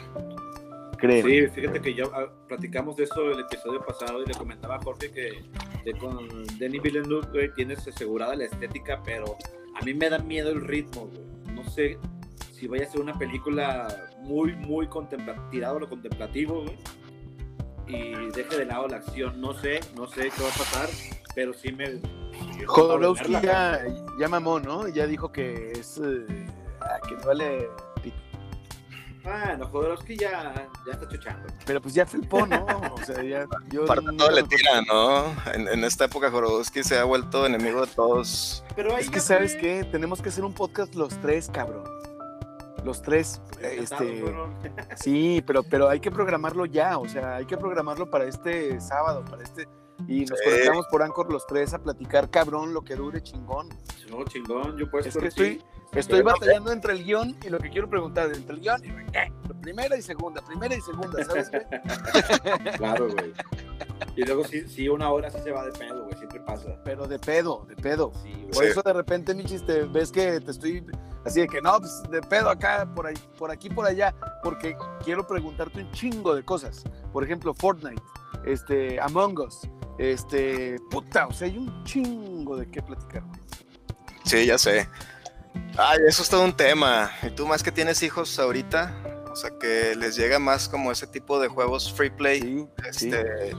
Creo. 0.98 1.26
Sí, 1.26 1.46
fíjate 1.46 1.80
que 1.80 1.94
ya 1.94 2.04
ah, 2.12 2.26
platicamos 2.48 2.96
de 2.96 3.04
eso 3.04 3.30
el 3.30 3.40
episodio 3.40 3.84
pasado 3.84 4.22
y 4.22 4.26
le 4.26 4.34
comentaba 4.34 4.76
a 4.76 4.82
Jorge 4.82 5.10
que, 5.10 5.92
con 5.98 6.44
Denis 6.58 6.82
Villeneuve, 6.82 7.50
tienes 7.54 7.86
asegurada 7.86 8.34
la 8.34 8.44
estética, 8.44 9.00
pero 9.04 9.36
a 9.80 9.84
mí 9.84 9.94
me 9.94 10.10
da 10.10 10.18
miedo 10.18 10.50
el 10.50 10.60
ritmo, 10.60 11.10
No 11.54 11.64
sé 11.70 11.98
si 12.52 12.66
vaya 12.66 12.86
a 12.86 12.90
ser 12.90 13.00
una 13.00 13.16
película 13.16 14.10
muy, 14.20 14.54
muy 14.56 14.88
tirado 15.50 15.78
lo 15.78 15.88
contemplativo, 15.88 16.64
y 17.86 18.14
deje 18.32 18.58
de 18.58 18.66
lado 18.66 18.88
la 18.88 18.96
acción. 18.96 19.40
No 19.40 19.54
sé, 19.54 19.80
no 19.96 20.06
sé 20.06 20.30
qué 20.30 20.42
va 20.42 20.48
a 20.48 20.58
pasar, 20.58 20.88
pero 21.34 21.54
sí 21.54 21.72
me, 21.72 22.00
Jodorowsky 22.66 23.32
ya, 23.42 23.84
ya, 24.18 24.28
mamó, 24.28 24.60
¿no? 24.60 24.88
Ya 24.88 25.06
dijo 25.06 25.32
que 25.32 25.72
es. 25.72 25.98
Eh, 25.98 26.26
ah, 26.80 26.98
que 27.06 27.14
no 27.16 27.30
vale. 29.24 29.46
Bueno, 29.56 29.68
Jodorowsky 29.68 30.16
ya, 30.16 30.68
ya 30.86 30.92
está 30.92 31.08
chuchando. 31.08 31.48
Pero 31.66 31.80
pues 31.80 31.94
ya 31.94 32.06
felpó, 32.06 32.46
¿no? 32.46 32.64
O 32.92 33.04
sea, 33.04 33.22
ya. 33.22 33.46
Yo 33.70 33.86
Para 33.86 34.02
todo 34.02 34.30
le 34.30 34.42
tira, 34.44 34.82
¿no? 34.82 35.26
En, 35.52 35.68
en, 35.68 35.84
esta 35.84 36.06
época 36.06 36.30
Jodorowsky 36.30 36.82
se 36.82 36.98
ha 36.98 37.04
vuelto 37.04 37.46
enemigo 37.46 37.84
de 37.84 37.92
todos. 37.92 38.64
Pero 38.76 38.96
es 38.96 39.10
que, 39.10 39.20
¿sabes 39.20 39.54
qué? 39.56 39.84
Tenemos 39.84 40.22
que 40.22 40.28
hacer 40.28 40.44
un 40.44 40.54
podcast 40.54 40.94
los 40.94 41.18
tres, 41.20 41.50
cabrón. 41.52 41.84
Los 42.84 43.02
tres. 43.02 43.40
Este, 43.60 44.24
sí, 44.96 45.42
pero, 45.46 45.62
pero 45.62 45.88
hay 45.88 46.00
que 46.00 46.10
programarlo 46.10 46.66
ya. 46.66 46.98
O 46.98 47.08
sea, 47.08 47.36
hay 47.36 47.46
que 47.46 47.56
programarlo 47.56 48.10
para 48.10 48.24
este 48.24 48.80
sábado, 48.80 49.24
para 49.24 49.42
este 49.42 49.66
y 50.06 50.24
nos 50.24 50.40
conectamos 50.40 50.86
por 50.90 51.02
Anchor 51.02 51.32
los 51.32 51.46
tres 51.46 51.74
a 51.74 51.78
platicar, 51.78 52.30
cabrón, 52.30 52.72
lo 52.72 52.82
que 52.82 52.94
dure 52.94 53.20
chingón. 53.20 53.68
No, 54.10 54.24
chingón, 54.24 54.76
yo 54.76 54.88
puedo 54.90 55.04
Es 55.04 55.16
que 55.16 55.26
estoy, 55.26 55.62
estoy 55.94 56.22
batallando 56.22 56.72
entre 56.72 56.92
el 56.92 57.04
guion 57.04 57.36
y 57.44 57.48
lo 57.48 57.58
que 57.58 57.70
quiero 57.70 57.88
preguntar, 57.88 58.30
entre 58.34 58.56
el 58.56 58.60
guion 58.60 58.84
y 58.84 58.88
eh, 59.16 59.32
primera 59.60 59.96
y 59.96 60.02
segunda, 60.02 60.40
primera 60.42 60.74
y 60.74 60.80
segunda, 60.80 61.24
¿sabes 61.24 61.50
qué? 61.50 61.66
claro, 62.76 63.08
güey. 63.10 63.32
Y 64.16 64.24
luego 64.24 64.42
sí, 64.44 64.88
una 64.88 65.10
hora 65.10 65.30
sí 65.30 65.38
se 65.44 65.52
va 65.52 65.64
de 65.64 65.72
pedo, 65.72 66.04
güey, 66.04 66.16
siempre 66.16 66.40
pasa. 66.40 66.76
Pero 66.84 67.06
de 67.06 67.18
pedo, 67.18 67.66
de 67.68 67.76
pedo. 67.76 68.12
por 68.52 68.64
eso 68.64 68.82
de 68.82 68.92
repente, 68.92 69.34
Michis, 69.34 69.64
te 69.64 69.84
ves 69.84 70.10
que 70.10 70.40
te 70.40 70.50
estoy 70.50 70.84
así 71.24 71.40
de 71.40 71.46
que 71.46 71.60
no, 71.60 71.78
pues 71.78 72.02
de 72.10 72.20
pedo 72.22 72.50
acá, 72.50 72.88
por 72.94 73.06
ahí, 73.06 73.14
por 73.38 73.50
aquí, 73.50 73.68
por 73.68 73.86
allá, 73.86 74.14
porque 74.42 74.76
quiero 75.04 75.26
preguntarte 75.26 75.82
un 75.82 75.92
chingo 75.92 76.34
de 76.34 76.44
cosas. 76.44 76.82
Por 77.12 77.22
ejemplo, 77.22 77.54
Fortnite, 77.54 78.02
este, 78.44 79.00
Among 79.00 79.38
Us, 79.38 79.68
este, 79.98 80.78
puta, 80.90 81.26
o 81.26 81.32
sea, 81.32 81.46
hay 81.46 81.58
un 81.58 81.84
chingo 81.84 82.56
de 82.56 82.68
qué 82.70 82.82
platicar. 82.82 83.22
Sí, 84.24 84.46
ya 84.46 84.58
sé. 84.58 84.88
Ay, 85.76 85.98
eso 86.06 86.22
es 86.22 86.28
todo 86.28 86.44
un 86.44 86.52
tema. 86.52 87.10
Y 87.22 87.30
tú 87.30 87.46
más 87.46 87.62
que 87.62 87.70
tienes 87.70 88.02
hijos 88.02 88.38
ahorita, 88.38 88.94
o 89.30 89.36
sea, 89.36 89.50
que 89.58 89.94
les 89.96 90.16
llega 90.16 90.38
más 90.38 90.68
como 90.68 90.90
ese 90.90 91.06
tipo 91.06 91.38
de 91.40 91.48
juegos 91.48 91.92
free 91.92 92.10
play. 92.10 92.40
Sí, 92.90 93.08
este, 93.10 93.52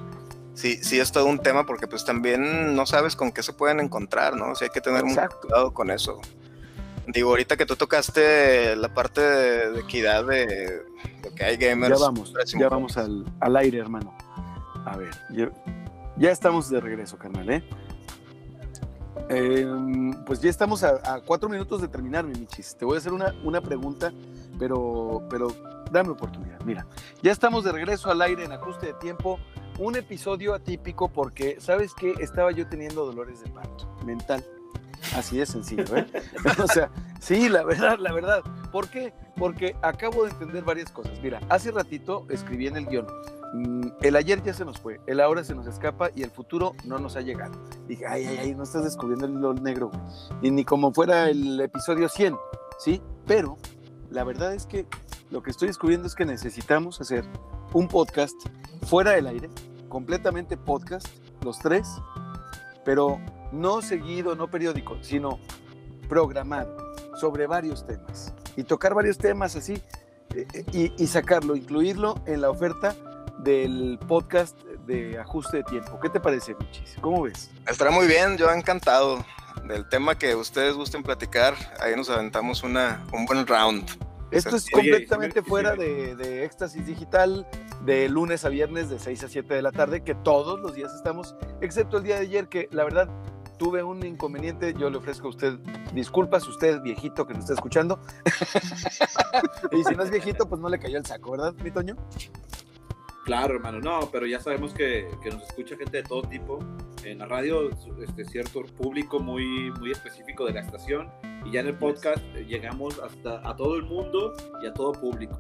sí. 0.53 0.83
sí, 0.83 0.99
es 0.99 1.11
todo 1.11 1.25
un 1.25 1.39
tema 1.39 1.65
porque 1.65 1.87
pues 1.87 2.03
también 2.03 2.75
no 2.75 2.85
sabes 2.85 3.15
con 3.15 3.31
qué 3.31 3.43
se 3.43 3.53
pueden 3.53 3.79
encontrar, 3.79 4.35
¿no? 4.35 4.51
O 4.51 4.55
sea, 4.55 4.65
hay 4.65 4.71
que 4.71 4.81
tener 4.81 5.03
mucho 5.03 5.21
cuidado 5.41 5.73
con 5.73 5.91
eso. 5.91 6.19
Digo, 7.07 7.29
ahorita 7.29 7.57
que 7.57 7.65
tú 7.65 7.75
tocaste 7.75 8.75
la 8.75 8.93
parte 8.93 9.21
de, 9.21 9.79
equidad 9.79 10.25
de, 10.25 10.83
que 11.35 11.43
hay 11.43 11.57
gamers. 11.57 11.97
Ya 11.97 12.05
vamos, 12.05 12.33
ya 12.45 12.69
vamos 12.69 12.97
al, 12.97 13.25
al 13.39 13.55
aire, 13.57 13.79
hermano. 13.79 14.15
A 14.85 14.95
ver, 14.95 15.09
yo, 15.31 15.47
ya 16.17 16.31
estamos 16.31 16.69
de 16.69 16.81
regreso, 16.81 17.17
carnal, 17.17 17.49
¿eh? 17.49 17.63
Em, 19.29 20.11
pues 20.25 20.41
ya 20.41 20.49
estamos 20.49 20.83
a, 20.83 21.21
cuatro 21.25 21.47
minutos 21.47 21.81
de 21.81 21.87
terminar, 21.87 22.25
mi 22.25 22.37
Michis. 22.37 22.75
Te 22.75 22.83
voy 22.83 22.95
a 22.95 22.97
hacer 22.97 23.13
una, 23.13 23.35
una 23.43 23.61
pregunta, 23.61 24.11
pero, 24.57 25.21
pero 25.29 25.49
dame 25.91 26.09
oportunidad. 26.09 26.59
Mira, 26.65 26.87
ya 27.21 27.31
estamos 27.31 27.63
de 27.63 27.71
regreso 27.71 28.09
al 28.09 28.21
aire 28.21 28.43
en 28.43 28.51
ajuste 28.51 28.87
de 28.87 28.93
tiempo. 28.93 29.39
Un 29.77 29.95
episodio 29.95 30.53
atípico 30.53 31.09
porque, 31.09 31.57
¿sabes 31.61 31.93
qué? 31.93 32.13
Estaba 32.19 32.51
yo 32.51 32.67
teniendo 32.67 33.05
dolores 33.05 33.41
de 33.43 33.49
parto 33.51 33.87
mental. 34.03 34.43
Así 35.15 35.37
de 35.37 35.45
sencillo, 35.45 35.95
¿eh? 35.95 36.07
o 36.63 36.67
sea, 36.67 36.89
sí, 37.19 37.49
la 37.49 37.63
verdad, 37.63 37.97
la 37.99 38.13
verdad. 38.13 38.41
¿Por 38.71 38.89
qué? 38.89 39.13
Porque 39.35 39.75
acabo 39.81 40.25
de 40.25 40.31
entender 40.31 40.63
varias 40.63 40.91
cosas. 40.91 41.19
Mira, 41.21 41.39
hace 41.49 41.71
ratito 41.71 42.25
escribí 42.29 42.67
en 42.67 42.77
el 42.77 42.85
guion, 42.85 43.07
mm, 43.53 43.87
el 44.01 44.15
ayer 44.15 44.43
ya 44.43 44.53
se 44.53 44.65
nos 44.65 44.79
fue, 44.79 44.99
el 45.07 45.19
ahora 45.19 45.43
se 45.43 45.55
nos 45.55 45.67
escapa 45.67 46.09
y 46.15 46.23
el 46.23 46.31
futuro 46.31 46.73
no 46.85 46.99
nos 46.99 47.15
ha 47.15 47.21
llegado. 47.21 47.53
Dije, 47.87 48.05
ay, 48.05 48.25
ay, 48.25 48.37
ay, 48.37 48.55
no 48.55 48.63
estás 48.63 48.83
descubriendo 48.83 49.51
el 49.51 49.63
negro. 49.63 49.91
Y 50.41 50.51
ni 50.51 50.63
como 50.63 50.93
fuera 50.93 51.29
el 51.29 51.59
episodio 51.61 52.09
100, 52.09 52.35
¿sí? 52.77 53.01
Pero 53.25 53.57
la 54.11 54.23
verdad 54.23 54.53
es 54.53 54.65
que 54.65 54.85
lo 55.31 55.43
que 55.43 55.51
estoy 55.51 55.67
descubriendo 55.67 56.07
es 56.07 56.15
que 56.15 56.25
necesitamos 56.25 56.99
hacer 57.01 57.23
un 57.73 57.87
podcast 57.87 58.35
fuera 58.87 59.11
del 59.11 59.27
aire, 59.27 59.49
completamente 59.87 60.57
podcast, 60.57 61.07
los 61.43 61.59
tres, 61.59 61.87
pero 62.83 63.19
no 63.51 63.81
seguido, 63.81 64.35
no 64.35 64.49
periódico, 64.49 64.97
sino 65.01 65.39
programado 66.07 66.93
sobre 67.19 67.47
varios 67.47 67.85
temas 67.85 68.33
y 68.55 68.63
tocar 68.63 68.93
varios 68.93 69.17
temas 69.17 69.55
así 69.55 69.81
eh, 70.35 70.47
y, 70.71 71.03
y 71.03 71.07
sacarlo, 71.07 71.55
incluirlo 71.55 72.15
en 72.25 72.41
la 72.41 72.49
oferta 72.49 72.95
del 73.39 73.99
podcast 74.07 74.57
de 74.85 75.17
ajuste 75.19 75.57
de 75.57 75.63
tiempo. 75.63 75.99
¿Qué 76.01 76.09
te 76.09 76.19
parece, 76.19 76.55
Michis? 76.55 76.95
¿Cómo 77.01 77.23
ves? 77.23 77.49
Estará 77.67 77.91
muy 77.91 78.07
bien, 78.07 78.37
yo 78.37 78.51
encantado 78.51 79.23
del 79.67 79.87
tema 79.87 80.15
que 80.17 80.35
ustedes 80.35 80.75
gusten 80.75 81.03
platicar. 81.03 81.53
Ahí 81.79 81.95
nos 81.95 82.09
aventamos 82.09 82.63
una, 82.63 83.05
un 83.13 83.25
buen 83.25 83.45
round. 83.47 83.87
Esto 84.31 84.55
es 84.55 84.65
Oye, 84.75 84.91
completamente 84.91 85.41
me- 85.41 85.47
fuera 85.47 85.75
me- 85.75 85.83
de, 85.83 86.15
de 86.15 86.43
éxtasis 86.45 86.85
digital, 86.85 87.47
de 87.85 88.09
lunes 88.09 88.45
a 88.45 88.49
viernes, 88.49 88.89
de 88.89 88.99
6 88.99 89.23
a 89.23 89.27
7 89.27 89.53
de 89.53 89.61
la 89.61 89.71
tarde, 89.71 90.03
que 90.03 90.13
todos 90.15 90.59
los 90.59 90.75
días 90.75 90.93
estamos, 90.93 91.35
excepto 91.61 91.97
el 91.97 92.03
día 92.03 92.15
de 92.15 92.21
ayer, 92.21 92.47
que 92.47 92.67
la 92.71 92.83
verdad 92.83 93.09
tuve 93.59 93.83
un 93.83 94.03
inconveniente. 94.03 94.73
Yo 94.73 94.89
le 94.89 94.97
ofrezco 94.97 95.27
a 95.27 95.29
usted 95.29 95.59
disculpas, 95.93 96.47
usted 96.47 96.81
viejito 96.81 97.27
que 97.27 97.33
nos 97.33 97.43
está 97.43 97.53
escuchando. 97.53 97.99
y 99.71 99.83
si 99.83 99.95
no 99.95 100.03
es 100.03 100.09
viejito, 100.09 100.49
pues 100.49 100.59
no 100.59 100.69
le 100.69 100.79
cayó 100.79 100.97
el 100.97 101.05
saco, 101.05 101.31
¿verdad, 101.31 101.53
mi 101.61 101.69
Toño? 101.69 101.95
Claro, 103.25 103.55
hermano, 103.55 103.79
no, 103.79 104.09
pero 104.11 104.25
ya 104.25 104.39
sabemos 104.39 104.73
que, 104.73 105.07
que 105.21 105.29
nos 105.29 105.43
escucha 105.43 105.77
gente 105.77 105.97
de 105.97 106.03
todo 106.03 106.23
tipo. 106.23 106.57
En 107.03 107.19
la 107.19 107.27
radio, 107.27 107.69
este 108.01 108.25
cierto 108.25 108.63
público 108.63 109.19
muy, 109.19 109.71
muy 109.79 109.91
específico 109.91 110.45
de 110.45 110.53
la 110.53 110.61
estación. 110.61 111.09
Y 111.45 111.51
ya 111.51 111.59
en 111.59 111.67
el 111.67 111.77
podcast 111.77 112.17
eh, 112.35 112.45
llegamos 112.47 112.99
hasta 112.99 113.47
a 113.47 113.55
todo 113.55 113.75
el 113.75 113.83
mundo 113.83 114.33
y 114.63 114.67
a 114.67 114.73
todo 114.73 114.93
público. 114.93 115.39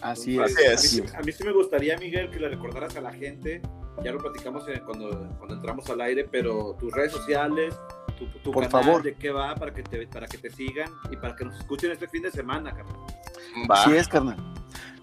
Así 0.00 0.36
Entonces, 0.36 0.94
es. 0.94 1.00
A 1.00 1.02
mí, 1.02 1.10
a 1.18 1.20
mí 1.26 1.32
sí 1.32 1.44
me 1.44 1.52
gustaría, 1.52 1.98
Miguel, 1.98 2.30
que 2.30 2.40
le 2.40 2.48
recordaras 2.48 2.96
a 2.96 3.00
la 3.00 3.12
gente. 3.12 3.60
Ya 4.04 4.12
lo 4.12 4.18
platicamos 4.18 4.66
en- 4.68 4.80
cuando, 4.80 5.10
cuando 5.38 5.54
entramos 5.54 5.88
al 5.90 6.00
aire, 6.02 6.28
pero 6.30 6.76
tus 6.78 6.92
redes 6.92 7.12
sociales, 7.12 7.74
tu, 8.18 8.26
tu 8.40 8.50
Por 8.52 8.66
canal, 8.68 8.84
favor. 8.84 9.02
de 9.02 9.14
qué 9.14 9.30
va 9.30 9.54
para 9.54 9.72
que, 9.72 9.82
te, 9.82 10.06
para 10.06 10.26
que 10.26 10.38
te 10.38 10.50
sigan 10.50 10.90
y 11.10 11.16
para 11.16 11.34
que 11.36 11.44
nos 11.44 11.58
escuchen 11.58 11.90
este 11.92 12.06
fin 12.08 12.22
de 12.22 12.30
semana, 12.30 12.74
carnal. 12.74 12.96
Va. 13.70 13.82
Así 13.82 13.94
es, 13.96 14.06
carnal. 14.08 14.36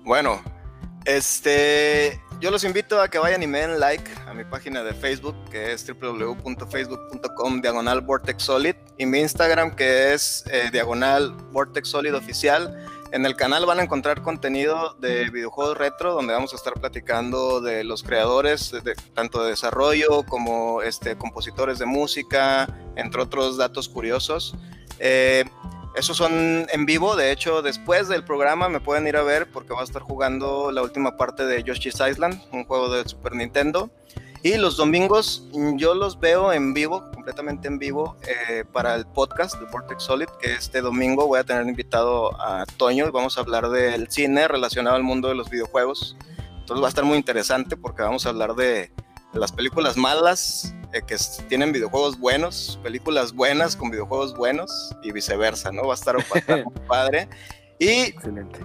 Bueno, 0.03 0.41
este, 1.05 2.19
yo 2.39 2.49
los 2.51 2.63
invito 2.63 3.01
a 3.01 3.07
que 3.07 3.17
vayan 3.19 3.41
y 3.43 3.47
me 3.47 3.59
den 3.59 3.79
like 3.79 4.09
a 4.27 4.33
mi 4.33 4.43
página 4.43 4.83
de 4.83 4.93
Facebook, 4.93 5.35
que 5.49 5.73
es 5.73 5.85
www.facebook.com 5.87 7.61
diagonal 7.61 8.01
Vortex 8.01 8.43
Solid, 8.43 8.75
y 8.97 9.05
mi 9.05 9.19
Instagram, 9.19 9.75
que 9.75 10.13
es 10.13 10.43
eh, 10.51 10.69
diagonal 10.71 11.31
Vortex 11.51 11.87
Solid 11.89 12.15
Oficial. 12.15 12.85
En 13.13 13.27
el 13.27 13.35
canal 13.35 13.67
van 13.67 13.77
a 13.77 13.83
encontrar 13.83 14.23
contenido 14.23 14.95
de 14.95 15.29
videojuegos 15.29 15.77
retro, 15.77 16.15
donde 16.15 16.33
vamos 16.33 16.51
a 16.51 16.55
estar 16.55 16.73
platicando 16.73 17.61
de 17.61 17.83
los 17.83 18.01
creadores, 18.01 18.71
de, 18.71 18.95
tanto 19.13 19.43
de 19.43 19.51
desarrollo 19.51 20.23
como 20.23 20.81
este, 20.81 21.15
compositores 21.15 21.77
de 21.77 21.85
música, 21.85 22.67
entre 22.95 23.21
otros 23.21 23.55
datos 23.55 23.87
curiosos. 23.87 24.55
Eh, 24.97 25.45
esos 25.95 26.17
son 26.17 26.65
en 26.67 26.85
vivo, 26.87 27.15
de 27.15 27.31
hecho, 27.31 27.61
después 27.61 28.07
del 28.07 28.23
programa 28.23 28.67
me 28.67 28.79
pueden 28.79 29.05
ir 29.05 29.15
a 29.15 29.21
ver 29.21 29.47
porque 29.51 29.75
va 29.75 29.81
a 29.81 29.83
estar 29.83 30.01
jugando 30.01 30.71
la 30.71 30.81
última 30.81 31.15
parte 31.15 31.45
de 31.45 31.61
Yoshi's 31.61 32.01
Island, 32.01 32.41
un 32.51 32.65
juego 32.65 32.91
de 32.91 33.07
Super 33.07 33.35
Nintendo. 33.35 33.91
Y 34.43 34.57
los 34.57 34.75
domingos 34.75 35.47
mm, 35.53 35.77
yo 35.77 35.93
los 35.93 36.19
veo 36.19 36.51
en 36.51 36.73
vivo, 36.73 37.09
completamente 37.13 37.69
en 37.69 37.79
vivo, 37.79 38.17
eh, 38.27 38.65
para 38.73 38.93
el 38.95 39.05
podcast 39.05 39.57
de 39.57 39.65
Vortex 39.71 40.03
Solid, 40.03 40.27
que 40.41 40.53
este 40.53 40.81
domingo 40.81 41.25
voy 41.27 41.39
a 41.39 41.45
tener 41.45 41.65
invitado 41.65 42.39
a 42.41 42.65
Toño 42.77 43.07
y 43.07 43.11
vamos 43.11 43.37
a 43.37 43.41
hablar 43.41 43.69
del 43.69 44.11
cine 44.11 44.49
relacionado 44.49 44.97
al 44.97 45.03
mundo 45.03 45.29
de 45.29 45.35
los 45.35 45.49
videojuegos. 45.49 46.17
Entonces 46.59 46.83
va 46.83 46.87
a 46.87 46.89
estar 46.89 47.05
muy 47.05 47.17
interesante 47.17 47.77
porque 47.77 48.01
vamos 48.01 48.25
a 48.25 48.29
hablar 48.29 48.53
de, 48.55 48.91
de 49.31 49.39
las 49.39 49.53
películas 49.53 49.95
malas 49.95 50.75
eh, 50.91 51.01
que 51.07 51.15
tienen 51.47 51.71
videojuegos 51.71 52.19
buenos, 52.19 52.77
películas 52.83 53.31
buenas 53.33 53.77
con 53.77 53.91
videojuegos 53.91 54.35
buenos 54.35 54.93
y 55.03 55.13
viceversa, 55.13 55.71
¿no? 55.71 55.87
Va 55.87 55.93
a 55.93 55.95
estar, 55.95 56.17
va 56.17 56.25
a 56.33 56.37
estar 56.39 56.65
muy 56.65 56.73
padre. 56.87 57.29
Y 57.79 57.87
Excelente. 57.87 58.59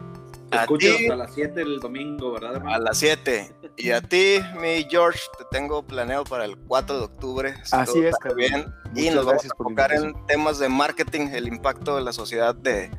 A 0.50 0.66
ti, 0.66 1.06
a 1.08 1.16
las 1.16 1.34
7 1.34 1.52
del 1.54 1.78
domingo, 1.80 2.32
¿verdad, 2.32 2.56
hermano? 2.56 2.76
a 2.76 2.78
las 2.78 2.98
7. 2.98 3.52
Y 3.76 3.90
a 3.90 4.00
ti, 4.00 4.38
mi 4.60 4.84
George, 4.88 5.20
te 5.38 5.44
tengo 5.50 5.82
planeado 5.82 6.24
para 6.24 6.44
el 6.44 6.56
4 6.56 6.98
de 6.98 7.04
octubre. 7.04 7.54
si 7.64 7.76
Así 7.76 7.92
todo 7.94 8.08
es, 8.08 8.16
carnal. 8.16 8.36
bien. 8.36 8.74
Y 8.94 9.10
nos 9.10 9.26
vamos 9.26 9.44
a 9.44 9.46
enfocar 9.46 9.92
en 9.92 10.14
temas 10.26 10.58
de 10.58 10.68
marketing, 10.68 11.28
el 11.32 11.48
impacto 11.48 11.96
de 11.96 12.02
la 12.02 12.12
sociedad 12.12 12.54
de, 12.54 12.90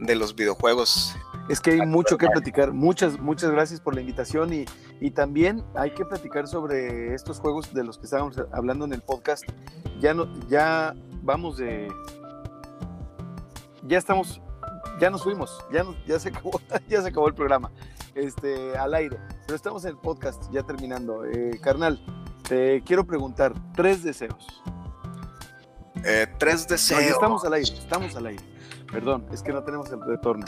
de 0.00 0.14
los 0.14 0.34
videojuegos. 0.34 1.14
Es 1.48 1.60
que 1.60 1.72
hay 1.72 1.86
mucho 1.86 2.16
que 2.16 2.26
platicar. 2.28 2.72
Muchas, 2.72 3.18
muchas 3.20 3.50
gracias 3.50 3.80
por 3.80 3.94
la 3.94 4.00
invitación 4.00 4.52
y, 4.54 4.64
y 5.00 5.10
también 5.10 5.62
hay 5.74 5.90
que 5.90 6.04
platicar 6.06 6.48
sobre 6.48 7.14
estos 7.14 7.38
juegos 7.38 7.74
de 7.74 7.84
los 7.84 7.98
que 7.98 8.04
estábamos 8.04 8.40
hablando 8.52 8.86
en 8.86 8.94
el 8.94 9.02
podcast. 9.02 9.44
Ya 10.00 10.14
no, 10.14 10.26
ya 10.48 10.94
vamos 11.22 11.58
de, 11.58 11.88
ya 13.82 13.98
estamos, 13.98 14.40
ya 15.00 15.10
nos 15.10 15.22
fuimos, 15.22 15.58
ya, 15.72 15.82
nos- 15.84 15.96
ya 16.06 16.18
se 16.18 16.28
acabó, 16.30 16.60
ya 16.88 17.02
se 17.02 17.08
acabó 17.08 17.28
el 17.28 17.34
programa, 17.34 17.70
este, 18.14 18.76
al 18.76 18.94
aire. 18.94 19.18
Pero 19.46 19.56
estamos 19.56 19.84
en 19.84 19.90
el 19.90 19.98
podcast 19.98 20.50
ya 20.52 20.62
terminando. 20.62 21.24
Eh, 21.24 21.58
carnal, 21.62 22.00
te 22.48 22.82
quiero 22.82 23.04
preguntar 23.06 23.52
tres 23.74 24.02
deseos. 24.02 24.62
Eh, 26.04 26.26
tres 26.38 26.66
deseos. 26.68 27.00
estamos 27.02 27.44
al 27.44 27.54
aire, 27.54 27.72
estamos 27.72 28.14
al 28.16 28.26
aire. 28.26 28.44
Perdón, 28.92 29.26
es 29.32 29.42
que 29.42 29.52
no 29.52 29.64
tenemos 29.64 29.90
el 29.90 30.00
retorno. 30.02 30.44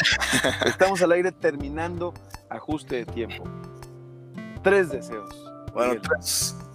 Estamos 0.67 1.01
al 1.03 1.13
aire 1.13 1.33
terminando 1.33 2.13
ajuste 2.51 2.97
de 2.97 3.07
tiempo. 3.07 3.43
Tres 4.63 4.91
deseos. 4.91 5.31
Bueno, 5.73 6.01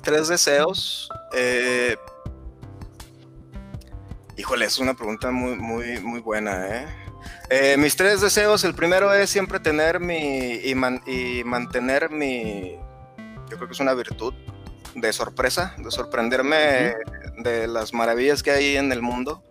tres 0.01 0.28
deseos. 0.28 1.09
eh, 1.34 1.95
Híjole, 4.38 4.66
es 4.66 4.80
una 4.80 4.93
pregunta 4.95 5.30
muy, 5.32 5.55
muy, 5.55 5.99
muy 6.01 6.20
buena, 6.20 6.68
¿eh? 6.68 6.88
Eh, 7.49 7.75
mis 7.77 7.95
tres 7.95 8.21
deseos, 8.21 8.63
el 8.63 8.73
primero 8.73 9.13
es 9.13 9.29
siempre 9.29 9.59
tener 9.59 9.99
mi 9.99 10.53
y, 10.63 10.73
man- 10.75 11.01
y 11.05 11.43
mantener 11.43 12.09
mi, 12.09 12.77
yo 13.49 13.57
creo 13.57 13.67
que 13.67 13.73
es 13.73 13.79
una 13.79 13.93
virtud 13.93 14.34
de 14.95 15.11
sorpresa, 15.13 15.75
de 15.77 15.91
sorprenderme 15.91 16.93
de 17.38 17.67
las 17.67 17.93
maravillas 17.93 18.41
que 18.43 18.51
hay 18.51 18.77
en 18.77 18.91
el 18.91 19.01
mundo. 19.01 19.43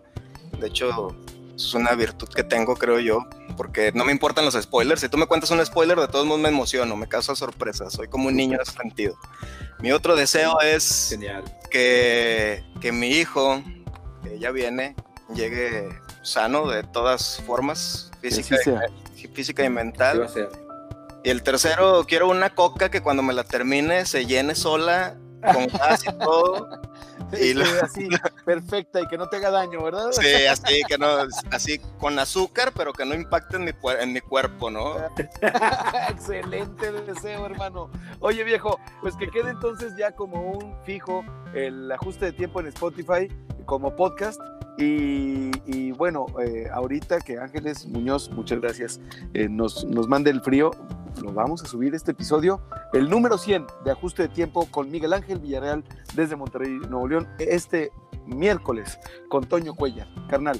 De 0.59 0.67
hecho, 0.67 1.15
es 1.55 1.73
una 1.73 1.93
virtud 1.93 2.27
que 2.29 2.43
tengo, 2.43 2.75
creo 2.75 2.99
yo, 2.99 3.27
porque 3.57 3.91
no 3.93 4.03
me 4.05 4.11
importan 4.11 4.45
los 4.45 4.55
spoilers. 4.55 5.01
Si 5.01 5.09
tú 5.09 5.17
me 5.17 5.25
cuentas 5.27 5.51
un 5.51 5.63
spoiler, 5.65 5.99
de 5.99 6.07
todos 6.07 6.25
modos 6.25 6.41
me 6.41 6.49
emociono, 6.49 6.95
me 6.95 7.07
causa 7.07 7.35
sorpresa. 7.35 7.89
Soy 7.89 8.07
como 8.07 8.27
un 8.29 8.35
niño 8.35 8.55
en 8.55 8.61
ese 8.61 8.73
sentido. 8.73 9.15
Mi 9.79 9.91
otro 9.91 10.15
deseo 10.15 10.59
es 10.61 11.07
Genial. 11.09 11.43
que, 11.69 12.63
que 12.79 12.91
mi 12.91 13.09
hijo, 13.09 13.63
que 14.23 14.39
ya 14.39 14.51
viene, 14.51 14.95
llegue 15.33 15.89
sano 16.21 16.67
de 16.69 16.83
todas 16.83 17.41
formas, 17.45 18.11
física, 18.21 18.55
y, 19.15 19.27
física 19.27 19.63
y 19.63 19.67
¿Qué 19.67 19.73
va 19.73 19.81
a 19.81 19.83
mental. 19.83 20.29
Y 21.23 21.29
el 21.29 21.43
tercero, 21.43 22.03
quiero 22.07 22.29
una 22.29 22.49
coca 22.55 22.89
que 22.89 23.01
cuando 23.01 23.21
me 23.23 23.33
la 23.33 23.43
termine 23.43 24.05
se 24.05 24.25
llene 24.25 24.55
sola, 24.55 25.15
con 25.53 25.67
gas 25.67 26.03
y 26.05 26.11
todo. 26.19 26.69
Y 27.39 27.53
lo- 27.53 27.63
así, 27.81 28.09
perfecta 28.45 28.99
y 29.01 29.07
que 29.07 29.17
no 29.17 29.27
te 29.29 29.37
haga 29.37 29.51
daño, 29.51 29.81
¿verdad? 29.83 30.11
Sí, 30.11 30.45
así 30.49 30.81
que 30.87 30.97
no, 30.97 31.07
así 31.51 31.79
con 31.99 32.19
azúcar, 32.19 32.73
pero 32.75 32.91
que 32.91 33.05
no 33.05 33.13
impacte 33.15 33.55
en 33.57 33.65
mi, 33.65 33.71
en 33.99 34.13
mi 34.13 34.19
cuerpo, 34.21 34.69
¿no? 34.69 34.95
Excelente 36.09 36.91
deseo, 36.91 37.45
hermano. 37.45 37.89
Oye, 38.19 38.43
viejo, 38.43 38.79
pues 39.01 39.15
que 39.15 39.29
quede 39.29 39.51
entonces 39.51 39.93
ya 39.97 40.11
como 40.11 40.41
un 40.41 40.75
fijo 40.83 41.23
el 41.53 41.91
ajuste 41.91 42.25
de 42.25 42.33
tiempo 42.33 42.59
en 42.59 42.67
Spotify 42.67 43.27
como 43.65 43.95
podcast. 43.95 44.39
Y, 44.77 45.91
bueno, 45.91 46.25
eh, 46.43 46.67
ahorita 46.73 47.19
que 47.19 47.37
Ángeles 47.37 47.85
Muñoz, 47.85 48.31
muchas 48.31 48.59
gracias, 48.59 48.99
eh, 49.33 49.47
nos, 49.47 49.85
nos 49.85 50.07
mande 50.07 50.31
el 50.31 50.41
frío, 50.41 50.71
lo 51.21 51.33
vamos 51.33 51.63
a 51.63 51.67
subir 51.67 51.93
este 51.93 52.11
episodio, 52.11 52.61
el 52.93 53.09
número 53.09 53.37
100 53.37 53.67
de 53.85 53.91
ajuste 53.91 54.23
de 54.23 54.29
tiempo 54.29 54.65
con 54.71 54.89
Miguel 54.89 55.13
Ángel 55.13 55.39
Villarreal 55.39 55.83
desde 56.15 56.35
Monterrey, 56.35 56.71
Nuevo 56.89 57.07
León, 57.07 57.27
este 57.37 57.91
miércoles 58.25 58.99
con 59.29 59.43
Toño 59.43 59.75
Cuellar. 59.75 60.07
Carnal, 60.29 60.59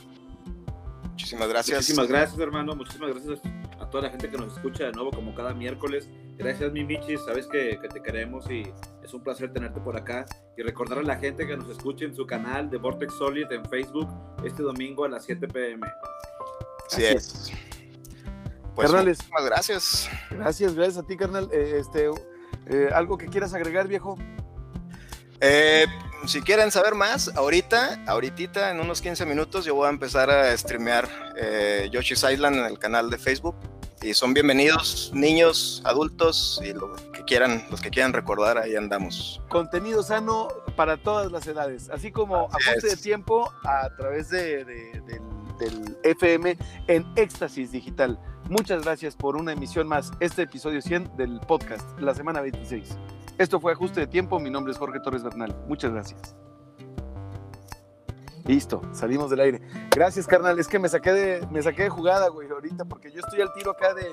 Muchísimas 1.22 1.50
gracias. 1.50 1.78
Muchísimas 1.78 2.08
gracias, 2.08 2.40
hermano. 2.40 2.76
Muchísimas 2.76 3.12
gracias 3.12 3.40
a 3.80 3.90
toda 3.90 4.06
la 4.06 4.10
gente 4.10 4.30
que 4.30 4.38
nos 4.38 4.54
escucha 4.56 4.86
de 4.86 4.92
nuevo, 4.92 5.12
como 5.12 5.36
cada 5.36 5.54
miércoles. 5.54 6.10
Gracias, 6.38 6.72
mi 6.72 6.84
Michis. 6.84 7.22
Sabes 7.26 7.46
que, 7.46 7.78
que 7.80 7.88
te 7.88 8.02
queremos 8.02 8.50
y 8.50 8.64
es 9.04 9.14
un 9.14 9.22
placer 9.22 9.54
tenerte 9.54 9.80
por 9.80 9.96
acá. 9.96 10.26
Y 10.58 10.64
recordar 10.64 10.98
a 10.98 11.04
la 11.04 11.18
gente 11.18 11.46
que 11.46 11.56
nos 11.56 11.70
escuche 11.70 12.06
en 12.06 12.16
su 12.16 12.26
canal 12.26 12.72
de 12.72 12.78
Vortex 12.78 13.14
Solid 13.14 13.52
en 13.52 13.64
Facebook 13.66 14.10
este 14.44 14.64
domingo 14.64 15.06
a 15.06 15.10
las 15.10 15.24
7 15.26 15.48
pm. 15.48 15.88
Así 16.88 17.06
es. 17.06 17.52
Pues 18.76 18.88
Carnales. 18.88 19.18
muchísimas 19.20 19.46
gracias. 19.46 20.10
Gracias, 20.32 20.74
gracias 20.74 20.98
a 20.98 21.08
ti, 21.08 21.18
carnal. 21.18 21.50
Eh, 21.52 21.78
este, 21.80 22.10
eh, 22.68 22.90
¿Algo 22.94 23.18
que 23.18 23.28
quieras 23.28 23.54
agregar, 23.54 23.88
viejo? 23.88 24.18
Eh, 25.42 25.86
si 26.28 26.42
quieren 26.42 26.70
saber 26.72 26.94
más, 26.96 27.36
ahorita, 27.36 28.04
ahorita, 28.08 28.70
en 28.70 28.80
unos 28.80 29.02
15 29.02 29.26
minutos, 29.26 29.66
yo 29.66 29.74
voy 29.76 29.88
a 29.88 29.90
empezar 29.90 30.30
a 30.30 30.56
streamear 30.56 31.10
eh, 31.36 31.90
Yoshi's 31.92 32.24
Island 32.32 32.58
en 32.58 32.66
el 32.66 32.78
canal 32.80 33.10
de 33.10 33.18
Facebook. 33.18 33.56
Y 34.04 34.16
son 34.16 34.34
bienvenidos 34.34 35.12
niños, 35.14 35.82
adultos 35.86 36.60
y 36.64 36.74
lo 36.74 36.96
que 37.12 37.24
quieran, 37.24 37.66
los 37.70 37.82
que 37.82 37.92
quieran 37.92 38.14
recordar, 38.14 38.58
ahí 38.58 38.76
andamos. 38.76 39.40
Contenido 39.48 40.02
sano 40.02 40.48
para 40.76 40.98
todas 40.98 41.32
las 41.32 41.46
edades, 41.46 41.88
así 41.92 42.12
como 42.12 42.48
Así 42.52 42.70
ajuste 42.70 42.88
de 42.90 42.98
tiempo 42.98 43.52
a 43.64 43.90
través 43.98 44.30
de, 44.30 44.66
de- 44.66 45.02
del, 45.02 45.22
del 45.60 45.98
FM 46.04 46.58
en 46.88 47.06
Éxtasis 47.16 47.72
Digital. 47.72 48.20
Muchas 48.50 48.84
gracias 48.84 49.16
por 49.16 49.36
una 49.36 49.52
emisión 49.54 49.88
más, 49.88 50.10
este 50.20 50.42
episodio 50.44 50.82
100 50.82 51.16
del 51.16 51.40
podcast, 51.42 51.88
la 52.00 52.16
semana 52.16 52.42
26. 52.42 52.98
Esto 53.42 53.60
fue 53.60 53.72
Ajuste 53.72 54.02
de 54.02 54.06
Tiempo, 54.08 54.40
mi 54.40 54.52
nombre 54.52 54.72
es 54.72 54.78
Jorge 54.78 55.00
Torres 55.00 55.24
Bernal. 55.24 55.56
Muchas 55.68 55.92
gracias. 55.92 56.36
Listo, 58.46 58.84
salimos 58.94 59.32
del 59.32 59.40
aire. 59.40 59.62
Gracias, 59.90 60.28
carnal. 60.28 60.60
Es 60.60 60.68
que 60.68 60.78
me 60.78 60.88
saqué 60.88 61.12
de, 61.12 61.48
me 61.50 61.60
saqué 61.64 61.84
de 61.84 61.90
jugada, 61.90 62.28
güey, 62.30 62.48
ahorita, 62.52 62.86
porque 62.86 63.12
yo 63.12 63.20
estoy 63.20 63.42
al 63.42 63.52
tiro 63.54 63.72
acá 63.72 63.96
de, 63.96 64.06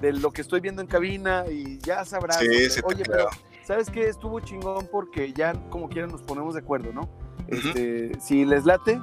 de 0.00 0.12
lo 0.14 0.30
que 0.30 0.40
estoy 0.40 0.60
viendo 0.60 0.80
en 0.80 0.86
cabina 0.88 1.44
y 1.46 1.78
ya 1.80 2.06
sabrás. 2.06 2.38
Sí, 2.38 2.70
sí 2.70 2.80
Oye, 2.84 3.02
pero 3.06 3.26
¿sabes 3.66 3.90
qué? 3.90 4.08
Estuvo 4.08 4.40
chingón 4.40 4.88
porque 4.90 5.34
ya 5.34 5.52
como 5.68 5.90
quieran 5.90 6.10
nos 6.10 6.22
ponemos 6.22 6.54
de 6.54 6.60
acuerdo, 6.60 6.90
¿no? 6.94 7.06
Este, 7.48 8.18
Si 8.18 8.46
les 8.46 8.64
late, 8.64 8.98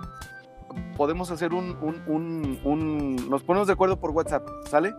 podemos 0.97 1.29
hacer 1.29 1.53
un, 1.53 1.77
un, 1.83 2.01
un, 2.07 2.59
un- 2.63 3.29
Nos 3.29 3.43
ponemos 3.43 3.67
de 3.67 3.73
acuerdo 3.73 3.99
por 3.99 4.09
WhatsApp, 4.09 4.43
¿sale? 4.67 4.95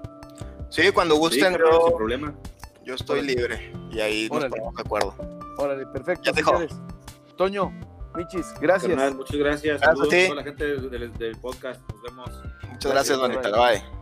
Sí, 0.68 0.82
cuando 0.92 1.14
Sí, 1.16 1.20
gusten, 1.20 1.52
carnal, 1.54 1.72
sin 1.82 1.90
yo, 1.90 1.96
problema. 1.96 2.34
Yo 2.84 2.94
estoy 2.94 3.22
libre 3.22 3.72
y 3.90 4.00
ahí 4.00 4.28
nos 4.30 4.44
ponemos 4.46 4.74
de 4.74 4.82
acuerdo. 4.82 5.14
Órale, 5.58 5.86
perfecto. 5.86 6.22
Ya 6.24 6.32
te 6.32 6.42
señores. 6.42 6.72
Toño, 7.36 7.70
Michis, 8.14 8.46
gracias. 8.60 8.90
Carnal, 8.90 9.14
muchas 9.16 9.36
gracias. 9.36 9.80
Gracias 9.80 9.82
a 9.82 9.86
Saludos 9.92 10.08
ti. 10.08 10.16
a 10.16 10.26
toda 10.28 10.36
la 10.36 10.42
gente 10.44 10.64
del, 10.64 10.90
del- 10.90 11.12
del 11.14 11.36
podcast. 11.38 11.80
Nos 11.90 12.02
vemos. 12.02 12.30
Muchas 12.70 12.92
gracias, 12.92 13.18
Gracias, 13.18 13.18
Bonita. 13.18 13.50
Bye. 13.50 14.01